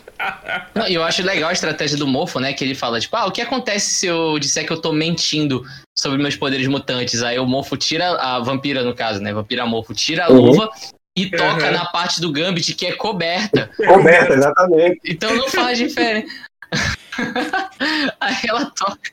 Não, 0.73 0.87
e 0.87 0.93
eu 0.93 1.03
acho 1.03 1.21
legal 1.23 1.49
a 1.49 1.53
estratégia 1.53 1.97
do 1.97 2.07
Mofo, 2.07 2.39
né? 2.39 2.53
Que 2.53 2.63
ele 2.63 2.73
fala, 2.73 2.99
tipo, 2.99 3.15
ah, 3.17 3.25
o 3.25 3.31
que 3.31 3.41
acontece 3.41 3.93
se 3.93 4.07
eu 4.07 4.39
disser 4.39 4.65
que 4.65 4.71
eu 4.71 4.81
tô 4.81 4.93
mentindo 4.93 5.63
sobre 6.03 6.21
meus 6.21 6.35
poderes 6.35 6.67
mutantes? 6.67 7.23
Aí 7.23 7.39
o 7.39 7.45
Mofo 7.47 7.75
tira, 7.75 8.11
a 8.19 8.39
vampira 8.39 8.83
no 8.83 8.93
caso, 8.93 9.19
né? 9.21 9.33
Vampira 9.33 9.65
Mofo 9.65 9.93
tira 9.95 10.25
a 10.25 10.29
Uhum. 10.29 10.41
luva 10.41 10.69
e 11.17 11.29
toca 11.31 11.65
Uhum. 11.65 11.71
na 11.71 11.85
parte 11.85 12.21
do 12.21 12.31
Gambit 12.31 12.75
que 12.75 12.85
é 12.85 12.91
coberta. 12.93 13.69
Coberta, 13.77 14.33
exatamente. 14.33 14.99
Então 15.05 15.33
não 15.35 15.47
faz 15.47 15.77
diferença. 15.79 16.27
Aí 18.19 18.35
ela 18.47 18.65
toca. 18.65 19.11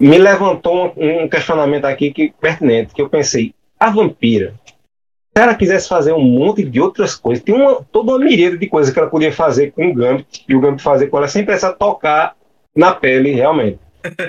Me 0.00 0.18
levantou 0.18 0.92
um, 0.96 1.22
um 1.24 1.28
questionamento 1.28 1.84
aqui 1.84 2.12
que 2.12 2.32
pertinente, 2.40 2.92
que 2.94 3.00
eu 3.00 3.08
pensei, 3.08 3.54
a 3.78 3.90
vampira, 3.90 4.54
se 5.36 5.42
ela 5.42 5.54
quisesse 5.54 5.88
fazer 5.88 6.12
um 6.12 6.20
monte 6.22 6.64
de 6.64 6.80
outras 6.80 7.14
coisas, 7.14 7.42
tem 7.44 7.54
uma, 7.54 7.82
toda 7.92 8.12
uma 8.12 8.18
miríade 8.18 8.58
de 8.58 8.66
coisas 8.66 8.92
que 8.92 8.98
ela 8.98 9.08
podia 9.08 9.32
fazer 9.32 9.70
com 9.72 9.88
o 9.88 9.94
Gambit, 9.94 10.44
e 10.48 10.54
o 10.54 10.60
Gambit 10.60 10.82
fazer 10.82 11.06
com 11.06 11.18
ela 11.18 11.28
sem 11.28 11.44
precisar 11.44 11.72
tocar 11.74 12.34
na 12.74 12.92
pele, 12.94 13.32
realmente. 13.32 13.78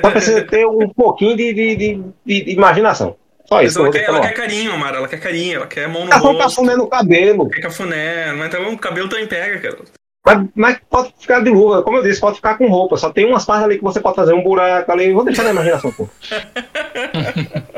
Só 0.02 0.12
precisa 0.12 0.42
ter 0.44 0.66
um 0.66 0.90
pouquinho 0.90 1.36
de, 1.36 1.54
de, 1.54 1.76
de- 1.76 2.04
de- 2.26 2.52
imaginação. 2.52 3.16
Só 3.46 3.56
Mas 3.56 3.72
isso. 3.72 3.80
ela, 3.80 3.92
que 3.92 4.00
quer, 4.00 4.06
ela 4.06 4.22
quer 4.22 4.34
carinho, 4.34 4.78
Mara, 4.78 4.98
ela 4.98 5.08
quer 5.08 5.20
carinho, 5.20 5.56
ela 5.58 5.68
quer 5.68 5.88
mão 5.90 6.06
no 6.06 6.12
Ela 6.12 6.22
não 6.24 6.38
tá 6.38 6.44
rosto, 6.46 6.56
fumando 6.58 6.78
no 6.78 6.88
cabelo. 6.88 7.50
quer 7.50 7.62
cafuné, 7.62 8.32
mas 8.34 8.48
então 8.48 8.74
o 8.74 8.78
cabelo 8.78 9.10
também 9.10 9.28
pega, 9.28 9.60
cara. 9.60 9.78
Mas, 10.26 10.48
mas 10.56 10.78
pode 10.90 11.14
ficar 11.20 11.42
de 11.44 11.50
luva, 11.50 11.84
como 11.84 11.98
eu 11.98 12.04
disse, 12.04 12.22
pode 12.22 12.38
ficar 12.38 12.58
com 12.58 12.68
roupa. 12.68 12.96
Só 12.96 13.10
tem 13.12 13.26
umas 13.26 13.44
partes 13.44 13.66
ali 13.66 13.78
que 13.78 13.84
você 13.84 14.00
pode 14.00 14.16
fazer 14.16 14.34
um 14.34 14.42
buraco 14.42 14.90
ali. 14.90 15.12
Vou 15.12 15.26
deixar 15.26 15.44
na 15.44 15.50
imaginação, 15.50 15.92
pô. 15.92 16.08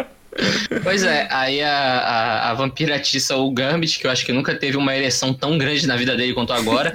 Pois 0.84 1.04
é, 1.04 1.28
aí 1.32 1.62
a, 1.64 1.72
a, 1.72 2.52
a 2.52 2.54
vampira 2.54 2.96
atiça 2.96 3.36
o 3.38 3.50
Gambit, 3.52 4.00
que 4.00 4.06
eu 4.08 4.12
acho 4.12 4.26
que 4.26 4.34
nunca 4.34 4.54
teve 4.56 4.76
uma 4.76 4.94
ereção 4.96 5.34
tão 5.34 5.58
grande 5.58 5.88
na 5.88 5.96
vida 5.96 6.16
dele 6.16 6.34
quanto 6.34 6.52
agora, 6.52 6.94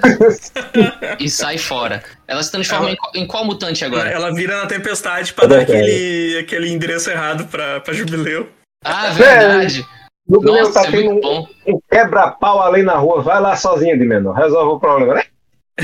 e 1.19 1.27
sai 1.29 1.57
fora. 1.57 2.03
Ela 2.27 2.43
se 2.43 2.51
transforma 2.51 2.85
Ela- 2.85 2.93
em, 2.93 2.95
qual- 2.97 3.11
em 3.15 3.27
qual 3.27 3.45
mutante 3.45 3.83
agora? 3.83 4.09
ela 4.09 4.33
vira 4.33 4.57
na 4.61 4.67
tempestade 4.67 5.33
pra 5.33 5.45
É 5.45 5.47
dar 5.47 5.55
verdade. 5.57 5.79
aquele, 5.79 6.37
aquele 6.39 6.69
endereço 6.69 7.09
errado 7.09 7.45
pra, 7.47 7.79
pra 7.79 7.93
Jubileu. 7.93 8.47
Ah, 8.85 9.09
verdade. 9.09 9.85
No 10.27 10.39
Nossa, 10.39 10.61
Nossa, 10.61 10.73
tá 10.83 10.87
é 10.87 10.91
tendo 10.91 11.09
um, 11.27 11.47
um 11.67 11.79
quebra-pau 11.91 12.61
ali 12.61 12.83
na 12.83 12.93
rua. 12.95 13.21
Vai 13.21 13.41
lá 13.41 13.55
sozinho 13.55 13.97
de 13.97 14.05
menor. 14.05 14.33
Resolve 14.33 14.73
o 14.75 14.79
problema, 14.79 15.15
né? 15.15 15.23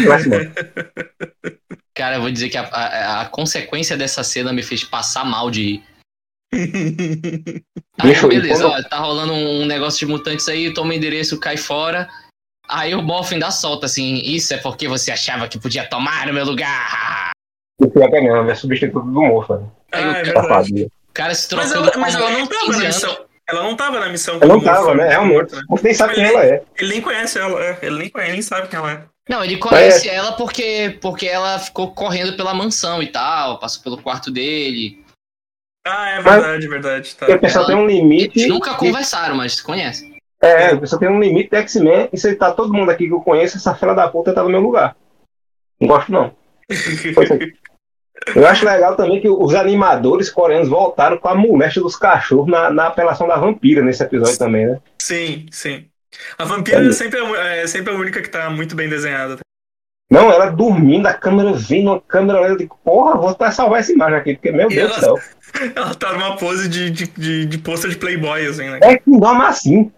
Vai 0.06 0.20
se 0.20 0.28
embora. 0.28 0.52
Cara, 1.96 2.16
eu 2.18 2.22
vou 2.22 2.32
dizer 2.32 2.50
que 2.50 2.58
a, 2.58 2.62
a, 2.72 3.22
a 3.22 3.26
consequência 3.26 3.98
dessa 3.98 4.24
cena 4.24 4.54
me 4.54 4.62
fez 4.62 4.84
passar 4.84 5.26
mal 5.26 5.50
de 5.50 5.64
rir. 5.64 5.84
Aí, 6.54 7.64
Bicho, 8.04 8.28
beleza, 8.28 8.68
ó, 8.68 8.82
tá 8.84 8.98
rolando 9.00 9.34
um 9.34 9.66
negócio 9.66 10.00
de 10.00 10.06
mutantes 10.12 10.48
aí, 10.48 10.74
toma 10.74 10.92
o 10.92 10.94
endereço, 10.94 11.40
cai 11.40 11.58
fora. 11.58 12.08
Aí 12.70 12.94
o 12.94 13.02
Morph 13.02 13.32
ainda 13.34 13.50
solta 13.52 13.86
assim, 13.86 14.16
isso 14.24 14.54
é 14.54 14.58
porque 14.58 14.88
você 14.88 15.12
achava 15.12 15.48
que 15.48 15.60
podia 15.60 15.86
tomar 15.88 16.28
o 16.30 16.34
meu 16.34 16.46
lugar. 16.46 17.32
O 17.80 17.90
pior 17.90 18.10
é 18.14 18.22
mesmo, 18.22 18.50
é 18.50 18.56
substituto 18.56 19.06
do 19.06 19.22
morfo. 19.22 19.56
Né? 19.56 19.68
Aí 19.92 20.04
Ah, 20.04 20.08
o 20.08 20.12
é 20.16 20.24
verdade. 20.24 20.84
O 20.86 21.14
cara 21.14 21.34
se 21.36 21.56
Mas 21.56 21.70
trocou 21.72 21.84
ela, 21.86 21.92
do 21.92 22.00
mas 22.00 22.16
ela 22.16 22.30
não 22.32 22.48
tava 22.48 22.66
15 22.66 22.80
na 22.80 22.86
missão. 22.88 23.26
Ela 23.50 23.64
não 23.64 23.76
tava 23.78 24.00
na 24.02 24.10
missão. 24.10 24.36
Ela 24.42 24.54
não 24.54 24.62
tava, 24.62 24.94
né? 24.94 25.04
foi 25.04 25.10
Realmente. 25.12 25.34
morto, 25.34 25.56
né? 25.56 25.62
Você 25.70 25.84
nem 25.86 25.94
sabe 25.94 26.14
quem 26.16 26.24
Ele- 26.26 26.34
ela 26.34 26.46
é. 26.46 26.64
Ele 26.78 26.90
nem 26.90 27.02
conhece 27.02 27.40
ela, 27.40 27.64
é. 27.64 27.80
ele 27.82 27.98
nem 27.98 28.10
conhece, 28.10 28.32
nem 28.34 28.42
sabe 28.42 28.68
quem 28.68 28.78
ela 28.80 28.92
é. 28.92 29.04
Não, 29.30 29.44
ele 29.44 29.58
conhece 29.58 30.10
ela 30.10 30.34
porque, 30.34 30.98
porque 31.02 31.26
ela 31.28 31.58
ficou 31.60 31.92
correndo 31.92 32.36
pela 32.36 32.54
mansão 32.54 33.02
e 33.02 33.08
tal, 33.08 33.60
passou 33.60 33.82
pelo 33.84 33.98
quarto 34.02 34.30
dele. 34.32 35.04
Ah, 35.88 36.10
é 36.10 36.22
Mas- 36.22 36.34
verdade, 36.44 36.68
verdade. 36.68 37.16
Tá. 37.16 37.20
Porque 37.26 37.32
a 37.34 37.38
pessoa 37.40 37.64
Ela- 37.66 37.74
tem 37.74 37.84
um 37.84 37.88
limite. 37.88 38.40
Eles 38.40 38.50
nunca 38.50 38.72
de- 38.72 38.78
conversaram, 38.78 39.36
mas 39.36 39.54
se 39.56 39.64
conhece. 39.64 40.16
É, 40.42 40.68
a 40.68 40.78
pessoa 40.78 41.00
tem 41.00 41.10
um 41.10 41.20
limite 41.20 41.50
de 41.50 41.58
X-Men. 41.58 42.10
E 42.14 42.18
se 42.18 42.36
tá 42.36 42.52
todo 42.52 42.74
mundo 42.74 42.92
aqui 42.92 43.08
que 43.08 43.14
eu 43.14 43.22
conheço, 43.22 43.58
essa 43.58 43.74
fila 43.76 43.96
da 43.96 44.08
puta 44.08 44.34
tá 44.34 44.44
no 44.44 44.50
meu 44.50 44.60
lugar. 44.62 44.96
Não 45.80 45.88
gosto, 45.88 46.12
não. 46.12 46.32
É. 46.70 46.74
Eu 48.36 48.48
acho 48.48 48.66
legal 48.66 48.96
também 48.96 49.22
que 49.22 49.30
os 49.30 49.54
animadores 49.54 50.30
coreanos 50.30 50.68
voltaram 50.68 51.18
com 51.20 51.28
a 51.30 51.36
moléstia 51.36 51.82
dos 51.82 51.96
cachorros 51.96 52.48
na, 52.50 52.70
na 52.72 52.88
apelação 52.88 53.28
da 53.28 53.38
vampira 53.38 53.82
nesse 53.84 54.02
episódio 54.04 54.38
também, 54.40 54.66
né? 54.66 54.80
Sim, 55.00 55.46
sim. 55.52 55.86
A 56.38 56.44
vampira 56.44 56.84
É. 56.84 56.88
é 56.88 56.92
sempre, 56.92 57.20
a- 57.20 57.46
é 57.58 57.68
sempre 57.68 57.94
a 57.94 57.96
única 57.96 58.20
que 58.22 58.28
tá 58.30 58.50
muito 58.50 58.76
bem 58.76 58.90
desenhada. 58.90 59.38
Não, 60.10 60.32
ela 60.32 60.50
dormindo, 60.50 61.06
a 61.06 61.14
câmera 61.14 61.52
vindo, 61.54 61.92
a 61.92 62.00
câmera 62.02 62.40
olhando, 62.40 62.52
eu 62.54 62.58
digo, 62.60 62.80
porra, 62.84 63.18
vou 63.18 63.30
até 63.30 63.52
salvar 63.52 63.82
essa 63.82 63.92
imagem 63.92 64.18
aqui, 64.18 64.34
porque, 64.36 64.52
meu 64.52 64.72
E 64.72 64.76
Deus 64.76 64.92
ela- 64.92 65.00
do 65.00 65.04
céu. 65.04 65.16
Ela 65.76 65.96
tá 65.96 66.14
numa 66.14 66.36
pose 66.36 66.68
de, 66.68 66.90
de, 66.90 67.08
de, 67.08 67.46
de 67.46 67.58
pôster 67.58 67.90
de 67.90 67.98
Playboy, 67.98 68.46
assim, 68.46 68.70
né? 68.70 68.80
É 68.84 68.98
que 68.98 69.10
dorme 69.10 69.44
assim. 69.46 69.92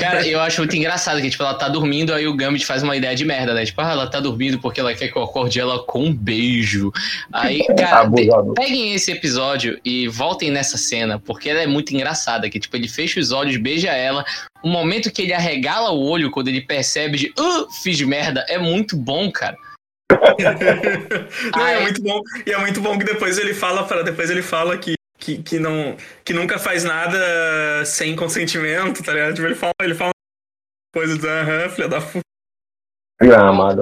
Cara, 0.00 0.26
eu 0.28 0.40
acho 0.40 0.60
muito 0.60 0.76
engraçado 0.76 1.20
que, 1.20 1.30
tipo, 1.30 1.42
ela 1.42 1.54
tá 1.54 1.68
dormindo, 1.68 2.12
aí 2.12 2.26
o 2.26 2.34
Gambit 2.34 2.64
faz 2.64 2.82
uma 2.82 2.96
ideia 2.96 3.14
de 3.14 3.24
merda, 3.24 3.54
né? 3.54 3.64
Tipo, 3.64 3.80
ah, 3.80 3.92
ela 3.92 4.06
tá 4.06 4.20
dormindo 4.20 4.58
porque 4.58 4.80
ela 4.80 4.94
quer 4.94 5.08
que 5.08 5.16
eu 5.16 5.22
acorde 5.22 5.58
ela 5.58 5.82
com 5.84 6.06
um 6.06 6.14
beijo. 6.14 6.92
Aí, 7.32 7.64
cara, 7.78 8.10
peguem 8.54 8.94
esse 8.94 9.12
episódio 9.12 9.78
e 9.84 10.08
voltem 10.08 10.50
nessa 10.50 10.76
cena, 10.76 11.18
porque 11.18 11.48
ela 11.48 11.60
é 11.60 11.66
muito 11.66 11.94
engraçada, 11.94 12.48
que, 12.48 12.60
tipo, 12.60 12.76
ele 12.76 12.88
fecha 12.88 13.20
os 13.20 13.32
olhos, 13.32 13.56
beija 13.56 13.90
ela, 13.90 14.24
o 14.62 14.68
momento 14.68 15.10
que 15.10 15.22
ele 15.22 15.32
arregala 15.32 15.90
o 15.90 16.02
olho, 16.02 16.30
quando 16.30 16.48
ele 16.48 16.60
percebe 16.60 17.18
de, 17.18 17.32
ah, 17.38 17.66
fiz 17.82 18.00
merda, 18.00 18.44
é 18.48 18.58
muito 18.58 18.96
bom, 18.96 19.30
cara. 19.30 19.56
Não, 21.56 21.66
é 21.66 21.80
muito 21.80 22.02
bom. 22.02 22.20
E 22.46 22.52
é 22.52 22.58
muito 22.58 22.80
bom 22.80 22.98
que 22.98 23.04
depois 23.04 23.38
ele 23.38 23.52
fala 23.52 23.84
para 23.84 24.02
depois 24.02 24.30
ele 24.30 24.42
fala 24.42 24.76
que, 24.78 24.94
que, 25.26 25.42
que 25.42 25.58
não 25.58 25.96
que 26.24 26.32
nunca 26.32 26.56
faz 26.56 26.84
nada 26.84 27.84
sem 27.84 28.14
consentimento, 28.14 29.02
tá 29.02 29.12
ligado? 29.12 29.34
Tipo, 29.34 29.48
ele 29.48 29.54
fala, 29.56 29.72
ele 29.82 29.94
fala 29.94 30.12
coisas 30.94 31.22
aham, 31.24 31.68
filha 31.68 31.88
da 31.88 32.00
puta. 32.00 32.20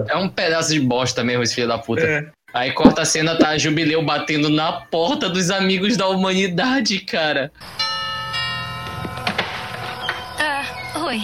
É 0.08 0.16
um 0.16 0.28
pedaço 0.28 0.72
de 0.72 0.80
bosta 0.80 1.22
mesmo 1.22 1.42
esse 1.42 1.54
filho 1.54 1.68
da 1.68 1.76
puta. 1.76 2.02
É. 2.02 2.30
Aí 2.54 2.72
corta 2.72 3.02
a 3.02 3.04
cena, 3.04 3.36
tá 3.36 3.50
a 3.50 3.58
Jubileu 3.58 4.02
batendo 4.02 4.48
na 4.48 4.72
porta 4.72 5.28
dos 5.28 5.50
amigos 5.50 5.96
da 5.96 6.08
humanidade, 6.08 7.00
cara. 7.00 7.52
Ah, 10.38 11.00
oi. 11.00 11.20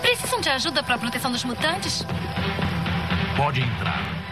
Precisam 0.00 0.40
de 0.40 0.48
ajuda 0.48 0.82
pra 0.82 0.96
proteção 0.96 1.32
dos 1.32 1.44
mutantes? 1.44 2.06
Pode 3.36 3.60
entrar. 3.60 4.27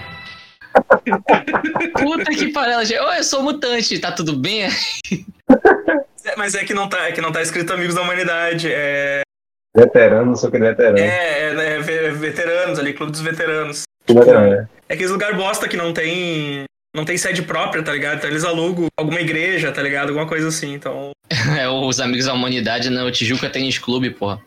Puta 1.93 2.25
que 2.31 2.53
pariu. 2.53 2.73
ela 2.81 2.83
Oi, 3.11 3.19
eu 3.19 3.25
sou 3.25 3.43
mutante, 3.43 3.99
tá 3.99 4.13
tudo 4.13 4.37
bem? 4.37 4.65
É, 4.65 4.71
Mas 6.37 6.55
é 6.55 6.65
que 6.65 6.75
não 6.75 6.89
tá, 6.89 7.09
é 7.09 7.13
que 7.13 7.21
não 7.21 7.33
tá 7.33 7.43
escrito 7.43 7.73
Amigos 7.73 7.95
da 7.95 8.03
Humanidade. 8.03 8.69
É, 8.73 9.23
Veterano, 9.77 10.27
não 10.27 10.37
sei 10.37 10.49
o 10.49 10.53
que, 10.53 10.59
veterano. 10.59 10.99
é, 10.99 11.05
é, 11.55 11.73
é 11.75 11.79
ve- 11.81 12.11
veteranos 12.13 12.79
ali, 12.79 12.93
Clube 12.95 13.13
dos 13.13 13.21
Veteranos. 13.21 13.83
Veterano, 14.09 14.51
né? 14.51 14.69
É 14.89 14.95
aqueles 14.95 15.11
lugar 15.13 15.35
bosta 15.35 15.69
que 15.69 15.77
não 15.77 15.93
tem. 15.93 16.65
Não 16.95 17.05
tem 17.05 17.19
sede 17.19 17.43
própria, 17.43 17.83
tá 17.83 17.93
ligado? 17.93 18.17
Então 18.17 18.31
eles 18.31 18.43
alugam 18.45 18.87
alguma 18.99 19.21
igreja, 19.21 19.71
tá 19.71 19.83
ligado? 19.83 20.09
Alguma 20.09 20.27
coisa 20.27 20.49
assim. 20.49 20.73
Então. 20.75 21.11
É 21.59 21.69
os 21.69 22.01
amigos 22.01 22.27
da 22.27 22.33
humanidade 22.33 22.89
no 22.89 23.11
Tijuca 23.11 23.51
Tênis 23.51 23.79
Clube, 23.79 24.11
porra. 24.11 24.41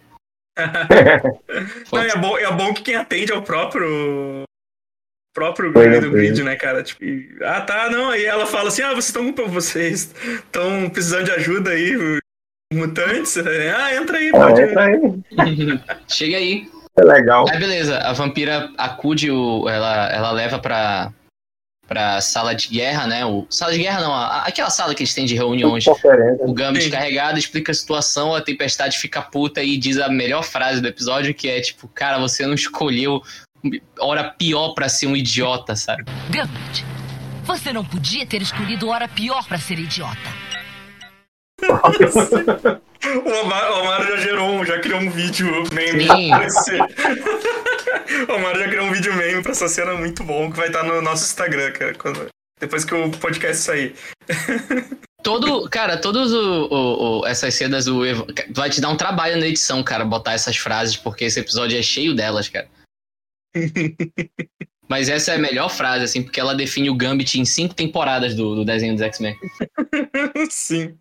Não, 1.92 2.02
é, 2.02 2.16
bom, 2.18 2.38
é 2.38 2.52
bom 2.52 2.74
que 2.74 2.82
quem 2.82 2.96
atende 2.96 3.32
é 3.32 3.36
o 3.36 3.42
próprio. 3.42 4.44
Próprio 5.40 5.72
Foi, 5.72 5.88
grid 5.88 6.02
do 6.02 6.12
grid, 6.12 6.44
né, 6.44 6.56
cara? 6.58 6.84
Tipo, 6.84 7.04
e- 7.04 7.30
ah, 7.42 7.62
tá, 7.62 7.90
não. 7.90 8.10
Aí 8.10 8.26
ela 8.26 8.46
fala 8.46 8.68
assim: 8.68 8.82
ah, 8.82 8.90
vocês 8.94 9.06
estão 9.08 9.34
vocês 9.48 10.14
estão 10.36 10.90
precisando 10.90 11.24
de 11.26 11.32
ajuda 11.32 11.72
aí, 11.72 12.20
mutantes? 12.74 13.38
Ah, 13.38 13.96
entra 13.96 14.18
aí, 14.18 14.30
Ah, 14.30 14.32
pode. 14.38 14.62
entra 14.62 14.84
aí. 14.84 15.00
Chega 16.08 16.38
aí. 16.38 16.68
É 16.98 17.04
legal. 17.04 17.46
Aí 17.50 17.58
beleza, 17.58 17.98
a 18.00 18.12
vampira 18.12 18.70
acude, 18.78 19.32
o, 19.32 19.70
ela, 19.70 20.10
ela 20.12 20.32
leva 20.32 20.60
pra, 20.60 21.14
pra 21.88 22.20
sala 22.20 22.54
de 22.54 22.68
guerra, 22.68 23.08
né? 23.08 23.26
O, 23.26 23.48
sala 23.50 23.72
de 23.72 23.78
guerra 23.80 24.02
não, 24.02 24.14
a- 24.14 24.44
aquela 24.46 24.70
sala 24.70 24.94
que 24.94 25.04
eles 25.04 25.14
têm 25.14 25.26
de 25.26 25.34
reuniões. 25.34 25.86
O 26.40 26.54
Gambit 26.54 26.84
Sim. 26.86 26.92
carregado 26.92 27.40
explica 27.40 27.72
a 27.72 27.76
situação, 27.76 28.36
a 28.36 28.42
Tempestade 28.42 28.98
fica 28.98 29.22
puta 29.22 29.64
e 29.64 29.78
diz 29.78 29.98
a 29.98 30.10
melhor 30.10 30.44
frase 30.44 30.82
do 30.82 30.88
episódio, 30.90 31.34
que 31.34 31.48
é 31.48 31.62
tipo, 31.62 31.88
cara, 31.88 32.18
você 32.20 32.46
não 32.46 32.54
escolheu 32.54 33.22
hora 34.00 34.24
pior 34.32 34.74
pra 34.74 34.88
ser 34.90 35.08
um 35.08 35.16
idiota, 35.16 35.76
sabe? 35.76 36.04
Gambit, 36.30 36.86
você 37.44 37.72
não 37.74 37.84
podia 37.84 38.26
ter 38.26 38.42
escolhido 38.42 38.90
hora 38.90 39.08
pior 39.08 39.46
pra 39.48 39.58
ser 39.58 39.80
idiota. 39.80 40.30
O 41.66 43.42
Omar, 43.44 43.72
o 43.72 43.80
Omar 43.82 44.06
já 44.08 44.18
gerou, 44.18 44.50
um- 44.50 44.66
já 44.66 44.80
criou 44.80 45.00
um 45.00 45.10
vídeo 45.10 45.64
meme. 45.74 46.08
Sim. 46.08 46.30
pra 46.30 46.46
esse- 46.46 46.78
o 48.30 48.36
Omar 48.36 48.58
já 48.58 48.68
criou 48.68 48.86
um 48.88 48.92
vídeo 48.92 49.14
meme 49.16 49.42
pra 49.42 49.52
essa 49.52 49.68
cena 49.68 49.94
muito 49.96 50.24
bom 50.24 50.50
que 50.52 50.58
vai 50.58 50.68
estar 50.68 50.84
no 50.84 51.02
nosso 51.02 51.24
Instagram, 51.26 51.72
cara, 51.72 51.94
quando- 51.96 52.28
depois 52.60 52.84
que 52.86 52.94
o 52.94 53.10
podcast 53.12 53.62
sair. 53.64 53.96
Todo, 55.24 55.70
cara, 55.70 55.98
todos 55.98 56.32
o, 56.34 56.68
o- 56.70 57.20
o- 57.22 57.28
essas 57.28 57.54
cenas 57.54 57.88
o 57.88 58.06
Evo- 58.06 58.26
vai 58.52 58.70
te 58.70 58.80
dar 58.80 58.90
um 58.90 58.96
trabalho 58.98 59.38
na 59.38 59.48
edição, 59.48 59.84
cara, 59.84 60.06
botar 60.06 60.34
essas 60.34 60.56
frases, 60.58 60.96
porque 60.96 61.26
esse 61.26 61.40
episódio 61.40 61.78
é 61.78 61.82
cheio 61.82 62.14
delas, 62.16 62.48
cara. 62.48 62.68
Mas 64.88 65.08
essa 65.08 65.32
é 65.34 65.36
a 65.36 65.40
melhor 65.40 65.70
frase, 65.70 66.04
assim, 66.04 66.24
porque 66.24 66.40
ela 66.40 66.56
define 66.56 66.90
o 66.90 66.96
Gambit 66.96 67.40
em 67.40 67.46
cinco 67.46 67.76
temporadas 67.76 68.34
do, 68.36 68.56
do 68.56 68.66
desenho 68.66 68.94
dos 68.94 69.02
X-Men. 69.04 69.36
Sim. 70.50 70.98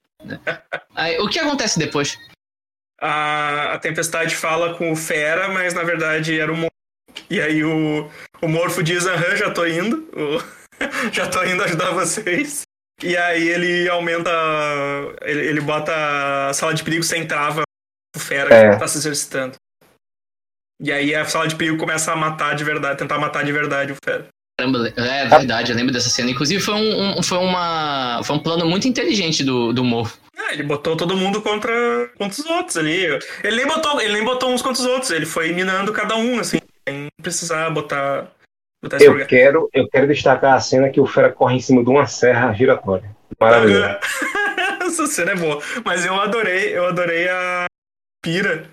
Aí, 0.95 1.19
o 1.19 1.29
que 1.29 1.39
acontece 1.39 1.79
depois? 1.79 2.19
A, 3.01 3.75
a 3.75 3.79
Tempestade 3.79 4.35
fala 4.35 4.75
com 4.75 4.93
o 4.93 4.97
Fera, 4.97 5.49
mas 5.49 5.73
na 5.73 5.85
verdade 5.85 6.39
era 6.39 6.53
o 6.53 6.57
Morfo. 6.57 6.73
E 7.31 7.41
aí 7.41 7.65
o, 7.65 8.11
o 8.43 8.49
Morfo 8.49 8.83
diz, 8.83 9.07
aham, 9.07 9.37
já 9.37 9.51
tô 9.53 9.65
indo. 9.67 10.09
O- 10.15 10.59
já 11.13 11.27
tô 11.29 11.43
indo 11.45 11.63
ajudar 11.63 11.93
vocês. 11.93 12.63
E 13.03 13.17
aí 13.17 13.49
ele 13.49 13.89
aumenta. 13.89 14.31
Ele, 15.23 15.47
ele 15.47 15.61
bota 15.61 15.93
a 16.49 16.53
sala 16.53 16.75
de 16.75 16.83
perigo 16.83 17.03
sem 17.05 17.27
trava 17.27 17.63
o 18.15 18.19
Fera 18.19 18.53
É. 18.55 18.71
que 18.73 18.79
tá 18.81 18.89
se 18.89 18.99
exercitando. 18.99 19.55
E 20.81 20.93
aí 20.93 21.15
a 21.15 21.25
sala 21.25 21.49
de 21.49 21.57
perigo 21.57 21.77
começa 21.77 22.13
a 22.13 22.17
matar 22.17 22.55
de 22.55 22.63
verdade, 22.65 22.99
tentar 22.99 23.19
matar 23.19 23.45
de 23.45 23.53
verdade 23.53 23.93
o 23.93 23.97
Fera. 24.05 24.27
Caramba, 24.59 24.93
é 24.97 25.27
verdade, 25.27 25.71
eu 25.71 25.77
lembro 25.77 25.93
dessa 25.93 26.09
cena. 26.09 26.31
Inclusive, 26.31 26.61
foi 26.61 26.75
um, 26.75 27.19
um- 27.19 27.23
foi 27.23 27.39
uma, 27.39 28.21
foi 28.25 28.37
um 28.37 28.41
plano 28.41 28.67
muito 28.67 28.89
inteligente 28.89 29.45
do, 29.45 29.73
do 29.73 29.85
Morph. 29.85 30.15
Ah, 30.37 30.53
ele 30.53 30.63
botou 30.65 30.97
todo 30.97 31.17
mundo 31.17 31.41
contra, 31.43 31.73
contra 32.17 32.41
os 32.41 32.47
outros 32.51 32.77
ali. 32.77 33.05
Ele 33.45 33.57
nem, 33.57 33.67
botou, 33.67 34.01
ele 34.01 34.13
nem 34.15 34.25
botou 34.25 34.51
uns 34.51 34.63
contra 34.63 34.81
os 34.83 34.89
outros, 34.89 35.11
ele 35.11 35.27
foi 35.27 35.53
minando 35.53 35.93
cada 35.93 36.17
um, 36.17 36.41
assim, 36.41 36.59
sem 36.89 37.07
precisar 37.23 37.71
botar. 37.71 38.29
botar 38.83 39.01
Eu 39.01 39.27
quero, 39.27 39.69
eu 39.73 39.89
quero 39.89 40.07
destacar 40.09 40.55
a 40.55 40.61
cena 40.61 40.91
que 40.91 41.01
o 41.01 41.07
Fera 41.07 41.31
corre 41.33 41.57
em 41.57 41.61
cima 41.61 41.83
de 41.85 41.91
uma 41.91 42.07
serra 42.07 42.53
giratória. 42.53 43.11
Maravilhoso. 43.41 43.97
Essa 44.83 45.07
cena 45.07 45.33
é 45.33 45.37
boa. 45.37 45.61
Mas 45.85 46.05
eu 46.05 46.15
adorei, 46.21 46.77
eu 46.77 46.87
adorei 46.87 47.29
a 47.29 47.67
Pira 48.23 48.69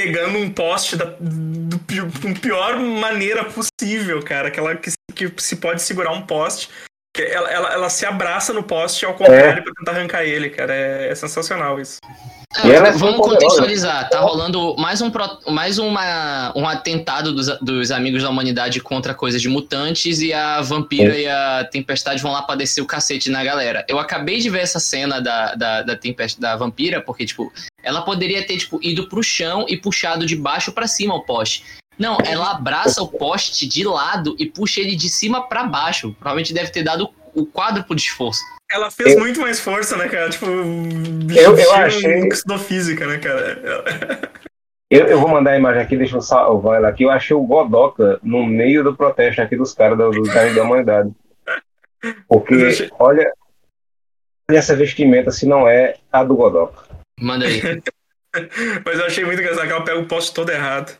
pegando 0.00 0.38
um 0.38 0.50
poste 0.50 0.96
da 0.96 1.04
do, 1.20 1.78
com 2.22 2.32
pior 2.32 2.78
maneira 2.78 3.44
possível, 3.44 4.22
cara. 4.22 4.48
Aquela 4.48 4.74
que, 4.74 4.90
que 5.14 5.30
se 5.36 5.56
pode 5.56 5.82
segurar 5.82 6.12
um 6.12 6.22
poste. 6.22 6.70
Que 7.14 7.22
ela, 7.22 7.50
ela, 7.50 7.72
ela 7.72 7.90
se 7.90 8.06
abraça 8.06 8.52
no 8.52 8.62
poste 8.62 9.04
ao 9.04 9.14
contrário 9.14 9.62
pra 9.62 9.72
tentar 9.76 9.92
arrancar 9.92 10.24
ele, 10.24 10.48
cara. 10.48 10.74
É, 10.74 11.08
é 11.10 11.14
sensacional 11.14 11.78
isso. 11.80 11.98
É, 12.64 12.68
ela 12.68 12.88
é 12.88 12.92
vamos 12.92 13.20
contextualizar. 13.20 14.08
Tá 14.08 14.20
rolando 14.20 14.74
mais 14.76 15.00
um, 15.00 15.10
mais 15.48 15.78
uma, 15.78 16.52
um 16.56 16.66
atentado 16.66 17.32
dos, 17.32 17.46
dos 17.60 17.90
amigos 17.92 18.22
da 18.22 18.30
humanidade 18.30 18.80
contra 18.80 19.14
coisas 19.14 19.40
de 19.40 19.48
mutantes 19.48 20.20
e 20.20 20.32
a 20.32 20.60
vampira 20.60 21.16
e 21.16 21.28
a 21.28 21.64
tempestade 21.70 22.20
vão 22.20 22.32
lá 22.32 22.42
pra 22.42 22.56
descer 22.56 22.80
o 22.80 22.86
cacete 22.86 23.30
na 23.30 23.44
galera. 23.44 23.84
Eu 23.88 23.98
acabei 23.98 24.38
de 24.38 24.50
ver 24.50 24.60
essa 24.60 24.80
cena 24.80 25.20
da, 25.20 25.54
da, 25.54 25.82
da, 25.82 25.96
tempest, 25.96 26.40
da 26.40 26.56
vampira, 26.56 27.00
porque, 27.00 27.24
tipo, 27.24 27.52
ela 27.82 28.02
poderia 28.02 28.46
ter, 28.46 28.56
tipo, 28.58 28.78
ido 28.82 29.08
pro 29.08 29.22
chão 29.22 29.64
e 29.68 29.76
puxado 29.76 30.26
de 30.26 30.36
baixo 30.36 30.72
pra 30.72 30.86
cima 30.86 31.14
o 31.14 31.22
poste. 31.22 31.64
Não, 31.98 32.16
ela 32.24 32.52
abraça 32.52 33.02
o 33.02 33.08
poste 33.08 33.66
de 33.68 33.84
lado 33.84 34.34
e 34.38 34.46
puxa 34.46 34.80
ele 34.80 34.96
de 34.96 35.08
cima 35.08 35.46
pra 35.46 35.64
baixo. 35.64 36.12
Provavelmente 36.14 36.54
deve 36.54 36.70
ter 36.70 36.82
dado 36.82 37.10
o 37.34 37.44
quádruplo 37.46 37.94
de 37.94 38.02
esforço. 38.02 38.40
Ela 38.70 38.90
fez 38.90 39.14
Eu- 39.14 39.20
muito 39.20 39.40
mais 39.40 39.60
força, 39.60 39.96
né, 39.96 40.08
cara? 40.08 40.30
Tipo, 40.30 40.46
Eu- 40.46 41.58
eu 41.58 41.72
achei- 41.74 42.20
nunca 42.20 42.34
estudou 42.34 42.58
física, 42.58 43.06
né, 43.06 43.18
cara? 43.18 43.60
Eu, 44.92 45.06
eu 45.06 45.20
vou 45.20 45.28
mandar 45.30 45.52
a 45.52 45.56
imagem 45.56 45.80
aqui, 45.82 45.96
deixa 45.96 46.16
eu 46.16 46.20
salvar 46.20 46.78
ela 46.78 46.88
aqui. 46.88 47.04
Eu 47.04 47.10
achei 47.10 47.36
o 47.36 47.46
Godoka 47.46 48.18
no 48.24 48.44
meio 48.44 48.82
do 48.82 48.96
protesto 48.96 49.40
aqui 49.40 49.56
dos 49.56 49.72
caras 49.72 49.96
do, 49.96 50.10
do 50.10 50.22
da 50.24 50.62
Humanidade. 50.64 51.12
Porque, 52.26 52.54
achei- 52.54 52.90
olha, 52.98 53.32
olha 54.50 54.58
essa 54.58 54.74
vestimenta 54.74 55.30
se 55.30 55.46
não 55.46 55.68
é 55.68 55.94
a 56.12 56.24
do 56.24 56.34
Godoka. 56.34 56.82
Manda 57.20 57.46
aí. 57.46 57.60
Mas 58.84 58.98
eu 58.98 59.06
achei 59.06 59.24
muito 59.24 59.40
engraçado 59.40 59.66
que 59.66 59.72
ela 59.72 59.84
pega 59.84 59.98
o 60.00 60.06
poste 60.06 60.32
todo 60.32 60.50
errado. 60.50 60.96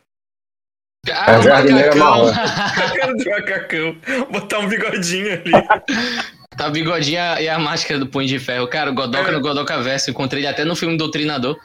Ah, 1.13 1.39
o 1.39 1.43
jardineira 1.43 1.91
cara 1.97 3.15
de 3.17 3.31
macacão. 3.31 3.97
Botar 4.31 4.59
um 4.59 4.69
bigodinho 4.69 5.33
ali. 5.33 5.53
Tá 6.57 6.67
o 6.67 6.73
bigodinho 6.73 7.15
e 7.15 7.17
a- 7.17 7.41
e 7.43 7.49
a 7.49 7.59
máscara 7.59 7.99
do 7.99 8.07
Punho 8.09 8.27
de 8.29 8.39
Ferro. 8.39 8.69
Cara, 8.69 8.91
o 8.91 8.95
Godoka 8.95 9.31
É. 9.31 9.33
no 9.33 9.41
Godoka 9.41 9.81
Verso. 9.83 10.11
Encontrei 10.11 10.43
ele 10.43 10.49
até 10.49 10.63
no 10.65 10.77
filme 10.77 10.97
Doutrinador. 10.99 11.57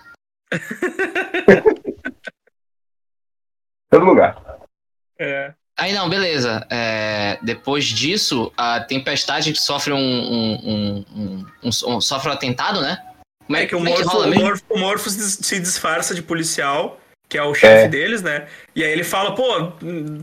Todo 3.89 4.05
lugar. 4.05 4.37
É. 5.19 5.53
Aí 5.77 5.91
não, 5.91 6.07
beleza. 6.09 6.65
É, 6.69 7.37
depois 7.41 7.85
disso, 7.85 8.53
a 8.55 8.79
Tempestade 8.79 9.53
sofre 9.59 9.91
um, 9.91 9.97
um, 9.97 10.53
um, 10.63 11.05
um- 11.15 11.45
um- 11.63 11.95
um- 11.97 12.01
sofre 12.01 12.29
um 12.29 12.33
atentado, 12.33 12.81
né? 12.81 12.97
Como 13.45 13.57
É 13.57 13.65
que 13.65 13.75
o 13.75 13.79
rola 13.79 14.27
o? 14.27 14.35
Morfo, 14.35 14.63
o 14.69 14.77
Morfo 14.79 15.09
se 15.09 15.59
disfarça 15.59 16.13
de 16.15 16.21
policial 16.21 16.99
que 17.27 17.39
é 17.39 17.43
o 17.43 17.55
chefe 17.55 17.85
É. 17.85 17.87
deles, 17.87 18.21
né? 18.21 18.45
E 18.75 18.83
aí 18.83 18.91
ele 18.91 19.03
fala, 19.03 19.33
pô, 19.33 19.71
hum, 19.83 20.19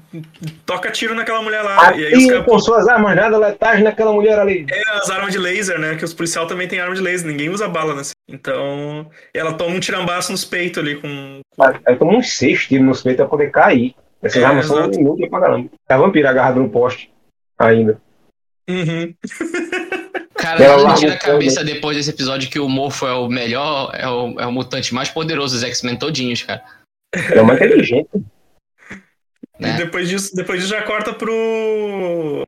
toca 0.64 0.88
tiro 0.90 1.16
naquela 1.16 1.42
mulher 1.42 1.60
lá. 1.62 1.96
e 1.96 2.06
aí 2.06 2.12
os 2.12 2.18
Atire 2.18 2.28
caras, 2.30 2.46
com 2.46 2.58
suas 2.60 2.86
armas 2.86 3.16
nada 3.16 3.36
letais 3.38 3.82
naquela 3.82 4.12
mulher 4.12 4.38
ali. 4.38 4.64
é, 4.70 4.82
as 4.98 5.10
armas 5.10 5.32
de 5.32 5.38
laser, 5.38 5.80
né? 5.80 5.96
Que 5.96 6.04
os 6.04 6.14
policiais 6.14 6.46
também 6.46 6.68
têm 6.68 6.78
arma 6.78 6.94
de 6.94 7.00
laser, 7.00 7.26
ninguém 7.26 7.48
usa 7.48 7.66
bala, 7.68 7.94
né? 7.96 8.02
Então, 8.30 9.10
ela 9.34 9.52
toma 9.54 9.74
um 9.74 9.80
tirambaço 9.80 10.30
nos 10.30 10.44
peitos 10.44 10.80
ali 10.80 10.94
com. 10.94 11.40
Aí 11.60 11.74
aí 11.86 11.96
toma 11.96 12.16
uns 12.16 12.34
seis 12.34 12.66
tiros 12.66 12.86
nos 12.86 13.02
peitos 13.02 13.18
pra 13.22 13.28
poder 13.28 13.50
cair. 13.50 13.96
Essas 14.22 14.40
É, 14.40 14.46
armas 14.46 14.66
são 14.66 14.84
inúteis 14.92 15.28
pra 15.28 15.40
caramba. 15.40 15.68
A 15.88 15.96
vampira 15.96 16.30
agarrada 16.30 16.60
no 16.60 16.70
poste 16.70 17.10
ainda. 17.58 18.00
Uhum. 18.70 19.12
Cara, 20.42 20.64
Ela 20.64 20.82
não 20.88 20.94
tira 20.96 21.12
a 21.12 21.16
o 21.16 21.20
cabeça 21.20 21.62
depois 21.64 21.96
desse 21.96 22.10
episódio 22.10 22.50
que 22.50 22.58
o 22.58 22.68
Morpho 22.68 23.06
é 23.06 23.14
o 23.14 23.28
melhor, 23.28 23.92
é 23.94 24.08
o, 24.08 24.40
é 24.40 24.46
o 24.46 24.50
mutante 24.52 24.92
mais 24.92 25.08
poderoso 25.08 25.54
dos 25.54 25.62
X-Men 25.64 25.96
todinhos, 25.96 26.42
cara. 26.42 26.62
É 27.14 27.40
uma 27.40 27.54
inteligente. 27.54 28.08
E 29.60 29.72
depois 29.76 30.08
disso, 30.08 30.34
depois 30.34 30.60
disso 30.60 30.72
já 30.74 30.82
corta 30.82 31.12
pro. 31.12 32.42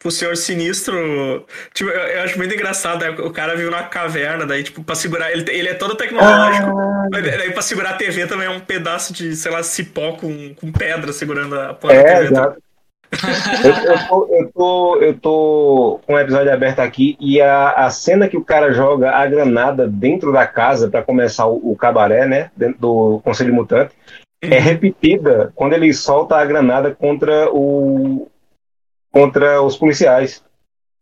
pro 0.00 0.10
Senhor 0.10 0.34
Sinistro. 0.36 1.44
Tipo, 1.74 1.90
eu, 1.90 2.00
eu 2.00 2.22
acho 2.22 2.38
muito 2.38 2.54
engraçado, 2.54 3.02
né? 3.02 3.10
O 3.10 3.30
cara 3.30 3.54
vive 3.54 3.68
numa 3.68 3.82
caverna, 3.82 4.46
daí, 4.46 4.62
tipo, 4.62 4.82
pra 4.82 4.94
segurar. 4.94 5.30
Ele, 5.32 5.44
ele 5.50 5.68
é 5.68 5.74
todo 5.74 5.94
tecnológico. 5.96 6.68
mas 7.12 7.22
daí 7.22 7.52
pra 7.52 7.60
segurar 7.60 7.90
a 7.90 7.96
TV 7.96 8.26
também 8.26 8.46
é 8.46 8.50
um 8.50 8.60
pedaço 8.60 9.12
de, 9.12 9.36
sei 9.36 9.52
lá, 9.52 9.62
cipó 9.62 10.12
com, 10.12 10.54
com 10.54 10.72
pedra 10.72 11.12
segurando 11.12 11.58
a 11.60 11.74
porra 11.74 11.94
da 11.94 12.00
É, 12.00 12.14
TV. 12.20 12.26
exato. 12.32 12.62
Eu, 13.64 13.92
eu 13.92 14.08
tô, 14.08 14.26
eu, 14.30 14.52
tô, 14.52 14.96
eu 15.00 15.18
tô 15.18 16.00
com 16.06 16.14
o 16.14 16.18
episódio 16.18 16.52
aberto 16.52 16.80
aqui 16.80 17.16
e 17.20 17.40
a, 17.40 17.70
a 17.70 17.90
cena 17.90 18.28
que 18.28 18.36
o 18.36 18.44
cara 18.44 18.72
joga 18.72 19.12
a 19.12 19.26
granada 19.26 19.86
dentro 19.86 20.32
da 20.32 20.46
casa 20.46 20.88
pra 20.88 21.02
começar 21.02 21.46
o, 21.46 21.72
o 21.72 21.76
cabaré, 21.76 22.26
né? 22.26 22.50
Dentro 22.56 22.80
do 22.80 23.20
Conselho 23.24 23.54
Mutante, 23.54 23.94
é 24.42 24.58
repetida 24.58 25.52
quando 25.54 25.72
ele 25.72 25.92
solta 25.92 26.36
a 26.36 26.44
granada 26.44 26.94
contra 26.94 27.50
o 27.52 28.28
contra 29.10 29.62
os 29.62 29.76
policiais. 29.76 30.44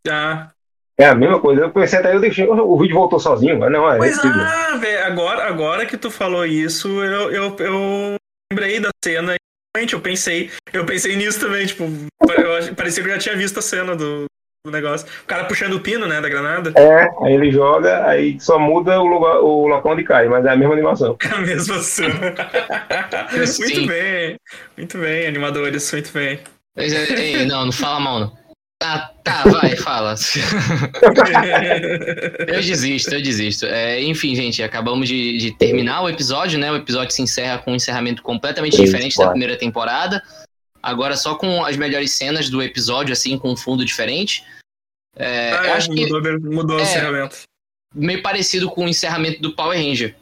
Ah. 0.07 0.49
É 0.97 1.05
a 1.05 1.15
mesma 1.15 1.41
coisa. 1.41 1.61
Eu 1.61 1.71
pensei 1.71 1.99
até, 1.99 2.15
eu 2.15 2.21
deixei, 2.21 2.47
o 2.47 2.77
vídeo 2.77 2.95
voltou 2.95 3.19
sozinho, 3.19 3.59
mas 3.59 3.69
não, 3.69 3.91
é 3.91 3.97
Pois 3.97 4.17
ah, 4.23 4.77
velho, 4.77 5.05
agora, 5.05 5.43
agora 5.45 5.85
que 5.85 5.97
tu 5.97 6.09
falou 6.09 6.45
isso, 6.45 6.87
eu, 7.03 7.31
eu, 7.31 7.55
eu 7.59 8.15
lembrei 8.49 8.79
da 8.79 8.89
cena 9.03 9.35
eu 9.93 9.99
pensei, 9.99 10.49
eu 10.71 10.85
pensei 10.85 11.15
nisso 11.15 11.39
também, 11.39 11.65
tipo, 11.65 11.85
parecia 12.75 13.03
que 13.03 13.09
eu 13.09 13.13
já 13.13 13.19
tinha 13.19 13.35
visto 13.35 13.59
a 13.59 13.61
cena 13.61 13.95
do, 13.95 14.25
do 14.65 14.71
negócio. 14.71 15.07
O 15.23 15.27
cara 15.27 15.45
puxando 15.45 15.73
o 15.73 15.79
pino, 15.79 16.07
né, 16.07 16.19
da 16.19 16.29
granada. 16.29 16.73
É, 16.75 17.09
aí 17.23 17.33
ele 17.33 17.51
joga, 17.51 18.07
aí 18.07 18.39
só 18.39 18.57
muda 18.57 18.99
o, 18.99 19.05
lugar, 19.05 19.39
o 19.39 19.67
local 19.67 19.93
onde 19.93 20.03
cai, 20.03 20.27
mas 20.27 20.45
é 20.45 20.49
a 20.49 20.55
mesma 20.55 20.73
animação. 20.73 21.17
É 21.25 21.35
a 21.35 21.41
mesma 21.41 21.79
cena. 21.79 22.13
muito 23.59 23.87
bem, 23.87 24.35
muito 24.77 24.97
bem, 24.97 25.27
animadores, 25.27 25.91
muito 25.91 26.11
bem. 26.13 26.39
É, 26.77 26.85
ei, 26.85 27.45
não, 27.45 27.65
não 27.65 27.71
fala 27.71 27.99
mal, 27.99 28.19
não. 28.19 28.44
Tá, 28.77 29.13
tá, 29.23 29.43
vai, 29.43 29.75
fala. 29.77 30.15
Eu 32.47 32.61
desisto, 32.61 33.13
eu 33.15 33.21
desisto. 33.21 33.65
É, 33.65 34.01
enfim, 34.03 34.35
gente, 34.35 34.61
acabamos 34.61 35.07
de, 35.07 35.37
de 35.37 35.51
terminar 35.57 36.01
o 36.01 36.09
episódio, 36.09 36.59
né? 36.59 36.71
O 36.71 36.75
episódio 36.75 37.13
se 37.15 37.21
encerra 37.21 37.57
com 37.59 37.71
um 37.71 37.75
encerramento 37.75 38.21
completamente 38.21 38.75
Três, 38.75 38.89
diferente 38.89 39.13
da 39.17 39.23
quatro. 39.23 39.31
primeira 39.31 39.57
temporada. 39.57 40.21
Agora 40.83 41.15
só 41.15 41.35
com 41.35 41.63
as 41.65 41.77
melhores 41.77 42.11
cenas 42.13 42.49
do 42.49 42.61
episódio, 42.61 43.13
assim, 43.13 43.37
com 43.37 43.51
um 43.51 43.57
fundo 43.57 43.83
diferente. 43.85 44.43
É, 45.15 45.51
Ah, 45.53 45.55
eu 45.55 45.63
é, 45.65 45.71
acho 45.73 45.89
que 45.89 46.05
mudou, 46.05 46.39
mudou 46.41 46.77
o 46.77 46.79
É. 46.79 46.83
encerramento. 46.83 47.37
meio 47.93 48.21
parecido 48.21 48.69
com 48.69 48.85
o 48.85 48.89
encerramento 48.89 49.41
do 49.41 49.55
Power 49.55 49.77
Ranger. 49.79 50.15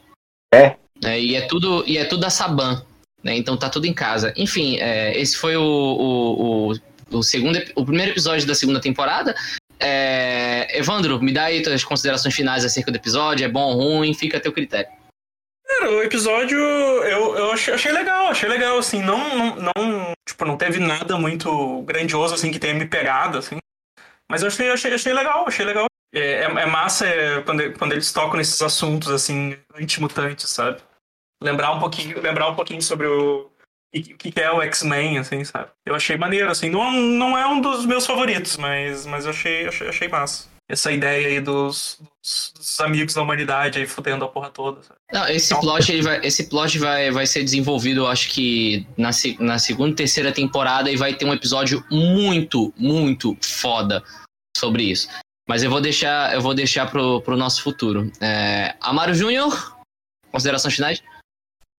É. 0.54 0.76
né, 1.02 1.20
e 1.20 1.34
é 1.34 1.42
tudo 1.42 1.82
e 1.86 1.98
é 1.98 2.04
tudo 2.04 2.20
da 2.20 2.30
Saban, 2.30 2.84
né? 3.22 3.36
Então 3.36 3.56
tá 3.56 3.68
tudo 3.68 3.86
em 3.86 3.92
casa. 3.92 4.32
Enfim, 4.36 4.78
é, 4.78 5.18
esse 5.20 5.36
foi 5.36 5.56
o, 5.56 5.62
o, 5.62 6.70
o, 6.70 6.74
o 7.14 7.22
segundo, 7.22 7.58
o 7.74 7.84
primeiro 7.84 8.12
episódio 8.12 8.46
da 8.46 8.54
segunda 8.54 8.80
temporada. 8.80 9.34
É, 9.78 10.78
Evandro, 10.78 11.20
me 11.22 11.32
dá 11.32 11.44
aí 11.44 11.62
tuas 11.62 11.84
considerações 11.84 12.34
finais 12.34 12.64
acerca 12.64 12.90
do 12.90 12.96
episódio. 12.96 13.44
É 13.44 13.48
bom 13.48 13.76
ou 13.76 13.98
ruim? 13.98 14.14
Fica 14.14 14.38
a 14.38 14.40
teu 14.40 14.52
critério. 14.52 14.90
Cara, 15.66 15.90
o 15.90 16.02
episódio 16.02 16.58
eu, 16.58 17.36
eu 17.36 17.52
achei, 17.52 17.74
achei 17.74 17.92
legal, 17.92 18.28
achei 18.28 18.48
legal, 18.48 18.78
assim, 18.78 19.02
não, 19.02 19.56
não, 19.56 19.72
não, 19.76 20.12
tipo, 20.28 20.44
não 20.44 20.56
teve 20.56 20.78
nada 20.78 21.16
muito 21.16 21.82
grandioso, 21.82 22.34
assim, 22.34 22.50
que 22.50 22.58
tenha 22.58 22.74
me 22.74 22.86
pegado, 22.86 23.38
assim, 23.38 23.56
mas 24.30 24.42
eu 24.42 24.48
achei, 24.48 24.70
achei, 24.70 24.92
achei 24.92 25.12
legal, 25.12 25.46
achei 25.48 25.64
legal. 25.64 25.86
É, 26.14 26.20
é, 26.20 26.44
é 26.44 26.66
massa 26.66 27.06
é, 27.06 27.40
quando, 27.42 27.72
quando 27.78 27.92
eles 27.92 28.12
tocam 28.12 28.36
nesses 28.36 28.60
assuntos, 28.62 29.10
assim, 29.10 29.56
antimutantes, 29.74 30.48
sabe? 30.50 30.80
Lembrar 31.42 31.72
um 31.72 31.80
pouquinho, 31.80 32.20
lembrar 32.20 32.48
um 32.48 32.54
pouquinho 32.54 32.82
sobre 32.82 33.06
o, 33.06 33.50
o 34.00 34.16
que 34.16 34.32
que 34.32 34.40
é 34.40 34.50
o 34.50 34.62
X-Men, 34.62 35.18
assim, 35.18 35.44
sabe? 35.44 35.68
Eu 35.86 35.94
achei 35.94 36.16
maneiro, 36.16 36.50
assim, 36.50 36.68
não, 36.68 36.92
não 36.92 37.38
é 37.38 37.46
um 37.46 37.60
dos 37.60 37.86
meus 37.86 38.06
favoritos, 38.06 38.56
mas, 38.56 39.06
mas 39.06 39.24
eu 39.24 39.30
achei, 39.30 39.66
achei, 39.66 39.88
achei 39.88 40.08
massa. 40.08 40.48
Essa 40.68 40.90
ideia 40.90 41.28
aí 41.28 41.40
dos, 41.40 42.00
dos, 42.22 42.52
dos 42.56 42.80
amigos 42.80 43.14
da 43.14 43.22
humanidade 43.22 43.78
aí 43.78 43.86
fudendo 43.86 44.24
a 44.24 44.28
porra 44.28 44.50
toda, 44.50 44.82
sabe? 44.82 44.98
Não, 45.12 45.28
esse 45.28 45.54
plot, 45.60 45.92
ele 45.92 46.02
vai, 46.02 46.20
esse 46.24 46.48
plot 46.48 46.78
vai, 46.78 47.10
vai 47.10 47.26
ser 47.26 47.44
desenvolvido, 47.44 48.00
eu 48.00 48.06
acho 48.06 48.30
que 48.30 48.86
na, 48.96 49.10
na 49.38 49.58
segunda 49.58 49.90
e 49.92 49.96
terceira 49.96 50.32
temporada 50.32 50.90
e 50.90 50.96
vai 50.96 51.14
ter 51.14 51.26
um 51.26 51.34
episódio 51.34 51.84
muito, 51.90 52.72
muito 52.76 53.36
foda 53.42 54.02
sobre 54.56 54.84
isso. 54.84 55.08
Mas 55.46 55.62
eu 55.62 55.70
vou 55.70 55.80
deixar, 55.80 56.34
eu 56.34 56.40
vou 56.40 56.54
deixar 56.54 56.90
pro, 56.90 57.20
pro 57.20 57.36
nosso 57.36 57.62
futuro. 57.62 58.10
É, 58.20 58.74
Amaro 58.80 59.14
Júnior, 59.14 59.76
considerações 60.32 60.74
finais? 60.74 61.02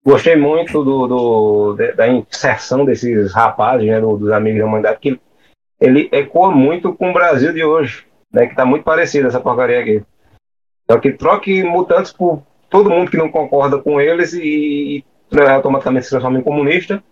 Gostei 0.04 0.36
muito 0.36 0.84
do, 0.84 1.06
do- 1.06 1.76
da 1.96 2.06
inserção 2.08 2.84
desses 2.84 3.32
rapazes, 3.32 3.86
né, 3.86 4.00
do- 4.00 4.16
dos 4.18 4.30
amigos 4.32 4.60
da 4.60 4.66
humanidade, 4.66 4.98
que 5.00 5.18
ele 5.80 6.08
ecoa 6.12 6.50
muito 6.50 6.92
com 6.94 7.10
o 7.10 7.12
Brasil 7.12 7.52
de 7.52 7.64
hoje, 7.64 8.04
né, 8.32 8.46
que 8.46 8.54
tá 8.54 8.64
muito 8.66 8.84
parecido 8.84 9.28
essa 9.28 9.40
porcaria 9.40 9.80
aqui. 9.80 10.02
Então 10.84 11.00
que 11.00 11.12
troque 11.12 11.62
mutantes 11.62 12.12
por 12.12 12.42
todo 12.68 12.90
mundo 12.90 13.10
que 13.10 13.16
não 13.16 13.30
concorda 13.30 13.78
com 13.78 13.98
eles 14.00 14.34
e, 14.34 14.42
e 15.32 15.34
né, 15.34 15.48
automaticamente 15.48 16.04
se 16.04 16.10
transforma 16.10 16.38
em 16.38 16.42
comunista. 16.42 17.02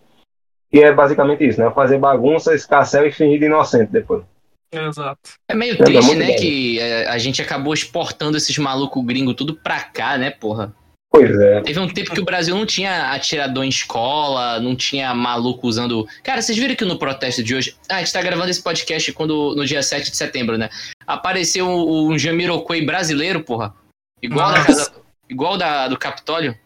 E 0.70 0.80
é 0.80 0.93
basicamente 0.93 1.47
isso, 1.47 1.61
né? 1.61 1.70
Fazer 1.70 1.99
bagunça, 1.99 2.55
escarcel 2.55 3.07
e 3.07 3.12
fingir 3.12 3.38
de 3.38 3.45
inocente 3.45 3.93
depois. 3.93 4.22
Exato. 4.72 5.20
É 5.47 5.55
meio 5.55 5.76
triste, 5.76 6.07
muito 6.07 6.18
né, 6.18 6.26
bem. 6.28 6.36
que 6.36 6.78
é, 6.80 7.07
a 7.09 7.18
gente 7.18 7.43
acabou 7.43 7.74
exportando 7.74 8.38
esses 8.38 8.57
malucos 8.57 9.05
gringos 9.05 9.34
tudo 9.34 9.55
pra 9.55 9.80
cá, 9.82 10.16
né, 10.16 10.30
porra? 10.30 10.74
Pois 11.12 11.38
é. 11.38 11.60
Teve 11.60 11.78
um 11.78 11.86
tempo 11.86 12.14
que 12.14 12.20
o 12.20 12.24
Brasil 12.24 12.56
não 12.56 12.64
tinha 12.64 13.12
atirador 13.12 13.64
em 13.64 13.68
escola, 13.68 14.58
não 14.58 14.74
tinha 14.74 15.14
maluco 15.14 15.68
usando. 15.68 16.08
Cara, 16.24 16.40
vocês 16.40 16.56
viram 16.56 16.74
que 16.74 16.86
no 16.86 16.98
protesto 16.98 17.42
de 17.42 17.54
hoje. 17.54 17.76
Ah, 17.86 17.96
a 17.96 17.98
gente 17.98 18.14
tá 18.14 18.22
gravando 18.22 18.50
esse 18.50 18.62
podcast 18.62 19.12
quando, 19.12 19.54
no 19.54 19.66
dia 19.66 19.82
7 19.82 20.10
de 20.10 20.16
setembro, 20.16 20.56
né? 20.56 20.70
Apareceu 21.06 21.68
um 21.68 22.18
Jamiroquai 22.18 22.80
brasileiro, 22.80 23.44
porra. 23.44 23.74
Igual 24.22 24.52
da 24.52 24.64
casa. 24.64 24.92
Igual 25.28 25.58
da, 25.58 25.86
do 25.86 25.98
Capitólio. 25.98 26.56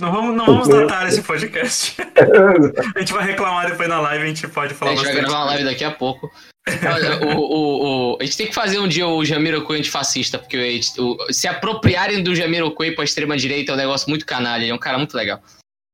Não 0.00 0.10
vamos, 0.10 0.36
não 0.36 0.44
vamos 0.46 0.68
datar 0.68 1.06
esse 1.08 1.22
podcast. 1.22 1.94
a 2.96 2.98
gente 2.98 3.12
vai 3.12 3.24
reclamar 3.24 3.70
depois 3.70 3.88
na 3.88 4.00
live, 4.00 4.24
a 4.24 4.26
gente 4.26 4.48
pode 4.48 4.72
A 4.72 4.76
falar 4.76 4.90
gente 4.92 5.04
vai 5.04 5.12
bastante. 5.12 5.28
gravar 5.30 5.44
uma 5.44 5.50
live 5.52 5.64
daqui 5.64 5.84
a 5.84 5.90
pouco. 5.92 6.30
Olha, 6.68 7.24
o, 7.26 7.38
o, 7.38 8.14
o- 8.14 8.18
a 8.20 8.24
gente 8.24 8.36
tem 8.36 8.46
que 8.48 8.54
fazer 8.54 8.78
um 8.80 8.88
dia 8.88 9.06
o 9.06 9.24
Jamiroquai 9.24 9.78
antifascista, 9.78 10.38
porque 10.38 10.56
a 10.56 10.60
gente- 10.70 11.00
o- 11.00 11.16
se 11.30 11.46
apropriarem 11.46 12.22
do 12.22 12.34
Jamiroquai 12.34 12.90
pra 12.92 13.04
extrema-direita 13.04 13.70
é 13.72 13.74
um 13.74 13.78
negócio 13.78 14.08
muito 14.08 14.26
canalha, 14.26 14.62
ele 14.64 14.72
é 14.72 14.74
um 14.74 14.78
cara 14.78 14.98
muito 14.98 15.14
legal. 15.16 15.40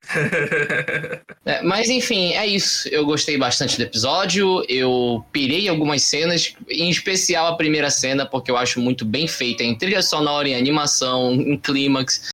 É, 1.46 1.62
mas 1.62 1.88
enfim, 1.88 2.32
é 2.34 2.46
isso. 2.46 2.86
Eu 2.90 3.04
gostei 3.04 3.36
bastante 3.38 3.76
do 3.76 3.82
episódio. 3.82 4.64
Eu 4.68 5.24
pirei 5.32 5.68
algumas 5.68 6.02
cenas, 6.02 6.54
em 6.68 6.90
especial 6.90 7.46
a 7.46 7.56
primeira 7.56 7.90
cena, 7.90 8.26
porque 8.26 8.50
eu 8.50 8.56
acho 8.58 8.78
muito 8.78 9.04
bem 9.04 9.26
feita 9.26 9.64
em 9.64 9.76
trilha 9.76 10.02
sonora, 10.02 10.46
em 10.48 10.54
animação, 10.54 11.32
em 11.32 11.56
clímax. 11.56 12.28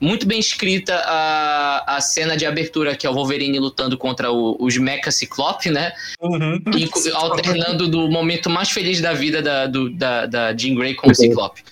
Muito 0.00 0.26
bem 0.26 0.38
escrita 0.40 0.94
a, 1.04 1.96
a 1.96 2.00
cena 2.00 2.36
de 2.36 2.46
abertura, 2.46 2.96
que 2.96 3.06
é 3.06 3.10
o 3.10 3.12
Wolverine 3.12 3.58
lutando 3.58 3.98
contra 3.98 4.32
o, 4.32 4.56
os 4.58 4.76
Mecha 4.78 5.10
Ciclope, 5.10 5.70
né? 5.70 5.92
Uhum. 6.20 6.58
E 6.74 6.88
alternando 7.14 7.86
do 7.86 8.08
momento 8.08 8.48
mais 8.48 8.70
feliz 8.70 9.00
da 9.00 9.12
vida 9.12 9.42
da, 9.42 9.66
do, 9.66 9.90
da, 9.90 10.24
da 10.26 10.56
Jean 10.56 10.74
Grey 10.74 10.94
com 10.94 11.10
o 11.10 11.14
Ciclope. 11.14 11.62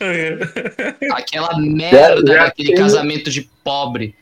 Aquela 1.13 1.59
merda 1.59 1.99
Já- 2.27 2.35
já 2.35 2.45
daquele 2.45 2.69
tem- 2.69 2.77
casamento 2.79 3.31
de 3.31 3.49
pobre. 3.65 4.15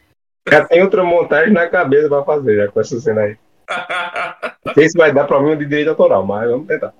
Já 0.48 0.64
tem 0.64 0.80
outra 0.82 1.02
montagem 1.02 1.52
na 1.52 1.66
cabeça 1.66 2.08
pra 2.08 2.22
fazer, 2.22 2.56
já 2.56 2.68
com 2.68 2.80
essa 2.80 3.00
cena 3.00 3.22
aí. 3.22 3.36
Não 4.64 4.74
sei 4.74 4.88
se 4.88 4.96
vai 4.96 5.12
dar 5.12 5.24
problema 5.24 5.56
de 5.56 5.64
direito 5.66 5.88
autoral, 5.90 6.24
mas 6.24 6.48
vamos 6.48 6.68
tentar. 6.68 6.92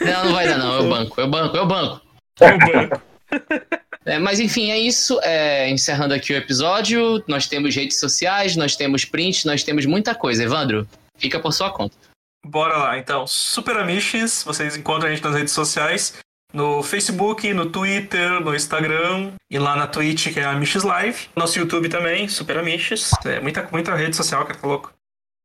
Não, 0.00 0.24
não 0.26 0.32
vai 0.32 0.46
dar, 0.46 0.58
não. 0.58 0.76
Eu 0.76 0.88
banco, 0.88 1.20
eu 1.20 1.28
banco, 1.28 1.56
eu 1.56 1.66
banco. 1.66 2.00
É, 4.04 4.18
mas 4.18 4.38
enfim, 4.38 4.70
é 4.70 4.78
isso. 4.78 5.18
É, 5.22 5.70
encerrando 5.70 6.14
aqui 6.14 6.32
o 6.32 6.36
episódio, 6.36 7.22
nós 7.26 7.46
temos 7.46 7.74
redes 7.74 7.98
sociais, 7.98 8.56
nós 8.56 8.76
temos 8.76 9.04
prints, 9.04 9.44
nós 9.44 9.62
temos 9.62 9.86
muita 9.86 10.14
coisa. 10.14 10.44
Evandro, 10.44 10.86
fica 11.16 11.40
por 11.40 11.52
sua 11.52 11.70
conta. 11.70 11.96
Bora 12.44 12.76
lá, 12.76 12.98
então. 12.98 13.26
Super 13.26 13.78
Amiches, 13.78 14.42
vocês 14.42 14.76
encontram 14.76 15.08
a 15.08 15.14
gente 15.14 15.24
nas 15.24 15.34
redes 15.34 15.52
sociais. 15.52 16.14
no 16.52 16.84
Facebook, 16.84 17.52
no 17.52 17.68
Twitter, 17.70 18.40
no 18.40 18.54
Instagram 18.54 19.32
e 19.50 19.58
lá 19.58 19.74
na 19.74 19.88
Twitch, 19.88 20.32
que 20.32 20.38
é 20.38 20.44
a 20.44 20.52
Amiches 20.52 20.84
Live. 20.84 21.28
Nosso 21.34 21.58
YouTube 21.58 21.88
também, 21.88 22.28
Super 22.28 22.58
Amiches. 22.58 23.10
É 23.24 23.40
muita, 23.40 23.68
muita 23.72 23.94
rede 23.96 24.14
social, 24.14 24.46
cara, 24.46 24.58
tá 24.58 24.66
louco. 24.68 24.92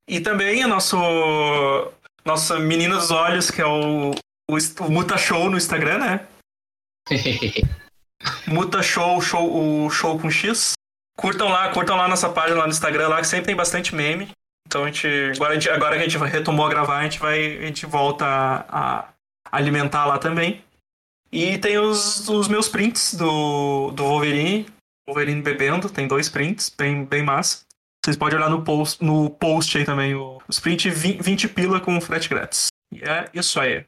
E 0.07 0.19
também 0.19 0.63
o 0.63 0.67
nosso 0.67 0.97
nossa 2.25 2.59
menina 2.59 2.95
dos 2.95 3.09
olhos, 3.09 3.49
que 3.49 3.61
é 3.61 3.65
o, 3.65 4.11
o, 4.11 4.57
o 4.81 4.91
Muta 4.91 5.17
Show 5.17 5.49
no 5.49 5.57
Instagram, 5.57 5.97
né? 5.97 6.27
Muta 8.47 8.81
Show, 8.81 9.21
show, 9.21 9.85
o 9.85 9.89
show 9.89 10.19
com 10.19 10.29
X. 10.29 10.73
Curtam 11.17 11.49
lá, 11.49 11.69
curtam 11.69 11.97
lá 11.97 12.07
nossa 12.07 12.29
página 12.29 12.59
lá 12.59 12.65
no 12.65 12.71
Instagram, 12.71 13.09
lá 13.09 13.19
que 13.19 13.27
sempre 13.27 13.47
tem 13.47 13.55
bastante 13.55 13.93
meme. 13.93 14.29
Então 14.65 14.83
a 14.83 14.87
gente. 14.87 15.07
Agora, 15.35 15.51
a 15.51 15.53
gente, 15.55 15.69
agora 15.69 15.95
que 15.97 16.03
a 16.03 16.07
gente 16.07 16.17
retomou 16.17 16.65
a 16.65 16.69
gravar, 16.69 16.99
a 16.99 17.03
gente 17.03 17.19
vai. 17.19 17.57
A 17.57 17.65
gente 17.65 17.85
volta 17.85 18.25
a, 18.25 19.09
alimentar 19.51 20.05
lá 20.05 20.17
também. 20.17 20.63
E 21.31 21.57
tem 21.57 21.77
os, 21.77 22.27
os 22.29 22.47
meus 22.47 22.67
prints 22.67 23.13
do, 23.15 23.91
do 23.91 24.03
Wolverine. 24.03 24.67
Wolverine 25.07 25.41
bebendo, 25.41 25.89
tem 25.89 26.07
dois 26.07 26.29
prints, 26.29 26.73
bem, 26.75 27.03
bem 27.05 27.23
massa. 27.23 27.65
Vocês 28.03 28.15
podem 28.15 28.37
olhar 28.37 28.49
no 28.49 28.63
post, 28.63 29.03
no 29.03 29.29
post 29.29 29.77
aí 29.77 29.85
também, 29.85 30.15
o, 30.15 30.39
os 30.47 30.59
prints 30.59 30.91
20, 30.97 31.21
20 31.21 31.49
pila 31.49 31.79
com 31.79 31.99
frete 31.99 32.29
grátis. 32.29 32.67
E 32.93 33.03
é 33.03 33.29
isso 33.33 33.59
aí. 33.59 33.85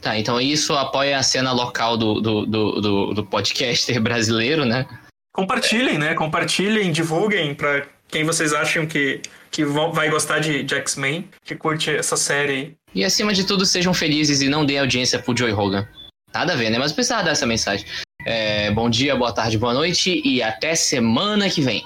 Tá, 0.00 0.18
então 0.18 0.40
isso 0.40 0.72
apoia 0.74 1.18
a 1.18 1.22
cena 1.22 1.52
local 1.52 1.96
do, 1.96 2.20
do, 2.20 2.46
do, 2.46 2.80
do, 2.80 3.14
do 3.14 3.26
podcaster 3.26 4.00
brasileiro, 4.02 4.64
né? 4.64 4.86
Compartilhem, 5.32 5.98
né? 5.98 6.14
Compartilhem, 6.14 6.90
divulguem 6.90 7.54
pra 7.54 7.86
quem 8.08 8.24
vocês 8.24 8.52
acham 8.52 8.86
que, 8.86 9.20
que 9.50 9.64
vai 9.64 10.10
gostar 10.10 10.40
de, 10.40 10.62
de 10.62 10.74
X-Men, 10.74 11.28
que 11.44 11.54
curte 11.54 11.90
essa 11.90 12.16
série. 12.16 12.74
E 12.94 13.04
acima 13.04 13.32
de 13.32 13.44
tudo, 13.44 13.64
sejam 13.64 13.94
felizes 13.94 14.40
e 14.40 14.48
não 14.48 14.66
deem 14.66 14.80
audiência 14.80 15.18
pro 15.18 15.36
Joey 15.36 15.52
Hogan. 15.52 15.86
Nada 16.32 16.54
a 16.54 16.56
ver, 16.56 16.70
né? 16.70 16.78
Mas 16.78 16.92
precisava 16.92 17.24
dar 17.24 17.32
essa 17.32 17.46
mensagem. 17.46 17.86
É, 18.24 18.70
bom 18.70 18.90
dia, 18.90 19.16
boa 19.16 19.32
tarde, 19.32 19.58
boa 19.58 19.74
noite 19.74 20.20
e 20.24 20.42
até 20.42 20.74
semana 20.74 21.48
que 21.48 21.60
vem. 21.60 21.84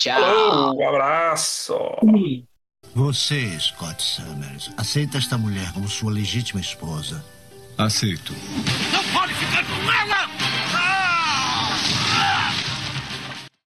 Tchau. 0.00 0.74
Um 0.74 0.88
abraço. 0.88 1.74
Você, 2.94 3.58
Scott 3.58 4.02
Summers, 4.02 4.70
aceita 4.76 5.18
esta 5.18 5.36
mulher 5.36 5.72
como 5.72 5.88
sua 5.88 6.12
legítima 6.12 6.60
esposa? 6.60 7.22
Aceito. 7.78 8.32
Não 8.90 9.04
pode 9.12 9.34
ficar 9.34 9.62
com 9.64 9.92
ela! 9.92 10.30